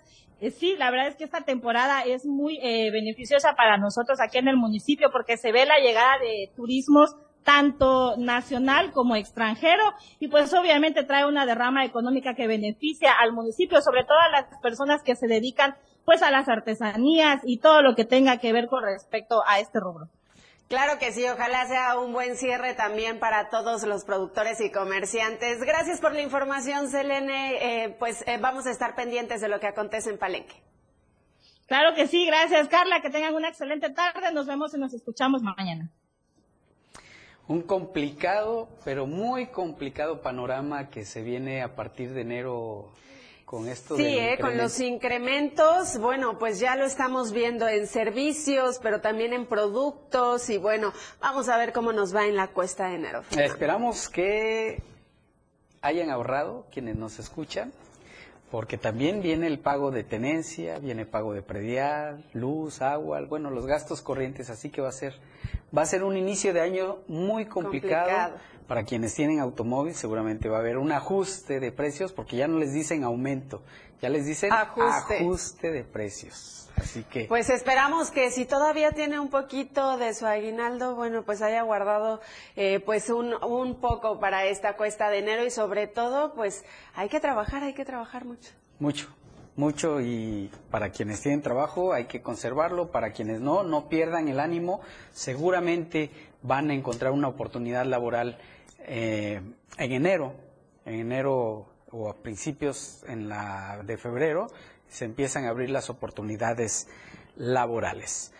sí, 0.58 0.74
la 0.78 0.90
verdad 0.90 1.08
es 1.08 1.16
que 1.16 1.24
esta 1.24 1.42
temporada 1.42 2.02
es 2.02 2.24
muy 2.24 2.58
eh, 2.62 2.90
beneficiosa 2.90 3.54
para 3.56 3.76
nosotros 3.76 4.20
aquí 4.20 4.38
en 4.38 4.48
el 4.48 4.56
municipio 4.56 5.10
porque 5.12 5.36
se 5.36 5.52
ve 5.52 5.66
la 5.66 5.78
llegada 5.78 6.18
de 6.18 6.50
turismos 6.56 7.16
tanto 7.44 8.16
nacional 8.16 8.92
como 8.92 9.16
extranjero 9.16 9.82
y 10.18 10.28
pues 10.28 10.52
obviamente 10.54 11.04
trae 11.04 11.26
una 11.26 11.46
derrama 11.46 11.84
económica 11.84 12.34
que 12.34 12.46
beneficia 12.46 13.12
al 13.12 13.32
municipio, 13.32 13.80
sobre 13.80 14.04
todo 14.04 14.18
a 14.18 14.30
las 14.30 14.46
personas 14.62 15.02
que 15.02 15.16
se 15.16 15.26
dedican 15.26 15.74
pues 16.04 16.22
a 16.22 16.30
las 16.30 16.48
artesanías 16.48 17.40
y 17.44 17.58
todo 17.58 17.82
lo 17.82 17.94
que 17.94 18.04
tenga 18.04 18.38
que 18.38 18.52
ver 18.52 18.66
con 18.66 18.82
respecto 18.82 19.42
a 19.46 19.60
este 19.60 19.80
rubro. 19.80 20.08
Claro 20.70 21.00
que 21.00 21.10
sí, 21.10 21.26
ojalá 21.26 21.66
sea 21.66 21.98
un 21.98 22.12
buen 22.12 22.36
cierre 22.36 22.74
también 22.74 23.18
para 23.18 23.48
todos 23.48 23.82
los 23.82 24.04
productores 24.04 24.60
y 24.60 24.70
comerciantes. 24.70 25.58
Gracias 25.64 26.00
por 26.00 26.12
la 26.12 26.22
información, 26.22 26.88
Selene. 26.88 27.56
Eh, 27.84 27.96
pues 27.98 28.22
eh, 28.28 28.38
vamos 28.40 28.66
a 28.66 28.70
estar 28.70 28.94
pendientes 28.94 29.40
de 29.40 29.48
lo 29.48 29.58
que 29.58 29.66
acontece 29.66 30.10
en 30.10 30.18
Palenque. 30.18 30.54
Claro 31.66 31.96
que 31.96 32.06
sí, 32.06 32.24
gracias 32.24 32.68
Carla, 32.68 33.02
que 33.02 33.10
tengan 33.10 33.34
una 33.34 33.48
excelente 33.48 33.90
tarde. 33.90 34.32
Nos 34.32 34.46
vemos 34.46 34.72
y 34.72 34.78
nos 34.78 34.94
escuchamos 34.94 35.42
mañana. 35.42 35.90
Un 37.48 37.62
complicado, 37.62 38.68
pero 38.84 39.08
muy 39.08 39.48
complicado 39.48 40.22
panorama 40.22 40.88
que 40.88 41.04
se 41.04 41.22
viene 41.22 41.62
a 41.62 41.74
partir 41.74 42.12
de 42.12 42.20
enero 42.20 42.92
con 43.50 43.68
esto 43.68 43.96
sí, 43.96 44.04
eh, 44.06 44.38
con 44.40 44.56
los 44.56 44.78
incrementos, 44.78 45.98
bueno, 45.98 46.38
pues 46.38 46.60
ya 46.60 46.76
lo 46.76 46.84
estamos 46.84 47.32
viendo 47.32 47.66
en 47.66 47.88
servicios, 47.88 48.78
pero 48.80 49.00
también 49.00 49.32
en 49.32 49.44
productos 49.44 50.48
y 50.50 50.56
bueno, 50.56 50.92
vamos 51.20 51.48
a 51.48 51.56
ver 51.56 51.72
cómo 51.72 51.92
nos 51.92 52.14
va 52.14 52.28
en 52.28 52.36
la 52.36 52.46
cuesta 52.46 52.86
de 52.86 52.94
enero. 52.94 53.24
Esperamos 53.36 54.08
que 54.08 54.84
hayan 55.82 56.10
ahorrado 56.10 56.68
quienes 56.70 56.94
nos 56.94 57.18
escuchan, 57.18 57.72
porque 58.52 58.78
también 58.78 59.20
viene 59.20 59.48
el 59.48 59.58
pago 59.58 59.90
de 59.90 60.04
tenencia, 60.04 60.78
viene 60.78 61.04
pago 61.04 61.32
de 61.32 61.42
predial, 61.42 62.24
luz, 62.32 62.80
agua, 62.82 63.20
bueno, 63.22 63.50
los 63.50 63.66
gastos 63.66 64.00
corrientes, 64.00 64.48
así 64.48 64.70
que 64.70 64.80
va 64.80 64.90
a 64.90 64.92
ser 64.92 65.14
va 65.76 65.82
a 65.82 65.86
ser 65.86 66.04
un 66.04 66.16
inicio 66.16 66.52
de 66.52 66.60
año 66.60 66.98
muy 67.08 67.46
complicado 67.46 68.36
para 68.70 68.84
quienes 68.84 69.12
tienen 69.16 69.40
automóvil 69.40 69.96
seguramente 69.96 70.48
va 70.48 70.58
a 70.58 70.60
haber 70.60 70.78
un 70.78 70.92
ajuste 70.92 71.58
de 71.58 71.72
precios 71.72 72.12
porque 72.12 72.36
ya 72.36 72.46
no 72.46 72.56
les 72.60 72.72
dicen 72.72 73.02
aumento, 73.02 73.64
ya 74.00 74.08
les 74.08 74.26
dicen 74.26 74.52
ajuste, 74.52 75.72
de 75.72 75.82
precios. 75.82 76.70
Así 76.76 77.02
que. 77.02 77.24
Pues 77.24 77.50
esperamos 77.50 78.12
que 78.12 78.30
si 78.30 78.44
todavía 78.44 78.92
tiene 78.92 79.18
un 79.18 79.28
poquito 79.28 79.96
de 79.96 80.14
su 80.14 80.24
aguinaldo, 80.24 80.94
bueno, 80.94 81.24
pues 81.24 81.42
haya 81.42 81.62
guardado 81.62 82.20
eh, 82.54 82.78
pues 82.78 83.10
un, 83.10 83.34
un 83.42 83.80
poco 83.80 84.20
para 84.20 84.44
esta 84.44 84.76
cuesta 84.76 85.10
de 85.10 85.18
enero 85.18 85.44
y 85.44 85.50
sobre 85.50 85.88
todo, 85.88 86.32
pues 86.34 86.64
hay 86.94 87.08
que 87.08 87.18
trabajar, 87.18 87.64
hay 87.64 87.74
que 87.74 87.84
trabajar 87.84 88.24
mucho. 88.24 88.52
Mucho. 88.78 89.08
mucho 89.56 90.00
y 90.00 90.48
para 90.70 90.90
quienes 90.90 91.20
tienen 91.20 91.42
trabajo 91.42 91.92
hay 91.92 92.04
que 92.04 92.22
conservarlo, 92.22 92.92
para 92.92 93.10
quienes 93.10 93.40
no, 93.40 93.64
no 93.64 93.88
pierdan 93.88 94.28
el 94.28 94.38
ánimo, 94.38 94.80
seguramente 95.10 96.12
van 96.42 96.70
a 96.70 96.74
encontrar 96.74 97.10
una 97.10 97.26
oportunidad 97.26 97.84
laboral 97.84 98.38
eh, 98.80 99.40
en 99.78 99.92
enero, 99.92 100.34
en 100.84 100.94
enero 100.94 101.66
o 101.90 102.08
a 102.08 102.22
principios 102.22 103.04
de 103.06 103.96
febrero 103.96 104.46
se 104.88 105.04
empiezan 105.04 105.44
a 105.44 105.50
abrir 105.50 105.70
las 105.70 105.90
oportunidades 105.90 106.88
laborales. 107.36 108.32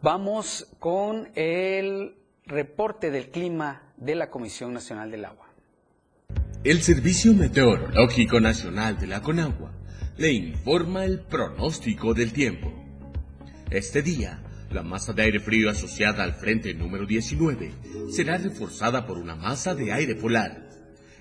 Vamos 0.00 0.68
con 0.78 1.28
el 1.34 2.16
reporte 2.46 3.10
del 3.10 3.30
clima 3.30 3.82
de 3.96 4.14
la 4.14 4.30
Comisión 4.30 4.72
Nacional 4.72 5.10
del 5.10 5.24
Agua. 5.24 5.46
El 6.64 6.82
Servicio 6.82 7.34
Meteorológico 7.34 8.40
Nacional 8.40 8.98
de 8.98 9.06
la 9.06 9.22
Conagua 9.22 9.72
le 10.16 10.32
informa 10.32 11.04
el 11.04 11.20
pronóstico 11.20 12.14
del 12.14 12.32
tiempo. 12.32 12.72
Este 13.70 14.02
día, 14.02 14.42
la 14.70 14.82
masa 14.82 15.12
de 15.12 15.22
aire 15.22 15.40
frío 15.40 15.70
asociada 15.70 16.24
al 16.24 16.34
frente 16.34 16.74
número 16.74 17.06
19 17.06 17.72
será 18.10 18.36
reforzada 18.36 19.06
por 19.06 19.18
una 19.18 19.34
masa 19.34 19.74
de 19.74 19.92
aire 19.92 20.14
polar. 20.14 20.68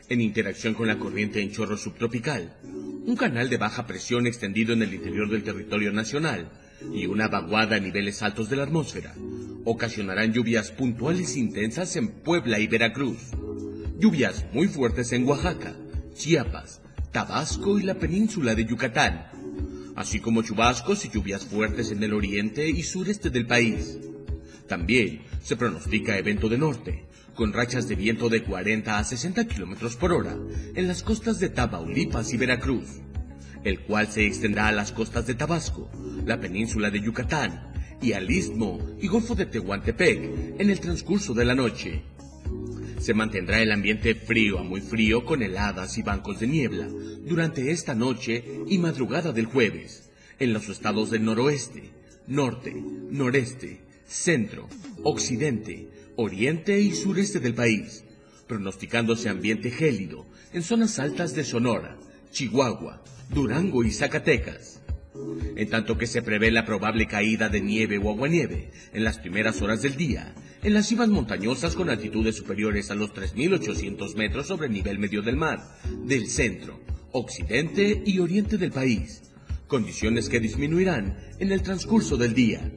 En 0.10 0.22
interacción 0.22 0.74
con 0.74 0.88
la 0.88 1.00
corriente 1.00 1.42
en 1.42 1.52
chorro 1.52 1.78
subtropical, 1.78 2.58
un 2.64 3.16
canal 3.16 3.50
de 3.50 3.58
baja 3.58 3.86
presión 3.88 4.28
extendido 4.28 4.74
en 4.74 4.82
el 4.82 4.94
interior 4.94 5.30
del 5.30 5.44
territorio 5.44 5.92
nacional 5.92 6.50
y 6.94 7.06
una 7.06 7.28
vaguada 7.28 7.78
a 7.78 7.80
niveles 7.80 8.22
altos 8.22 8.50
de 8.50 8.58
la 8.58 8.64
atmósfera 8.64 9.16
ocasionarán 9.66 10.32
lluvias 10.32 10.72
puntuales 10.72 11.36
intensas 11.36 11.96
en 11.98 12.10
Puebla 12.10 12.60
y 12.60 12.68
Veracruz. 12.68 13.32
Lluvias 14.00 14.46
muy 14.54 14.68
fuertes 14.68 15.12
en 15.12 15.28
Oaxaca, 15.28 15.76
Chiapas, 16.14 16.82
Tabasco 17.12 17.80
y 17.80 17.84
la 17.84 17.96
península 17.96 18.56
de 18.56 18.66
Yucatán, 18.66 19.28
así 19.98 20.20
como 20.20 20.44
chubascos 20.44 21.04
y 21.06 21.10
lluvias 21.10 21.44
fuertes 21.44 21.92
en 21.92 22.04
el 22.04 22.14
oriente 22.14 22.70
y 22.70 22.84
sureste 22.84 23.32
del 23.32 23.48
país. 23.48 23.98
También 24.68 25.22
se 25.44 25.58
pronostica 25.58 26.18
evento 26.18 26.50
de 26.50 26.58
norte, 26.60 27.06
con 27.34 27.52
rachas 27.52 27.88
de 27.88 27.96
viento 27.96 28.30
de 28.30 28.44
40 28.44 28.96
a 28.96 29.04
60 29.04 29.48
kilómetros 29.48 29.96
por 29.96 30.14
hora 30.14 30.38
en 30.76 30.88
las 30.88 31.02
costas 31.02 31.40
de 31.40 31.50
Tamaulipas 31.50 32.32
y 32.32 32.38
Veracruz, 32.38 33.02
el 33.64 33.80
cual 33.80 34.08
se 34.08 34.26
extenderá 34.26 34.68
a 34.68 34.72
las 34.72 34.92
costas 34.92 35.26
de 35.26 35.34
Tabasco, 35.34 35.90
la 36.26 36.40
península 36.40 36.92
de 36.92 37.02
Yucatán 37.02 37.74
y 38.00 38.14
al 38.14 38.30
istmo 38.30 38.80
y 39.02 39.08
golfo 39.08 39.34
de 39.34 39.48
Tehuantepec 39.48 40.60
en 40.60 40.70
el 40.70 40.80
transcurso 40.80 41.34
de 41.34 41.46
la 41.46 41.56
noche. 41.56 42.04
Se 42.98 43.14
mantendrá 43.14 43.62
el 43.62 43.72
ambiente 43.72 44.16
frío 44.16 44.60
a 44.60 44.64
muy 44.64 44.82
frío 44.82 45.24
con 45.24 45.44
heladas 45.44 45.98
y 45.98 46.02
bancos 46.02 46.40
de 46.40 46.48
niebla 46.48 46.88
durante 47.26 47.72
esta 47.72 47.94
noche 47.94 48.44
y 48.68 48.78
madrugada 48.80 49.32
del 49.32 49.46
jueves 49.46 50.10
en 50.40 50.54
los 50.54 50.70
estados 50.70 51.12
del 51.12 51.24
noroeste, 51.24 51.92
norte, 52.28 52.74
noreste, 52.74 53.82
centro, 54.08 54.68
occidente, 55.04 55.90
oriente 56.16 56.80
y 56.80 56.94
sureste 56.94 57.40
del 57.40 57.54
país, 57.54 58.04
pronosticándose 58.48 59.30
ambiente 59.30 59.70
gélido 59.72 60.26
en 60.54 60.64
zonas 60.64 61.00
altas 61.00 61.36
de 61.36 61.44
Sonora, 61.44 61.98
Chihuahua, 62.32 63.04
Durango 63.30 63.84
y 63.84 63.92
Zacatecas. 63.92 64.77
En 65.56 65.70
tanto 65.70 65.98
que 65.98 66.08
se 66.08 66.22
prevé 66.22 66.52
la 66.52 66.66
probable 66.66 67.08
caída 67.08 67.50
de 67.50 67.62
nieve 67.62 67.98
o 67.98 68.10
aguanieve 68.10 68.72
en 68.94 69.04
las 69.04 69.18
primeras 69.18 69.62
horas 69.62 69.82
del 69.82 69.96
día 69.96 70.36
en 70.64 70.74
las 70.74 70.88
cimas 70.88 71.10
montañosas 71.10 71.76
con 71.76 71.90
altitudes 71.90 72.36
superiores 72.36 72.90
a 72.90 72.96
los 72.96 73.14
3.800 73.14 74.16
metros 74.16 74.48
sobre 74.48 74.68
el 74.68 74.74
nivel 74.74 75.00
medio 75.00 75.22
del 75.22 75.38
mar, 75.38 75.60
del 76.04 76.28
centro, 76.28 76.80
occidente 77.12 78.02
y 78.06 78.20
oriente 78.20 78.58
del 78.58 78.72
país, 78.72 79.22
condiciones 79.68 80.30
que 80.30 80.40
disminuirán 80.40 81.18
en 81.40 81.52
el 81.52 81.62
transcurso 81.62 82.18
del 82.18 82.34
día. 82.34 82.72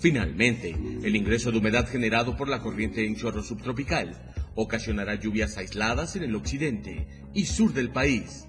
Finalmente, 0.00 0.76
el 1.04 1.14
ingreso 1.14 1.52
de 1.52 1.58
humedad 1.58 1.86
generado 1.86 2.36
por 2.36 2.48
la 2.48 2.60
corriente 2.60 3.06
en 3.06 3.14
chorro 3.14 3.42
subtropical 3.42 4.32
ocasionará 4.54 5.14
lluvias 5.14 5.56
aisladas 5.58 6.16
en 6.16 6.24
el 6.24 6.34
occidente 6.34 7.06
y 7.34 7.44
sur 7.44 7.72
del 7.72 7.90
país, 7.90 8.46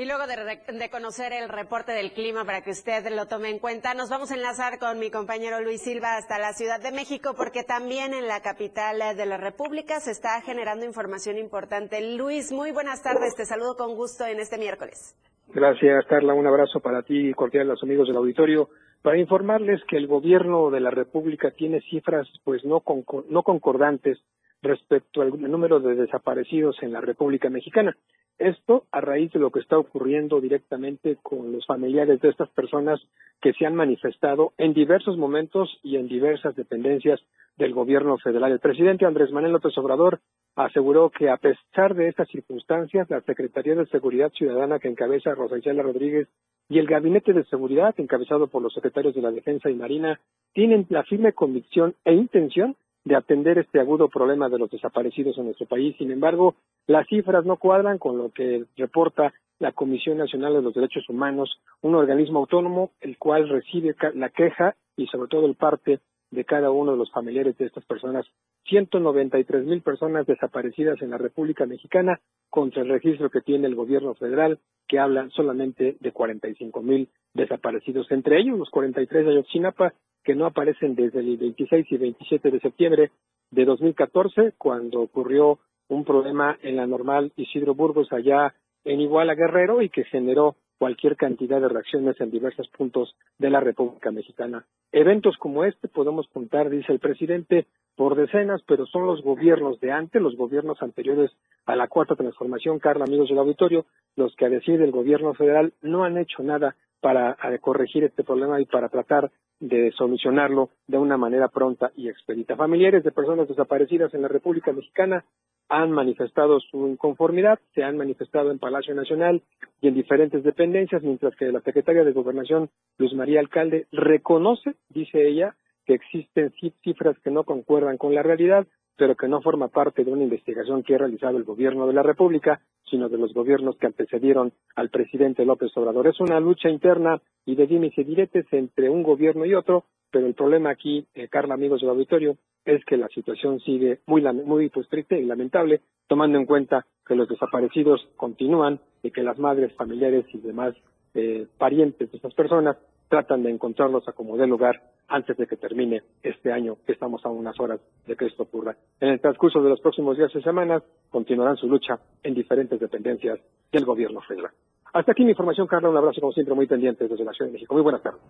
Y 0.00 0.06
luego 0.06 0.24
de, 0.26 0.88
conocer 0.88 1.34
el 1.34 1.50
reporte 1.50 1.92
del 1.92 2.12
clima 2.12 2.46
para 2.46 2.62
que 2.62 2.70
usted 2.70 3.06
lo 3.14 3.26
tome 3.26 3.50
en 3.50 3.58
cuenta, 3.58 3.92
nos 3.92 4.08
vamos 4.08 4.30
a 4.30 4.34
enlazar 4.34 4.78
con 4.78 4.98
mi 4.98 5.10
compañero 5.10 5.60
Luis 5.60 5.82
Silva 5.82 6.16
hasta 6.16 6.38
la 6.38 6.54
Ciudad 6.54 6.80
de 6.80 6.90
México 6.90 7.34
porque 7.36 7.64
también 7.64 8.14
en 8.14 8.26
la 8.26 8.40
capital 8.40 8.96
de 9.14 9.26
la 9.26 9.36
República 9.36 10.00
se 10.00 10.12
está 10.12 10.40
generando 10.40 10.86
información 10.86 11.36
importante. 11.36 12.16
Luis, 12.16 12.50
muy 12.50 12.72
buenas 12.72 13.02
tardes, 13.02 13.36
te 13.36 13.44
saludo 13.44 13.76
con 13.76 13.94
gusto 13.94 14.24
en 14.24 14.40
este 14.40 14.56
miércoles. 14.56 15.14
Gracias, 15.48 16.06
Carla. 16.06 16.32
Un 16.32 16.46
abrazo 16.46 16.80
para 16.80 17.02
ti 17.02 17.28
y 17.28 17.34
cordial 17.34 17.66
a 17.68 17.72
los 17.74 17.82
amigos 17.82 18.08
del 18.08 18.16
auditorio. 18.16 18.70
Para 19.02 19.18
informarles 19.18 19.82
que 19.86 19.98
el 19.98 20.06
gobierno 20.06 20.70
de 20.70 20.80
la 20.80 20.90
República 20.90 21.50
tiene 21.50 21.82
cifras 21.90 22.26
pues 22.42 22.64
no, 22.64 22.82
no 23.28 23.42
concordantes 23.42 24.16
respecto 24.62 25.20
al 25.20 25.38
número 25.38 25.78
de 25.78 25.94
desaparecidos 25.94 26.76
en 26.82 26.94
la 26.94 27.02
República 27.02 27.50
Mexicana. 27.50 27.94
Esto 28.40 28.86
a 28.90 29.02
raíz 29.02 29.30
de 29.32 29.38
lo 29.38 29.50
que 29.50 29.60
está 29.60 29.76
ocurriendo 29.76 30.40
directamente 30.40 31.18
con 31.22 31.52
los 31.52 31.66
familiares 31.66 32.22
de 32.22 32.30
estas 32.30 32.48
personas 32.48 32.98
que 33.42 33.52
se 33.52 33.66
han 33.66 33.74
manifestado 33.74 34.54
en 34.56 34.72
diversos 34.72 35.18
momentos 35.18 35.68
y 35.82 35.96
en 35.96 36.08
diversas 36.08 36.56
dependencias 36.56 37.20
del 37.58 37.74
gobierno 37.74 38.16
federal. 38.16 38.50
El 38.50 38.58
presidente 38.58 39.04
Andrés 39.04 39.30
Manuel 39.30 39.52
López 39.52 39.76
Obrador 39.76 40.20
aseguró 40.56 41.10
que 41.10 41.28
a 41.28 41.36
pesar 41.36 41.94
de 41.94 42.08
estas 42.08 42.28
circunstancias, 42.28 43.10
la 43.10 43.20
Secretaría 43.20 43.74
de 43.74 43.84
Seguridad 43.88 44.32
Ciudadana 44.32 44.78
que 44.78 44.88
encabeza 44.88 45.34
Rosa 45.34 45.58
Isela 45.58 45.82
Rodríguez 45.82 46.26
y 46.70 46.78
el 46.78 46.86
Gabinete 46.86 47.34
de 47.34 47.44
Seguridad 47.44 47.94
encabezado 47.98 48.46
por 48.46 48.62
los 48.62 48.72
secretarios 48.72 49.14
de 49.14 49.20
la 49.20 49.32
Defensa 49.32 49.68
y 49.68 49.74
Marina 49.74 50.18
tienen 50.54 50.86
la 50.88 51.02
firme 51.02 51.34
convicción 51.34 51.94
e 52.06 52.14
intención 52.14 52.74
de 53.04 53.16
atender 53.16 53.58
este 53.58 53.80
agudo 53.80 54.08
problema 54.08 54.48
de 54.48 54.58
los 54.58 54.70
desaparecidos 54.70 55.38
en 55.38 55.46
nuestro 55.46 55.66
país. 55.66 55.96
Sin 55.98 56.10
embargo, 56.10 56.56
las 56.86 57.06
cifras 57.08 57.44
no 57.44 57.56
cuadran 57.56 57.98
con 57.98 58.18
lo 58.18 58.30
que 58.30 58.64
reporta 58.76 59.32
la 59.58 59.72
Comisión 59.72 60.18
Nacional 60.18 60.54
de 60.54 60.62
los 60.62 60.74
Derechos 60.74 61.08
Humanos, 61.08 61.60
un 61.82 61.94
organismo 61.94 62.40
autónomo 62.40 62.90
el 63.00 63.18
cual 63.18 63.48
recibe 63.48 63.94
la 64.14 64.30
queja 64.30 64.74
y 64.96 65.06
sobre 65.06 65.28
todo 65.28 65.46
el 65.46 65.54
parte 65.54 66.00
de 66.30 66.44
cada 66.44 66.70
uno 66.70 66.92
de 66.92 66.98
los 66.98 67.10
familiares 67.10 67.56
de 67.58 67.66
estas 67.66 67.84
personas. 67.84 68.26
193 68.68 69.64
mil 69.64 69.82
personas 69.82 70.26
desaparecidas 70.26 71.00
en 71.02 71.10
la 71.10 71.18
República 71.18 71.66
Mexicana 71.66 72.20
contra 72.48 72.82
el 72.82 72.88
registro 72.88 73.30
que 73.30 73.40
tiene 73.40 73.66
el 73.66 73.74
gobierno 73.74 74.14
federal, 74.14 74.58
que 74.86 74.98
habla 74.98 75.28
solamente 75.30 75.96
de 76.00 76.12
45 76.12 76.82
mil 76.82 77.08
desaparecidos, 77.34 78.10
entre 78.10 78.40
ellos 78.40 78.58
los 78.58 78.70
43 78.70 79.24
de 79.24 79.30
Ayotzinapa, 79.32 79.94
que 80.24 80.34
no 80.34 80.46
aparecen 80.46 80.94
desde 80.94 81.20
el 81.20 81.36
26 81.36 81.86
y 81.90 81.96
27 81.96 82.50
de 82.50 82.60
septiembre 82.60 83.10
de 83.50 83.64
2014, 83.64 84.52
cuando 84.58 85.00
ocurrió 85.00 85.58
un 85.88 86.04
problema 86.04 86.58
en 86.62 86.76
la 86.76 86.86
normal 86.86 87.32
Isidro 87.36 87.74
Burgos 87.74 88.12
allá 88.12 88.54
en 88.84 89.00
Iguala 89.00 89.34
Guerrero 89.34 89.82
y 89.82 89.88
que 89.88 90.04
generó 90.04 90.56
cualquier 90.78 91.16
cantidad 91.16 91.60
de 91.60 91.68
reacciones 91.68 92.18
en 92.20 92.30
diversos 92.30 92.68
puntos 92.68 93.14
de 93.38 93.50
la 93.50 93.60
República 93.60 94.10
Mexicana. 94.10 94.64
Eventos 94.92 95.36
como 95.36 95.64
este 95.64 95.88
podemos 95.88 96.26
contar, 96.28 96.70
dice 96.70 96.90
el 96.92 97.00
presidente, 97.00 97.66
por 97.96 98.16
decenas, 98.16 98.62
pero 98.66 98.86
son 98.86 99.04
los 99.04 99.20
gobiernos 99.22 99.78
de 99.80 99.92
antes, 99.92 100.22
los 100.22 100.36
gobiernos 100.36 100.80
anteriores 100.80 101.30
a 101.66 101.76
la 101.76 101.88
cuarta 101.88 102.16
transformación, 102.16 102.78
Carla, 102.78 103.04
amigos 103.04 103.28
del 103.28 103.38
auditorio, 103.38 103.84
los 104.16 104.34
que 104.36 104.46
a 104.46 104.48
decir 104.48 104.78
del 104.78 104.90
gobierno 104.90 105.34
federal 105.34 105.74
no 105.82 106.04
han 106.04 106.16
hecho 106.16 106.42
nada 106.42 106.76
para 107.00 107.36
corregir 107.60 108.04
este 108.04 108.24
problema 108.24 108.60
y 108.60 108.66
para 108.66 108.88
tratar 108.88 109.30
de 109.60 109.92
solucionarlo 109.92 110.70
de 110.86 110.98
una 110.98 111.16
manera 111.16 111.48
pronta 111.48 111.92
y 111.96 112.08
expedita. 112.08 112.56
Familiares 112.56 113.04
de 113.04 113.12
personas 113.12 113.46
desaparecidas 113.46 114.12
en 114.14 114.22
la 114.22 114.28
República 114.28 114.72
Mexicana 114.72 115.24
han 115.68 115.92
manifestado 115.92 116.58
su 116.60 116.88
inconformidad, 116.88 117.60
se 117.74 117.84
han 117.84 117.96
manifestado 117.96 118.50
en 118.50 118.58
Palacio 118.58 118.94
Nacional 118.94 119.42
y 119.80 119.88
en 119.88 119.94
diferentes 119.94 120.42
dependencias, 120.42 121.02
mientras 121.02 121.36
que 121.36 121.52
la 121.52 121.60
secretaria 121.60 122.02
de 122.02 122.12
Gobernación, 122.12 122.70
Luz 122.98 123.14
María 123.14 123.38
Alcalde, 123.38 123.86
reconoce, 123.92 124.74
dice 124.88 125.28
ella, 125.28 125.54
que 125.86 125.94
existen 125.94 126.52
cifras 126.82 127.16
que 127.20 127.30
no 127.30 127.44
concuerdan 127.44 127.98
con 127.98 128.14
la 128.14 128.22
realidad, 128.22 128.66
pero 129.00 129.16
que 129.16 129.28
no 129.28 129.40
forma 129.40 129.68
parte 129.68 130.04
de 130.04 130.12
una 130.12 130.24
investigación 130.24 130.82
que 130.82 130.94
ha 130.94 130.98
realizado 130.98 131.38
el 131.38 131.44
gobierno 131.44 131.86
de 131.86 131.94
la 131.94 132.02
República, 132.02 132.60
sino 132.90 133.08
de 133.08 133.16
los 133.16 133.32
gobiernos 133.32 133.78
que 133.78 133.86
antecedieron 133.86 134.52
al 134.76 134.90
presidente 134.90 135.46
López 135.46 135.74
Obrador. 135.74 136.06
Es 136.06 136.20
una 136.20 136.38
lucha 136.38 136.68
interna 136.68 137.18
y 137.46 137.54
de 137.54 137.66
dimes 137.66 137.96
y 137.96 138.04
diretes 138.04 138.44
entre 138.50 138.90
un 138.90 139.02
gobierno 139.02 139.46
y 139.46 139.54
otro, 139.54 139.86
pero 140.10 140.26
el 140.26 140.34
problema 140.34 140.68
aquí, 140.68 141.06
eh, 141.14 141.28
Carla, 141.28 141.54
amigos 141.54 141.80
del 141.80 141.88
auditorio, 141.88 142.36
es 142.66 142.84
que 142.84 142.98
la 142.98 143.08
situación 143.08 143.58
sigue 143.60 144.00
muy, 144.04 144.20
muy 144.20 144.68
pues, 144.68 144.86
triste 144.90 145.18
y 145.18 145.24
lamentable, 145.24 145.80
tomando 146.06 146.36
en 146.36 146.44
cuenta 146.44 146.84
que 147.06 147.14
los 147.14 147.26
desaparecidos 147.26 148.06
continúan 148.16 148.80
y 149.02 149.12
que 149.12 149.22
las 149.22 149.38
madres, 149.38 149.72
familiares 149.76 150.26
y 150.34 150.40
demás 150.40 150.74
eh, 151.14 151.46
parientes 151.56 152.10
de 152.10 152.16
estas 152.18 152.34
personas 152.34 152.76
tratan 153.10 153.42
de 153.42 153.50
encontrarlos 153.50 154.08
a 154.08 154.12
como 154.12 154.36
dé 154.36 154.46
lugar 154.46 154.80
antes 155.08 155.36
de 155.36 155.46
que 155.48 155.56
termine 155.56 156.02
este 156.22 156.52
año, 156.52 156.76
que 156.86 156.92
estamos 156.92 157.26
a 157.26 157.28
unas 157.28 157.58
horas 157.58 157.80
de 158.06 158.14
que 158.14 158.26
esto 158.26 158.44
ocurra. 158.44 158.76
En 159.00 159.08
el 159.08 159.20
transcurso 159.20 159.60
de 159.60 159.68
los 159.68 159.80
próximos 159.80 160.16
días 160.16 160.30
y 160.34 160.40
semanas 160.40 160.84
continuarán 161.10 161.56
su 161.56 161.66
lucha 161.66 161.98
en 162.22 162.34
diferentes 162.34 162.78
dependencias 162.78 163.40
del 163.72 163.84
gobierno 163.84 164.20
federal. 164.20 164.52
Hasta 164.92 165.12
aquí 165.12 165.22
mi 165.24 165.30
información, 165.30 165.66
Carla. 165.68 165.88
Un 165.88 165.96
abrazo, 165.96 166.20
como 166.20 166.32
siempre, 166.32 166.54
muy 166.54 166.66
pendiente 166.66 167.06
desde 167.06 167.24
la 167.24 167.32
Ciudad 167.32 167.48
de 167.48 167.52
México. 167.52 167.74
Muy 167.74 167.82
buenas 167.82 168.02
tardes. 168.02 168.20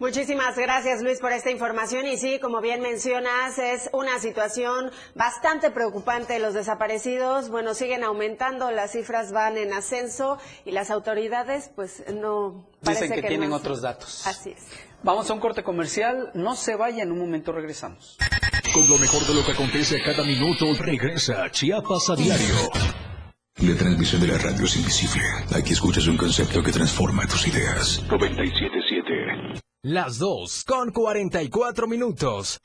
Muchísimas 0.00 0.56
gracias, 0.58 1.02
Luis, 1.02 1.20
por 1.20 1.30
esta 1.30 1.50
información. 1.50 2.06
Y 2.06 2.16
sí, 2.16 2.38
como 2.40 2.60
bien 2.60 2.80
mencionas, 2.80 3.58
es 3.58 3.90
una 3.92 4.18
situación 4.18 4.90
bastante 5.14 5.70
preocupante. 5.70 6.38
Los 6.40 6.54
desaparecidos, 6.54 7.50
bueno, 7.50 7.74
siguen 7.74 8.02
aumentando, 8.02 8.70
las 8.70 8.92
cifras 8.92 9.30
van 9.32 9.56
en 9.56 9.72
ascenso 9.72 10.38
y 10.64 10.72
las 10.72 10.90
autoridades, 10.90 11.70
pues, 11.76 12.02
no. 12.12 12.66
Dicen 12.82 13.10
que, 13.12 13.20
que 13.20 13.28
tienen 13.28 13.50
no- 13.50 13.56
otros 13.56 13.82
datos. 13.82 14.26
Así 14.26 14.50
es. 14.50 14.66
Vamos 15.02 15.30
a 15.30 15.34
un 15.34 15.40
corte 15.40 15.62
comercial. 15.62 16.30
No 16.34 16.56
se 16.56 16.74
vaya, 16.76 17.02
en 17.04 17.12
un 17.12 17.18
momento 17.18 17.52
regresamos. 17.52 18.16
Con 18.74 18.88
lo 18.88 18.98
mejor 18.98 19.22
de 19.26 19.34
lo 19.34 19.44
que 19.44 19.52
acontece 19.52 20.00
a 20.00 20.04
cada 20.04 20.24
minuto, 20.24 20.64
regresa 20.78 21.50
Chiapas 21.50 22.10
a 22.10 22.16
diario. 22.16 22.54
La 23.62 23.74
transmisión 23.76 24.22
de 24.22 24.28
la 24.28 24.38
radio 24.38 24.64
es 24.64 24.76
invisible. 24.76 25.22
Aquí 25.54 25.74
escuchas 25.74 26.06
un 26.06 26.16
concepto 26.16 26.62
que 26.62 26.72
transforma 26.72 27.26
tus 27.26 27.46
ideas. 27.46 28.02
97.7. 28.08 29.60
Las 29.82 30.16
2 30.18 30.64
con 30.64 30.90
44 30.90 31.86
minutos. 31.86 32.58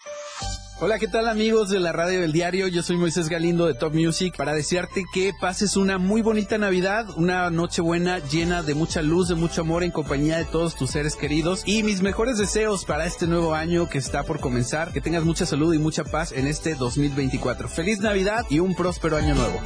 Hola, 0.80 0.98
¿qué 0.98 1.08
tal 1.10 1.28
amigos 1.28 1.70
de 1.70 1.82
la 1.82 1.92
radio 1.92 2.22
del 2.22 2.32
diario? 2.32 2.70
Yo 2.70 2.82
soy 2.82 2.96
Moisés 2.96 3.28
Galindo 3.28 3.66
de 3.66 3.74
Top 3.74 3.94
Music 3.94 4.38
para 4.38 4.54
desearte 4.54 5.04
que 5.14 5.34
pases 5.40 5.76
una 5.76 5.98
muy 5.98 6.22
bonita 6.22 6.58
Navidad, 6.58 7.08
una 7.18 7.50
noche 7.50 7.82
buena 7.82 8.20
llena 8.20 8.64
de 8.64 8.74
mucha 8.74 9.02
luz, 9.02 9.28
de 9.28 9.36
mucho 9.36 9.62
amor 9.62 9.84
en 9.84 9.92
compañía 9.92 10.38
de 10.38 10.46
todos 10.46 10.76
tus 10.76 10.92
seres 10.92 11.18
queridos 11.18 11.64
y 11.66 11.84
mis 11.84 12.02
mejores 12.02 12.38
deseos 12.38 12.86
para 12.86 13.06
este 13.06 13.28
nuevo 13.28 13.54
año 13.54 13.90
que 13.90 13.98
está 13.98 14.24
por 14.24 14.40
comenzar, 14.40 14.94
que 14.94 15.02
tengas 15.02 15.26
mucha 15.26 15.46
salud 15.46 15.74
y 15.74 15.78
mucha 15.78 16.06
paz 16.06 16.32
en 16.32 16.48
este 16.48 16.76
2024. 16.76 17.68
Feliz 17.68 18.00
Navidad 18.00 18.46
y 18.50 18.60
un 18.60 18.76
próspero 18.76 19.18
año 19.18 19.36
nuevo. 19.36 19.60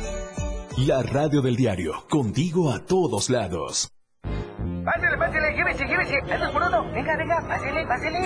La 0.88 1.04
radio 1.04 1.42
del 1.42 1.58
diario, 1.58 2.06
contigo 2.10 2.72
a 2.72 2.80
todos 2.80 3.30
lados. 3.30 3.90
Pásale, 4.24 5.18
pásale, 5.18 5.54
llévese, 5.54 5.86
llévese. 5.86 6.16
Eso 6.34 6.54
por 6.54 6.64
uno. 6.64 6.90
Venga, 6.94 7.18
venga, 7.18 7.46
pásale, 7.46 7.86
pásale. 7.86 8.20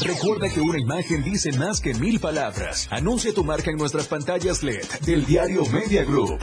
Recuerda 0.00 0.48
que 0.48 0.60
una 0.62 0.80
imagen 0.80 1.22
dice 1.22 1.52
más 1.58 1.82
que 1.82 1.92
mil 1.92 2.18
palabras. 2.18 2.88
Anuncia 2.90 3.34
tu 3.34 3.44
marca 3.44 3.70
en 3.70 3.76
nuestras 3.76 4.08
pantallas 4.08 4.62
LED 4.62 4.86
del 5.04 5.26
diario 5.26 5.66
Media 5.66 6.02
Group. 6.04 6.38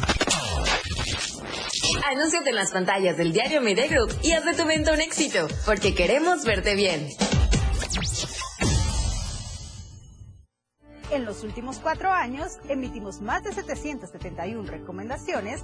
Anúnciate 1.98 2.50
en 2.50 2.56
las 2.56 2.72
pantallas 2.72 3.18
del 3.18 3.34
diario 3.34 3.62
Media 3.62 3.88
Group 3.88 4.14
y 4.22 4.34
haz 4.34 4.46
de 4.46 4.54
tu 4.54 4.66
venta 4.66 4.94
un 4.94 5.02
éxito, 5.02 5.48
porque 5.66 5.96
queremos 5.96 6.46
verte 6.46 6.76
bien. 6.76 7.08
En 11.12 11.26
los 11.26 11.44
últimos 11.44 11.80
cuatro 11.80 12.12
años, 12.12 12.60
emitimos 12.68 13.22
más 13.22 13.44
de 13.44 13.54
771 13.54 14.70
recomendaciones 14.70 15.64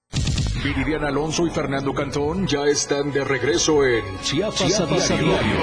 Viridiana 0.63 1.07
Alonso 1.07 1.47
y 1.47 1.49
Fernando 1.49 1.91
Cantón 1.91 2.45
ya 2.45 2.65
están 2.65 3.11
de 3.11 3.23
regreso 3.23 3.83
en 3.83 4.19
Chiapas, 4.19 4.57
Chiapas 4.57 5.09
a 5.09 5.13
a 5.15 5.17
diario. 5.17 5.57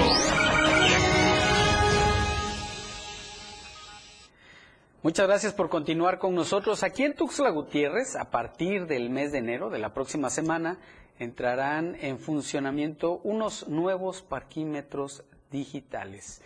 Muchas 5.01 5.25
gracias 5.25 5.53
por 5.53 5.69
continuar 5.69 6.19
con 6.19 6.35
nosotros. 6.35 6.83
Aquí 6.83 7.03
en 7.03 7.15
Tuxtla 7.15 7.49
Gutiérrez, 7.49 8.17
a 8.17 8.29
partir 8.29 8.87
del 8.87 9.09
mes 9.09 9.31
de 9.31 9.37
enero 9.37 9.69
de 9.69 9.79
la 9.79 9.93
próxima 9.93 10.29
semana, 10.29 10.79
entrarán 11.17 11.95
en 12.01 12.19
funcionamiento 12.19 13.21
unos 13.23 13.69
nuevos 13.69 14.21
parquímetros 14.21 15.23
digitales. 15.49 16.41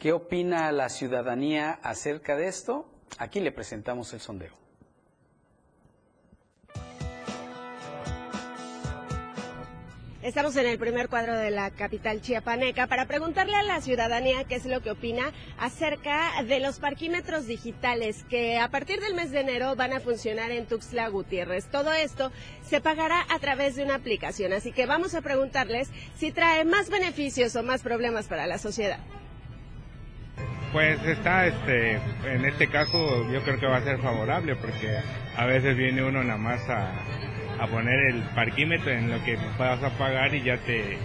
¿Qué 0.00 0.12
opina 0.12 0.72
la 0.72 0.88
ciudadanía 0.88 1.78
acerca 1.84 2.34
de 2.34 2.48
esto? 2.48 2.88
Aquí 3.18 3.38
le 3.38 3.52
presentamos 3.52 4.12
el 4.12 4.18
sondeo. 4.18 4.65
Estamos 10.26 10.56
en 10.56 10.66
el 10.66 10.76
primer 10.76 11.08
cuadro 11.08 11.36
de 11.38 11.52
la 11.52 11.70
capital 11.70 12.20
chiapaneca 12.20 12.88
para 12.88 13.06
preguntarle 13.06 13.54
a 13.54 13.62
la 13.62 13.80
ciudadanía 13.80 14.42
qué 14.42 14.56
es 14.56 14.66
lo 14.66 14.80
que 14.80 14.90
opina 14.90 15.30
acerca 15.56 16.42
de 16.42 16.58
los 16.58 16.80
parquímetros 16.80 17.46
digitales 17.46 18.24
que 18.28 18.58
a 18.58 18.66
partir 18.66 18.98
del 18.98 19.14
mes 19.14 19.30
de 19.30 19.42
enero 19.42 19.76
van 19.76 19.92
a 19.92 20.00
funcionar 20.00 20.50
en 20.50 20.66
Tuxtla 20.66 21.06
Gutiérrez. 21.10 21.66
Todo 21.66 21.92
esto 21.92 22.32
se 22.64 22.80
pagará 22.80 23.24
a 23.30 23.38
través 23.38 23.76
de 23.76 23.84
una 23.84 23.94
aplicación, 23.94 24.52
así 24.52 24.72
que 24.72 24.84
vamos 24.84 25.14
a 25.14 25.22
preguntarles 25.22 25.92
si 26.16 26.32
trae 26.32 26.64
más 26.64 26.90
beneficios 26.90 27.54
o 27.54 27.62
más 27.62 27.82
problemas 27.82 28.26
para 28.26 28.48
la 28.48 28.58
sociedad. 28.58 28.98
Pues 30.72 31.00
está, 31.04 31.46
este, 31.46 32.00
en 32.24 32.44
este 32.44 32.66
caso 32.66 33.30
yo 33.30 33.44
creo 33.44 33.60
que 33.60 33.66
va 33.66 33.76
a 33.76 33.84
ser 33.84 34.00
favorable 34.00 34.56
porque 34.56 34.92
a 35.36 35.46
veces 35.46 35.76
viene 35.76 36.02
uno 36.02 36.24
nada 36.24 36.36
más 36.36 36.68
a, 36.68 36.90
a 37.60 37.66
poner 37.66 37.98
el 38.10 38.22
parquímetro 38.34 38.90
en 38.90 39.10
lo 39.10 39.22
que 39.24 39.36
vas 39.58 39.82
a 39.82 39.90
pagar 39.98 40.34
y 40.34 40.42
ya 40.42 40.58
te, 40.58 40.98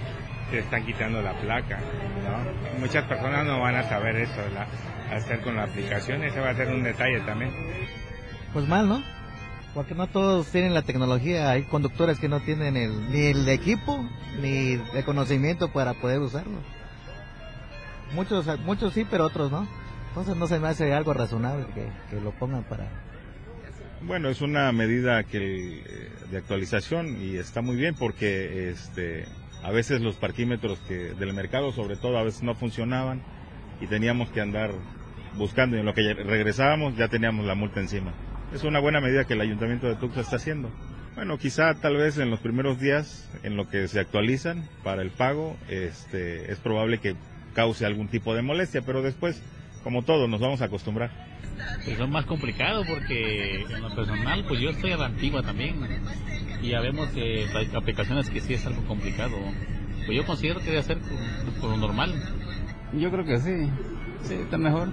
te 0.50 0.60
están 0.60 0.86
quitando 0.86 1.22
la 1.22 1.34
placa, 1.34 1.80
¿no? 2.24 2.80
Muchas 2.80 3.06
personas 3.06 3.46
no 3.46 3.60
van 3.60 3.76
a 3.76 3.84
saber 3.84 4.18
eso, 4.18 4.42
la, 4.54 4.68
hacer 5.16 5.42
con 5.42 5.56
la 5.56 5.64
aplicación, 5.64 6.24
ese 6.24 6.40
va 6.40 6.50
a 6.50 6.56
ser 6.56 6.68
un 6.70 6.84
detalle 6.84 7.20
también. 7.22 7.52
Pues 8.54 8.68
mal, 8.68 8.88
¿no? 8.88 9.02
Porque 9.74 9.96
no 9.96 10.08
todos 10.08 10.48
tienen 10.48 10.74
la 10.74 10.82
tecnología, 10.82 11.50
hay 11.52 11.64
conductores 11.64 12.20
que 12.20 12.28
no 12.28 12.42
tienen 12.42 12.76
el, 12.76 13.12
ni 13.12 13.28
el 13.28 13.48
equipo 13.48 14.06
ni 14.42 14.74
el 14.94 15.06
conocimiento 15.06 15.72
para 15.72 15.94
poder 15.94 16.20
usarlo. 16.20 16.60
Muchos, 18.14 18.46
muchos 18.66 18.94
sí, 18.94 19.06
pero 19.10 19.26
otros 19.26 19.52
no. 19.52 19.66
Entonces 20.10 20.36
no 20.36 20.48
se 20.48 20.60
me 20.60 20.68
hace 20.68 20.94
algo 20.94 21.14
razonable 21.14 21.66
que, 21.74 21.88
que 22.10 22.20
lo 22.22 22.32
pongan 22.32 22.64
para... 22.64 22.86
Bueno, 24.06 24.30
es 24.30 24.42
una 24.42 24.72
medida 24.72 25.24
que 25.24 25.78
eh, 25.78 25.84
de 26.32 26.38
actualización 26.38 27.22
y 27.22 27.38
está 27.38 27.62
muy 27.62 27.76
bien 27.76 27.94
porque 27.96 28.70
este 28.70 29.26
A 29.64 29.70
veces 29.72 30.02
los 30.02 30.16
parquímetros 30.16 30.80
que 30.88 31.14
del 31.14 31.34
mercado, 31.34 31.72
sobre 31.72 31.96
todo, 31.96 32.18
a 32.18 32.24
veces 32.24 32.42
no 32.42 32.56
funcionaban 32.56 33.22
y 33.80 33.86
teníamos 33.86 34.32
que 34.32 34.42
andar 34.42 34.72
buscando 35.38 35.78
y 35.78 35.80
en 35.80 35.86
lo 35.86 35.94
que 35.94 36.14
regresábamos 36.14 36.98
ya 36.98 37.08
teníamos 37.10 37.46
la 37.46 37.54
multa 37.54 37.80
encima. 37.80 38.12
Es 38.54 38.64
una 38.64 38.80
buena 38.80 39.02
medida 39.02 39.26
que 39.26 39.34
el 39.34 39.42
ayuntamiento 39.42 39.88
de 39.88 39.96
Tuxtla 39.96 40.24
está 40.24 40.38
haciendo. 40.38 40.70
Bueno, 41.16 41.38
quizá 41.38 41.76
tal 41.76 41.98
vez 41.98 42.18
en 42.18 42.32
los 42.32 42.40
primeros 42.40 42.80
días, 42.80 43.30
en 43.44 43.56
lo 43.56 43.70
que 43.70 43.88
se 43.88 44.00
actualizan 44.00 44.68
para 44.84 45.04
el 45.04 45.12
pago, 45.12 45.58
este, 45.70 46.52
es 46.52 46.58
probable 46.58 46.98
que 46.98 47.16
cause 47.54 47.86
algún 47.86 48.08
tipo 48.08 48.34
de 48.34 48.42
molestia, 48.42 48.82
pero 48.82 49.02
después, 49.04 49.42
como 49.84 50.04
todo, 50.04 50.28
nos 50.28 50.40
vamos 50.40 50.62
a 50.62 50.66
acostumbrar. 50.66 51.12
Pues 51.86 52.00
es 52.00 52.10
más 52.10 52.26
complicado 52.26 52.84
porque 52.86 53.64
en 53.64 53.82
lo 53.82 53.94
personal, 53.96 54.46
pues 54.48 54.60
yo 54.60 54.70
estoy 54.70 54.92
a 54.92 54.98
la 54.98 55.06
antigua 55.08 55.42
también 55.42 55.76
y 56.62 56.70
ya 56.70 56.80
vemos 56.80 57.10
que 57.10 57.48
hay 57.54 57.70
aplicaciones 57.76 58.30
que 58.30 58.42
sí 58.42 58.54
es 58.54 58.66
algo 58.66 58.84
complicado. 58.84 59.36
Pues 60.06 60.18
yo 60.18 60.26
considero 60.26 60.60
que 60.60 60.72
debe 60.72 60.84
ser 60.84 61.00
por 61.60 61.70
lo 61.70 61.78
normal. 61.78 62.14
Yo 62.94 63.10
creo 63.10 63.26
que 63.26 63.40
sí, 63.40 63.70
sí, 64.24 64.34
está 64.36 64.58
mejor. 64.58 64.90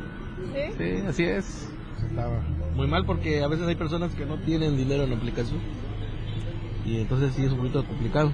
Sí, 0.52 0.74
sí 0.78 1.06
así 1.06 1.24
es. 1.24 1.70
Estaba 2.08 2.42
muy 2.74 2.86
mal 2.86 3.04
porque 3.04 3.42
a 3.42 3.48
veces 3.48 3.66
hay 3.66 3.74
personas 3.74 4.14
que 4.14 4.24
no 4.24 4.36
tienen 4.38 4.76
dinero 4.76 5.04
en 5.04 5.10
la 5.10 5.16
aplicación 5.16 5.60
y 6.86 7.00
entonces 7.00 7.34
sí 7.34 7.44
es 7.44 7.52
un 7.52 7.58
poquito 7.58 7.84
complicado. 7.84 8.32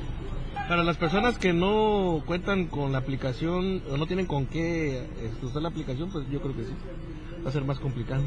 Para 0.69 0.83
las 0.83 0.97
personas 0.97 1.39
que 1.39 1.53
no 1.53 2.23
cuentan 2.27 2.67
con 2.67 2.91
la 2.93 2.99
aplicación 2.99 3.83
o 3.91 3.99
no 3.99 4.07
tienen 4.07 4.25
con 4.27 4.47
qué 4.47 5.05
este, 5.23 5.45
usar 5.45 5.61
la 5.61 5.69
aplicación, 5.69 6.11
pues 6.11 6.25
yo 6.31 6.41
creo 6.41 6.57
que 6.57 6.65
sí, 6.65 6.73
va 7.45 7.51
a 7.51 7.53
ser 7.53 7.65
más 7.65 7.79
complicado. 7.79 8.23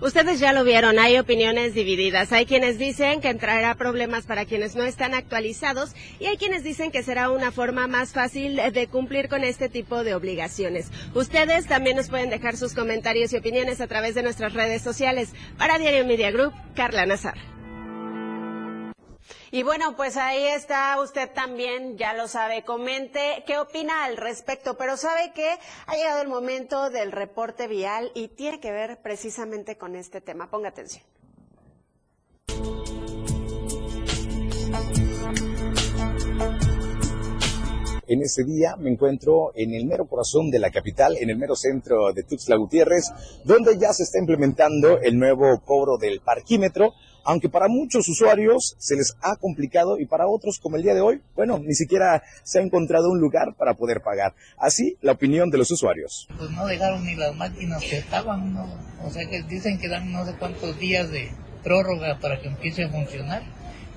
Ustedes 0.00 0.38
ya 0.38 0.52
lo 0.52 0.62
vieron, 0.62 0.98
hay 0.98 1.18
opiniones 1.18 1.74
divididas. 1.74 2.32
Hay 2.32 2.46
quienes 2.46 2.78
dicen 2.78 3.20
que 3.20 3.30
entrará 3.30 3.74
problemas 3.74 4.26
para 4.26 4.44
quienes 4.44 4.76
no 4.76 4.84
están 4.84 5.14
actualizados 5.14 5.94
y 6.20 6.26
hay 6.26 6.36
quienes 6.36 6.62
dicen 6.62 6.92
que 6.92 7.02
será 7.02 7.30
una 7.30 7.50
forma 7.50 7.88
más 7.88 8.12
fácil 8.12 8.56
de 8.56 8.86
cumplir 8.86 9.28
con 9.28 9.42
este 9.42 9.68
tipo 9.68 10.04
de 10.04 10.14
obligaciones. 10.14 10.90
Ustedes 11.14 11.66
también 11.66 11.96
nos 11.96 12.08
pueden 12.08 12.30
dejar 12.30 12.56
sus 12.56 12.74
comentarios 12.74 13.32
y 13.32 13.36
opiniones 13.36 13.80
a 13.80 13.88
través 13.88 14.14
de 14.14 14.22
nuestras 14.22 14.54
redes 14.54 14.82
sociales. 14.82 15.34
Para 15.56 15.78
Diario 15.78 16.04
Media 16.04 16.30
Group, 16.30 16.52
Carla 16.76 17.04
Nazar. 17.06 17.57
Y 19.50 19.62
bueno, 19.62 19.96
pues 19.96 20.16
ahí 20.16 20.44
está 20.44 21.00
usted 21.00 21.30
también, 21.32 21.96
ya 21.96 22.12
lo 22.12 22.28
sabe, 22.28 22.64
comente 22.64 23.44
qué 23.46 23.58
opina 23.58 24.04
al 24.04 24.16
respecto, 24.16 24.76
pero 24.76 24.96
sabe 24.96 25.32
que 25.32 25.58
ha 25.86 25.96
llegado 25.96 26.20
el 26.20 26.28
momento 26.28 26.90
del 26.90 27.12
reporte 27.12 27.66
vial 27.66 28.10
y 28.14 28.28
tiene 28.28 28.60
que 28.60 28.72
ver 28.72 29.00
precisamente 29.00 29.78
con 29.78 29.96
este 29.96 30.20
tema. 30.20 30.50
Ponga 30.50 30.68
atención. 30.68 31.04
En 38.08 38.22
ese 38.22 38.42
día 38.42 38.74
me 38.76 38.90
encuentro 38.90 39.52
en 39.54 39.74
el 39.74 39.84
mero 39.84 40.06
corazón 40.06 40.50
de 40.50 40.58
la 40.58 40.70
capital, 40.70 41.18
en 41.20 41.28
el 41.28 41.36
mero 41.36 41.54
centro 41.54 42.10
de 42.14 42.22
Tuxtla 42.22 42.56
Gutiérrez, 42.56 43.12
donde 43.44 43.76
ya 43.78 43.92
se 43.92 44.04
está 44.04 44.18
implementando 44.18 44.98
el 44.98 45.18
nuevo 45.18 45.60
cobro 45.62 45.98
del 45.98 46.20
parquímetro, 46.20 46.94
aunque 47.24 47.50
para 47.50 47.68
muchos 47.68 48.08
usuarios 48.08 48.76
se 48.78 48.96
les 48.96 49.14
ha 49.20 49.36
complicado 49.36 49.98
y 49.98 50.06
para 50.06 50.26
otros, 50.26 50.58
como 50.58 50.76
el 50.76 50.82
día 50.82 50.94
de 50.94 51.02
hoy, 51.02 51.20
bueno, 51.36 51.58
ni 51.58 51.74
siquiera 51.74 52.22
se 52.44 52.60
ha 52.60 52.62
encontrado 52.62 53.10
un 53.10 53.20
lugar 53.20 53.54
para 53.58 53.74
poder 53.74 54.00
pagar. 54.00 54.34
Así, 54.56 54.96
la 55.02 55.12
opinión 55.12 55.50
de 55.50 55.58
los 55.58 55.70
usuarios. 55.70 56.26
Pues 56.38 56.50
no 56.50 56.64
dejaron 56.64 57.04
ni 57.04 57.14
las 57.14 57.36
máquinas 57.36 57.84
que 57.84 57.98
estaban, 57.98 58.54
¿no? 58.54 58.66
O 59.04 59.10
sea 59.10 59.28
que 59.28 59.42
dicen 59.42 59.78
que 59.78 59.88
dan 59.88 60.10
no 60.10 60.24
sé 60.24 60.34
cuántos 60.38 60.78
días 60.78 61.10
de 61.10 61.30
prórroga 61.62 62.18
para 62.18 62.40
que 62.40 62.48
empiece 62.48 62.84
a 62.84 62.88
funcionar, 62.88 63.42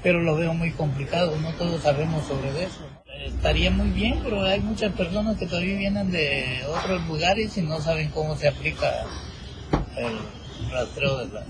pero 0.04 0.22
lo 0.22 0.36
veo 0.36 0.54
muy 0.54 0.72
complicado, 0.72 1.36
no 1.42 1.52
todos 1.54 1.82
sabemos 1.82 2.26
sobre 2.26 2.64
eso 2.64 2.86
estaría 3.26 3.72
muy 3.72 3.90
bien, 3.90 4.20
pero 4.24 4.44
hay 4.44 4.60
muchas 4.60 4.94
personas 4.94 5.38
que 5.38 5.46
todavía 5.46 5.78
vienen 5.78 6.12
de 6.12 6.62
otros 6.68 7.06
lugares 7.08 7.58
y 7.58 7.62
no 7.62 7.80
saben 7.80 8.10
cómo 8.10 8.36
se 8.36 8.48
aplica 8.48 8.88
el 9.98 10.72
rastreo 10.72 11.18
de 11.20 11.34
la 11.34 11.44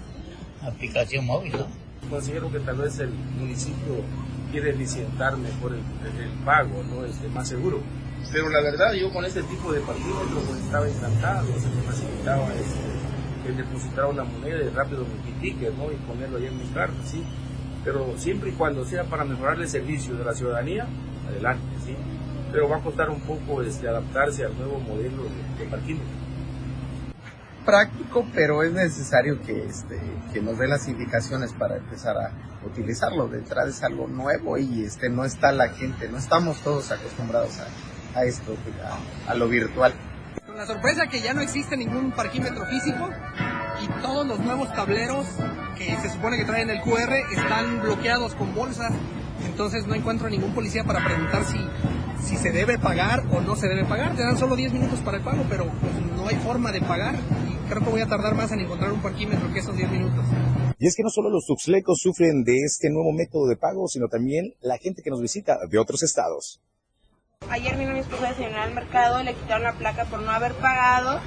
aplicación 0.68 1.26
móvil. 1.26 1.54
Considero 2.10 2.52
que 2.52 2.60
tal 2.60 2.78
vez 2.78 3.00
el 3.00 3.12
municipio 3.12 4.04
quiere 4.52 4.72
eficientar 4.72 5.38
mejor 5.38 5.74
el, 5.74 6.30
pago, 6.46 6.84
¿no? 6.90 7.06
Este, 7.06 7.28
más 7.30 7.48
seguro. 7.48 7.80
Pero 8.32 8.50
la 8.50 8.62
verdad, 8.62 8.94
yo 8.94 9.12
con 9.12 9.26
este 9.26 9.44
tipo 9.44 9.72
de 9.72 9.80
parquímetros 9.82 10.44
pues, 10.48 10.60
estaba 10.62 10.88
encantado, 10.88 11.48
se 11.60 11.68
me 11.68 11.82
facilitaba 11.84 12.48
este, 12.54 13.50
el 13.50 13.58
depositar 13.58 14.06
una 14.06 14.24
moneda 14.24 14.64
y 14.64 14.70
rápido 14.70 15.06
mi 15.06 15.32
ticket, 15.42 15.74
¿no? 15.76 15.92
Y 15.92 15.96
ponerlo 16.08 16.38
ahí 16.38 16.48
en 16.48 16.58
mi 16.58 16.66
carta, 16.74 16.98
¿sí? 17.06 17.24
Pero 17.84 18.14
siempre 18.18 18.50
y 18.52 18.54
cuando 18.54 18.86
sea 18.86 19.04
para 19.06 19.24
mejorar 19.24 19.60
el 19.60 19.68
servicio 19.68 20.16
de 20.16 20.24
la 20.24 20.34
ciudadanía, 20.34 20.88
adelante, 21.28 21.66
¿sí? 21.86 21.96
Pero 22.52 22.70
va 22.70 22.78
a 22.78 22.82
costar 22.82 23.10
un 23.10 23.22
poco 23.22 23.62
este, 23.62 23.88
adaptarse 23.88 24.46
al 24.46 24.58
nuevo 24.58 24.80
modelo 24.80 25.24
de, 25.24 25.66
de 25.66 26.00
Práctico, 27.66 28.26
pero 28.34 28.64
es 28.64 28.74
necesario 28.74 29.42
que, 29.44 29.66
este, 29.66 30.00
que 30.34 30.42
nos 30.42 30.58
dé 30.58 30.68
las 30.68 30.88
indicaciones 30.88 31.54
para 31.54 31.78
empezar 31.78 32.18
a 32.18 32.32
utilizarlo. 32.66 33.28
De 33.28 33.38
entrada 33.38 33.70
es 33.70 33.84
algo 33.84 34.08
nuevo 34.08 34.58
y 34.58 34.84
este, 34.84 35.10
no 35.10 35.26
está 35.26 35.52
la 35.52 35.70
gente, 35.70 36.10
no 36.10 36.18
estamos 36.18 36.60
todos 36.62 36.92
acostumbrados 36.92 37.60
a, 37.60 38.20
a 38.20 38.24
esto, 38.24 38.56
a, 38.84 39.32
a 39.32 39.36
lo 39.36 39.48
virtual. 39.48 39.94
Con 40.46 40.58
la 40.58 40.66
sorpresa 40.66 41.08
que 41.08 41.22
ya 41.22 41.34
no 41.34 41.42
existe 41.42 41.78
ningún 41.78 42.12
parquímetro 42.12 42.66
físico 42.66 43.10
todos 44.02 44.26
los 44.28 44.40
nuevos 44.40 44.72
tableros 44.74 45.26
que 45.78 45.96
se 45.98 46.10
supone 46.10 46.38
que 46.38 46.46
traen 46.46 46.70
el 46.70 46.82
QR 46.82 47.14
están 47.32 47.82
bloqueados 47.82 48.36
con 48.36 48.54
bolsas 48.54 48.94
entonces 49.46 49.88
no 49.88 49.96
encuentro 49.96 50.30
ningún 50.30 50.54
policía 50.54 50.84
para 50.84 51.04
preguntar 51.04 51.44
si, 51.46 51.58
si 52.24 52.38
se 52.38 52.52
debe 52.52 52.78
pagar 52.78 53.24
o 53.32 53.42
no 53.42 53.56
se 53.56 53.68
debe 53.68 53.86
pagar. 53.86 54.16
Te 54.16 54.24
dan 54.24 54.38
solo 54.38 54.56
10 54.56 54.74
minutos 54.74 55.00
para 55.00 55.18
el 55.18 55.24
pago, 55.24 55.44
pero 55.50 55.66
pues, 55.66 55.94
no 56.16 56.28
hay 56.28 56.36
forma 56.38 56.72
de 56.72 56.82
pagar 56.82 57.16
y 57.16 57.70
creo 57.70 57.84
que 57.84 57.90
voy 57.90 58.02
a 58.02 58.08
tardar 58.08 58.36
más 58.36 58.52
en 58.52 58.62
encontrar 58.62 58.92
un 58.92 59.02
parquímetro 59.02 59.52
que 59.54 59.60
esos 59.60 59.76
10 59.76 59.92
minutos. 59.92 60.26
Y 60.80 60.88
es 60.88 60.96
que 60.96 61.04
no 61.04 61.10
solo 61.10 61.30
los 61.30 61.46
tuxlecos 61.46 62.00
sufren 62.02 62.44
de 62.44 62.58
este 62.66 62.90
nuevo 62.90 63.12
método 63.12 63.48
de 63.48 63.56
pago, 63.56 63.88
sino 63.88 64.08
también 64.08 64.54
la 64.62 64.78
gente 64.78 65.02
que 65.04 65.12
nos 65.12 65.22
visita 65.22 65.58
de 65.70 65.78
otros 65.78 66.02
estados. 66.04 66.60
Ayer 67.50 67.78
vino 67.78 67.94
mi 67.94 68.00
esposa 68.00 68.28
a 68.28 68.30
desayunar 68.30 68.62
al 68.62 68.74
mercado, 68.74 69.24
le 69.24 69.34
quitaron 69.34 69.64
la 69.64 69.74
placa 69.74 70.06
por 70.06 70.22
no 70.22 70.32
haber 70.32 70.54
pagado 70.54 71.20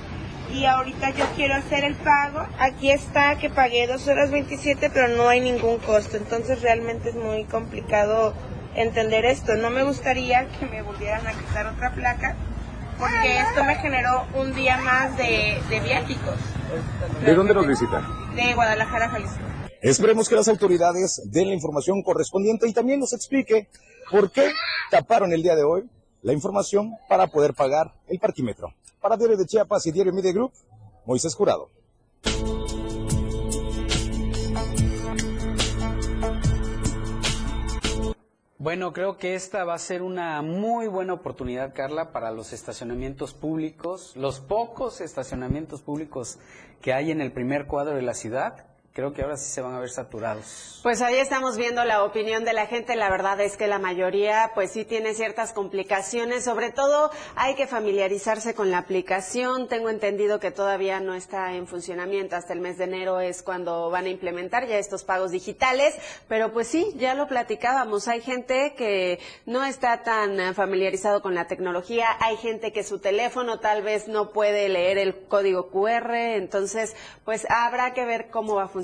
y 0.52 0.66
ahorita 0.66 1.10
yo 1.10 1.24
quiero 1.36 1.54
hacer 1.54 1.84
el 1.84 1.94
pago. 1.94 2.46
Aquí 2.58 2.90
está 2.90 3.38
que 3.38 3.50
pagué 3.50 3.86
2 3.86 4.06
horas 4.08 4.30
27, 4.30 4.90
pero 4.90 5.08
no 5.08 5.28
hay 5.28 5.40
ningún 5.40 5.78
costo. 5.78 6.16
Entonces 6.16 6.62
realmente 6.62 7.10
es 7.10 7.14
muy 7.14 7.44
complicado 7.44 8.34
entender 8.74 9.24
esto. 9.24 9.54
No 9.56 9.70
me 9.70 9.82
gustaría 9.82 10.46
que 10.48 10.66
me 10.66 10.82
volvieran 10.82 11.26
a 11.26 11.32
quitar 11.32 11.66
otra 11.66 11.92
placa 11.92 12.36
porque 12.98 13.38
esto 13.38 13.64
me 13.64 13.74
generó 13.76 14.24
un 14.34 14.54
día 14.54 14.78
más 14.78 15.16
de, 15.16 15.60
de 15.68 15.80
viáticos. 15.80 16.36
¿De 17.24 17.34
dónde 17.34 17.54
nos 17.54 17.66
visitan? 17.66 18.04
De 18.34 18.54
Guadalajara, 18.54 19.08
Jalisco. 19.08 19.38
Esperemos 19.80 20.28
que 20.28 20.36
las 20.36 20.48
autoridades 20.48 21.20
den 21.26 21.48
la 21.48 21.54
información 21.54 22.02
correspondiente 22.02 22.68
y 22.68 22.72
también 22.72 23.00
nos 23.00 23.12
explique 23.12 23.68
por 24.10 24.30
qué 24.30 24.52
taparon 24.90 25.32
el 25.32 25.42
día 25.42 25.56
de 25.56 25.64
hoy 25.64 25.84
la 26.24 26.32
información 26.32 26.96
para 27.06 27.26
poder 27.26 27.52
pagar 27.52 27.92
el 28.08 28.18
parquímetro. 28.18 28.72
Para 28.98 29.18
Diario 29.18 29.36
de 29.36 29.44
Chiapas 29.44 29.86
y 29.86 29.92
Diario 29.92 30.12
Media 30.12 30.32
Group, 30.32 30.52
Moisés 31.04 31.34
Jurado. 31.34 31.68
Bueno, 38.56 38.94
creo 38.94 39.18
que 39.18 39.34
esta 39.34 39.64
va 39.64 39.74
a 39.74 39.78
ser 39.78 40.00
una 40.00 40.40
muy 40.40 40.86
buena 40.86 41.12
oportunidad, 41.12 41.74
Carla, 41.74 42.12
para 42.12 42.30
los 42.30 42.54
estacionamientos 42.54 43.34
públicos, 43.34 44.16
los 44.16 44.40
pocos 44.40 45.02
estacionamientos 45.02 45.82
públicos 45.82 46.38
que 46.80 46.94
hay 46.94 47.10
en 47.10 47.20
el 47.20 47.32
primer 47.32 47.66
cuadro 47.66 47.94
de 47.94 48.02
la 48.02 48.14
ciudad 48.14 48.73
creo 48.94 49.12
que 49.12 49.22
ahora 49.22 49.36
sí 49.36 49.50
se 49.50 49.60
van 49.60 49.74
a 49.74 49.80
ver 49.80 49.90
saturados. 49.90 50.78
Pues 50.84 51.02
ahí 51.02 51.16
estamos 51.16 51.56
viendo 51.56 51.84
la 51.84 52.04
opinión 52.04 52.44
de 52.44 52.52
la 52.52 52.66
gente. 52.66 52.94
La 52.94 53.10
verdad 53.10 53.40
es 53.40 53.56
que 53.56 53.66
la 53.66 53.80
mayoría, 53.80 54.52
pues 54.54 54.70
sí 54.70 54.84
tiene 54.84 55.14
ciertas 55.14 55.52
complicaciones. 55.52 56.44
Sobre 56.44 56.70
todo, 56.70 57.10
hay 57.34 57.56
que 57.56 57.66
familiarizarse 57.66 58.54
con 58.54 58.70
la 58.70 58.78
aplicación. 58.78 59.66
Tengo 59.66 59.88
entendido 59.88 60.38
que 60.38 60.52
todavía 60.52 61.00
no 61.00 61.14
está 61.14 61.54
en 61.54 61.66
funcionamiento. 61.66 62.36
Hasta 62.36 62.52
el 62.52 62.60
mes 62.60 62.78
de 62.78 62.84
enero 62.84 63.18
es 63.18 63.42
cuando 63.42 63.90
van 63.90 64.04
a 64.04 64.10
implementar 64.10 64.68
ya 64.68 64.78
estos 64.78 65.02
pagos 65.02 65.32
digitales. 65.32 65.96
Pero 66.28 66.52
pues 66.52 66.68
sí, 66.68 66.92
ya 66.96 67.14
lo 67.14 67.26
platicábamos. 67.26 68.06
Hay 68.06 68.20
gente 68.20 68.74
que 68.76 69.18
no 69.44 69.64
está 69.64 70.04
tan 70.04 70.54
familiarizado 70.54 71.20
con 71.20 71.34
la 71.34 71.48
tecnología. 71.48 72.06
Hay 72.20 72.36
gente 72.36 72.72
que 72.72 72.84
su 72.84 73.00
teléfono 73.00 73.58
tal 73.58 73.82
vez 73.82 74.06
no 74.06 74.30
puede 74.30 74.68
leer 74.68 74.98
el 74.98 75.26
código 75.26 75.70
QR. 75.70 76.14
Entonces, 76.14 76.94
pues 77.24 77.44
habrá 77.50 77.92
que 77.92 78.04
ver 78.04 78.28
cómo 78.30 78.54
va 78.54 78.64
a 78.64 78.68
funcionar 78.68 78.83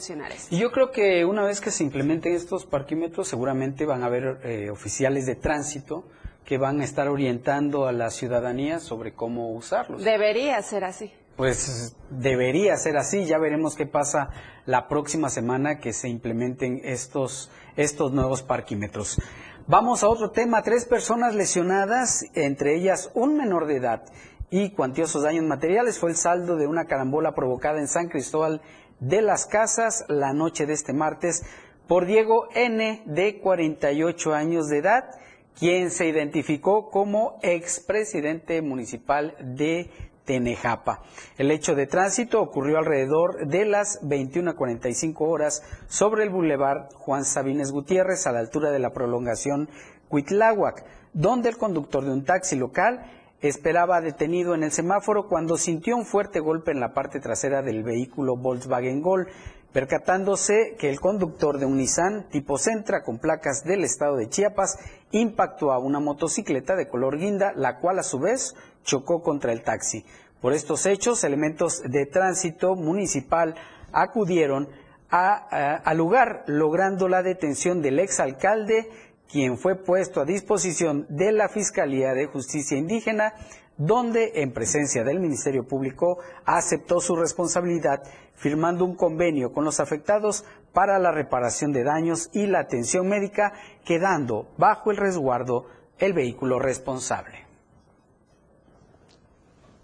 y 0.51 0.59
yo 0.59 0.73
creo 0.73 0.91
que 0.91 1.25
una 1.25 1.45
vez 1.45 1.61
que 1.61 1.71
se 1.71 1.85
implementen 1.85 2.33
estos 2.33 2.67
parquímetros, 2.67 3.29
seguramente 3.29 3.85
van 3.85 4.03
a 4.03 4.07
haber 4.07 4.41
eh, 4.45 4.71
oficiales 4.71 5.27
de 5.27 5.35
tránsito 5.35 6.05
que 6.45 6.59
van 6.59 6.81
a 6.81 6.85
estar 6.85 7.09
orientando 7.09 7.87
a 7.87 7.93
la 7.93 8.11
ciudadanía 8.11 8.79
sobre 8.79 9.13
cómo 9.13 9.53
usarlos. 9.53 10.03
Debería 10.03 10.61
ser 10.63 10.85
así. 10.85 11.13
Pues 11.37 11.97
debería 12.11 12.77
ser 12.77 12.97
así. 12.97 13.25
Ya 13.25 13.39
veremos 13.39 13.77
qué 13.77 13.87
pasa 13.87 14.31
la 14.67 14.89
próxima 14.89 15.31
semana 15.31 15.79
que 15.79 15.93
se 15.93 16.09
implementen 16.09 16.81
estos, 16.85 17.51
estos 17.77 18.13
nuevos 18.13 18.43
parquímetros. 18.43 19.21
Vamos 19.67 20.03
a 20.03 20.09
otro 20.09 20.31
tema. 20.33 20.63
Tres 20.63 20.85
personas 20.85 21.35
lesionadas, 21.35 22.25
entre 22.35 22.77
ellas 22.77 23.11
un 23.15 23.37
menor 23.37 23.67
de 23.67 23.77
edad 23.77 24.03
y 24.51 24.71
cuantiosos 24.71 25.23
daños 25.23 25.45
materiales. 25.45 25.99
Fue 25.99 26.11
el 26.11 26.17
saldo 26.17 26.57
de 26.57 26.67
una 26.67 26.87
carambola 26.87 27.35
provocada 27.35 27.79
en 27.79 27.87
San 27.87 28.09
Cristóbal 28.09 28.61
de 29.01 29.23
las 29.23 29.47
Casas 29.47 30.05
la 30.09 30.33
noche 30.33 30.67
de 30.67 30.75
este 30.75 30.93
martes 30.93 31.43
por 31.89 32.07
Diego 32.07 32.49
N, 32.55 33.03
de 33.07 33.41
48 33.41 34.35
años 34.35 34.69
de 34.69 34.79
edad, 34.79 35.11
quien 35.59 35.91
se 35.91 36.07
identificó 36.07 36.91
como 36.91 37.39
expresidente 37.43 38.63
municipal 38.63 39.35
de 39.41 39.91
Tenejapa. 40.25 41.03
El 41.39 41.51
hecho 41.51 41.75
de 41.75 41.87
tránsito 41.87 42.41
ocurrió 42.41 42.79
alrededor 42.79 43.49
de 43.49 43.65
las 43.65 44.01
21.45 44.03 45.15
horas 45.19 45.63
sobre 45.89 46.23
el 46.23 46.31
bulevar 46.31 46.89
Juan 46.95 47.25
Sabines 47.25 47.73
Gutiérrez 47.73 48.27
a 48.27 48.33
la 48.33 48.39
altura 48.39 48.71
de 48.71 48.79
la 48.79 48.93
prolongación 48.93 49.69
Cuitláhuac, 50.09 50.85
donde 51.13 51.49
el 51.49 51.57
conductor 51.57 52.05
de 52.05 52.13
un 52.13 52.25
taxi 52.25 52.55
local 52.55 53.05
esperaba 53.41 54.01
detenido 54.01 54.55
en 54.55 54.63
el 54.63 54.73
semáforo 54.73 55.27
cuando 55.27 55.57
sintió 55.57 55.97
un 55.97 56.05
fuerte 56.05 56.41
golpe 56.41 56.73
en 56.73 56.81
la 56.81 56.93
parte 56.93 57.21
trasera 57.21 57.63
del 57.63 57.83
vehículo 57.83 58.37
Volkswagen 58.37 59.01
Gol, 59.01 59.29
percatándose 59.73 60.77
que 60.79 60.91
el 60.91 61.01
conductor 61.01 61.59
de 61.59 61.67
un 61.67 61.77
Nissan 61.77 62.29
tipo 62.29 62.59
Centra 62.59 63.03
con 63.03 63.19
placas 63.19 63.65
del 63.65 63.85
estado 63.85 64.17
de 64.17 64.29
Chiapas 64.29 64.79
impactó 65.13 65.73
a 65.73 65.79
una 65.79 66.01
motocicleta 66.01 66.77
de 66.77 66.89
color 66.89 67.19
guinda, 67.19 67.53
la 67.55 67.79
cual 67.79 67.99
a 67.99 68.03
su 68.03 68.19
vez 68.19 68.55
chocó 68.85 69.23
contra 69.23 69.53
el 69.53 69.63
taxi. 69.63 70.05
Por 70.41 70.53
estos 70.53 70.87
hechos, 70.87 71.23
elementos 71.25 71.83
de 71.83 72.07
tránsito 72.07 72.75
municipal 72.75 73.55
acudieron 73.93 74.69
al 75.11 75.97
lugar, 75.97 76.45
logrando 76.47 77.09
la 77.09 77.23
detención 77.23 77.83
del 77.83 77.99
exalcalde 77.99 78.89
quien 79.31 79.59
fue 79.59 79.77
puesto 79.77 80.21
a 80.21 80.25
disposición 80.25 81.07
de 81.09 81.33
la 81.33 81.49
Fiscalía 81.49 82.13
de 82.15 82.27
Justicia 82.27 82.77
Indígena, 82.77 83.35
donde, 83.77 84.33
en 84.43 84.53
presencia 84.53 85.05
del 85.05 85.21
Ministerio 85.21 85.67
Público, 85.67 86.19
aceptó 86.45 87.01
su 87.01 87.17
responsabilidad, 87.17 88.03
firmando 88.35 88.85
un 88.85 88.95
convenio 88.95 89.53
con 89.53 89.65
los 89.65 89.81
afectados 89.81 90.45
para 90.73 90.99
la 90.99 91.13
reparación 91.13 91.73
de 91.73 91.85
daños 91.85 92.29
y 92.33 92.47
la 92.47 92.61
atención 92.61 93.09
médica, 93.09 93.53
quedando 93.85 94.53
bajo 94.59 94.91
el 94.91 94.97
resguardo 94.97 95.67
el 95.99 96.13
vehículo 96.13 96.59
responsable. 96.59 97.47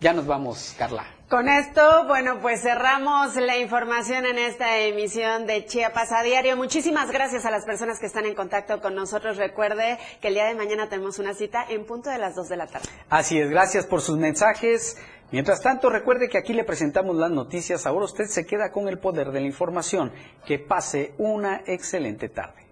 Ya 0.00 0.12
nos 0.12 0.26
vamos, 0.26 0.74
Carla. 0.78 1.15
Con 1.28 1.48
esto, 1.48 2.06
bueno, 2.06 2.38
pues 2.40 2.62
cerramos 2.62 3.34
la 3.34 3.56
información 3.58 4.26
en 4.26 4.38
esta 4.38 4.78
emisión 4.78 5.44
de 5.48 5.66
Chiapas 5.66 6.12
a 6.12 6.22
diario. 6.22 6.56
Muchísimas 6.56 7.10
gracias 7.10 7.44
a 7.44 7.50
las 7.50 7.64
personas 7.64 7.98
que 7.98 8.06
están 8.06 8.26
en 8.26 8.36
contacto 8.36 8.80
con 8.80 8.94
nosotros. 8.94 9.36
Recuerde 9.36 9.98
que 10.20 10.28
el 10.28 10.34
día 10.34 10.44
de 10.44 10.54
mañana 10.54 10.88
tenemos 10.88 11.18
una 11.18 11.34
cita 11.34 11.66
en 11.68 11.84
punto 11.84 12.10
de 12.10 12.18
las 12.18 12.36
2 12.36 12.48
de 12.48 12.56
la 12.56 12.68
tarde. 12.68 12.86
Así 13.10 13.40
es, 13.40 13.50
gracias 13.50 13.86
por 13.86 14.02
sus 14.02 14.16
mensajes. 14.16 14.98
Mientras 15.32 15.60
tanto, 15.62 15.90
recuerde 15.90 16.28
que 16.28 16.38
aquí 16.38 16.52
le 16.52 16.62
presentamos 16.62 17.16
las 17.16 17.32
noticias. 17.32 17.86
Ahora 17.86 18.04
usted 18.04 18.26
se 18.26 18.46
queda 18.46 18.70
con 18.70 18.86
el 18.86 19.00
poder 19.00 19.32
de 19.32 19.40
la 19.40 19.46
información. 19.48 20.12
Que 20.46 20.60
pase 20.60 21.12
una 21.18 21.60
excelente 21.66 22.28
tarde. 22.28 22.65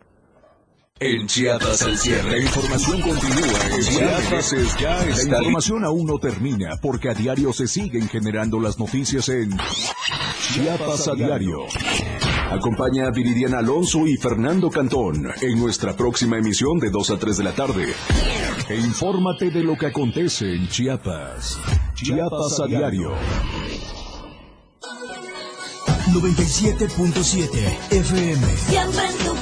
En 1.00 1.26
Chiapas 1.26 1.82
al 1.82 1.98
cierre. 1.98 2.30
La 2.30 2.38
información 2.38 3.00
continúa. 3.00 3.60
En 3.68 3.82
Chiapas 3.82 4.52
es 4.52 4.76
ya 4.78 5.04
está. 5.04 5.32
La 5.32 5.38
información 5.38 5.84
aún 5.84 6.06
no 6.06 6.18
termina 6.20 6.76
porque 6.80 7.08
a 7.08 7.14
diario 7.14 7.52
se 7.52 7.66
siguen 7.66 8.08
generando 8.08 8.60
las 8.60 8.78
noticias 8.78 9.28
en 9.28 9.50
Chiapas 10.52 11.08
a 11.08 11.14
diario. 11.16 11.62
Acompaña 12.48 13.08
a 13.08 13.10
Viridiana 13.10 13.58
Alonso 13.58 14.06
y 14.06 14.16
Fernando 14.16 14.70
Cantón 14.70 15.32
en 15.40 15.58
nuestra 15.58 15.96
próxima 15.96 16.38
emisión 16.38 16.78
de 16.78 16.90
2 16.90 17.10
a 17.10 17.18
3 17.18 17.38
de 17.38 17.44
la 17.44 17.52
tarde. 17.56 17.92
E 18.68 18.76
infórmate 18.76 19.50
de 19.50 19.64
lo 19.64 19.76
que 19.76 19.86
acontece 19.86 20.54
en 20.54 20.68
Chiapas. 20.68 21.58
Chiapas 21.94 22.60
a 22.60 22.66
diario. 22.68 23.10
97.7 26.12 27.48
FM. 27.90 28.46
Siempre 28.56 29.33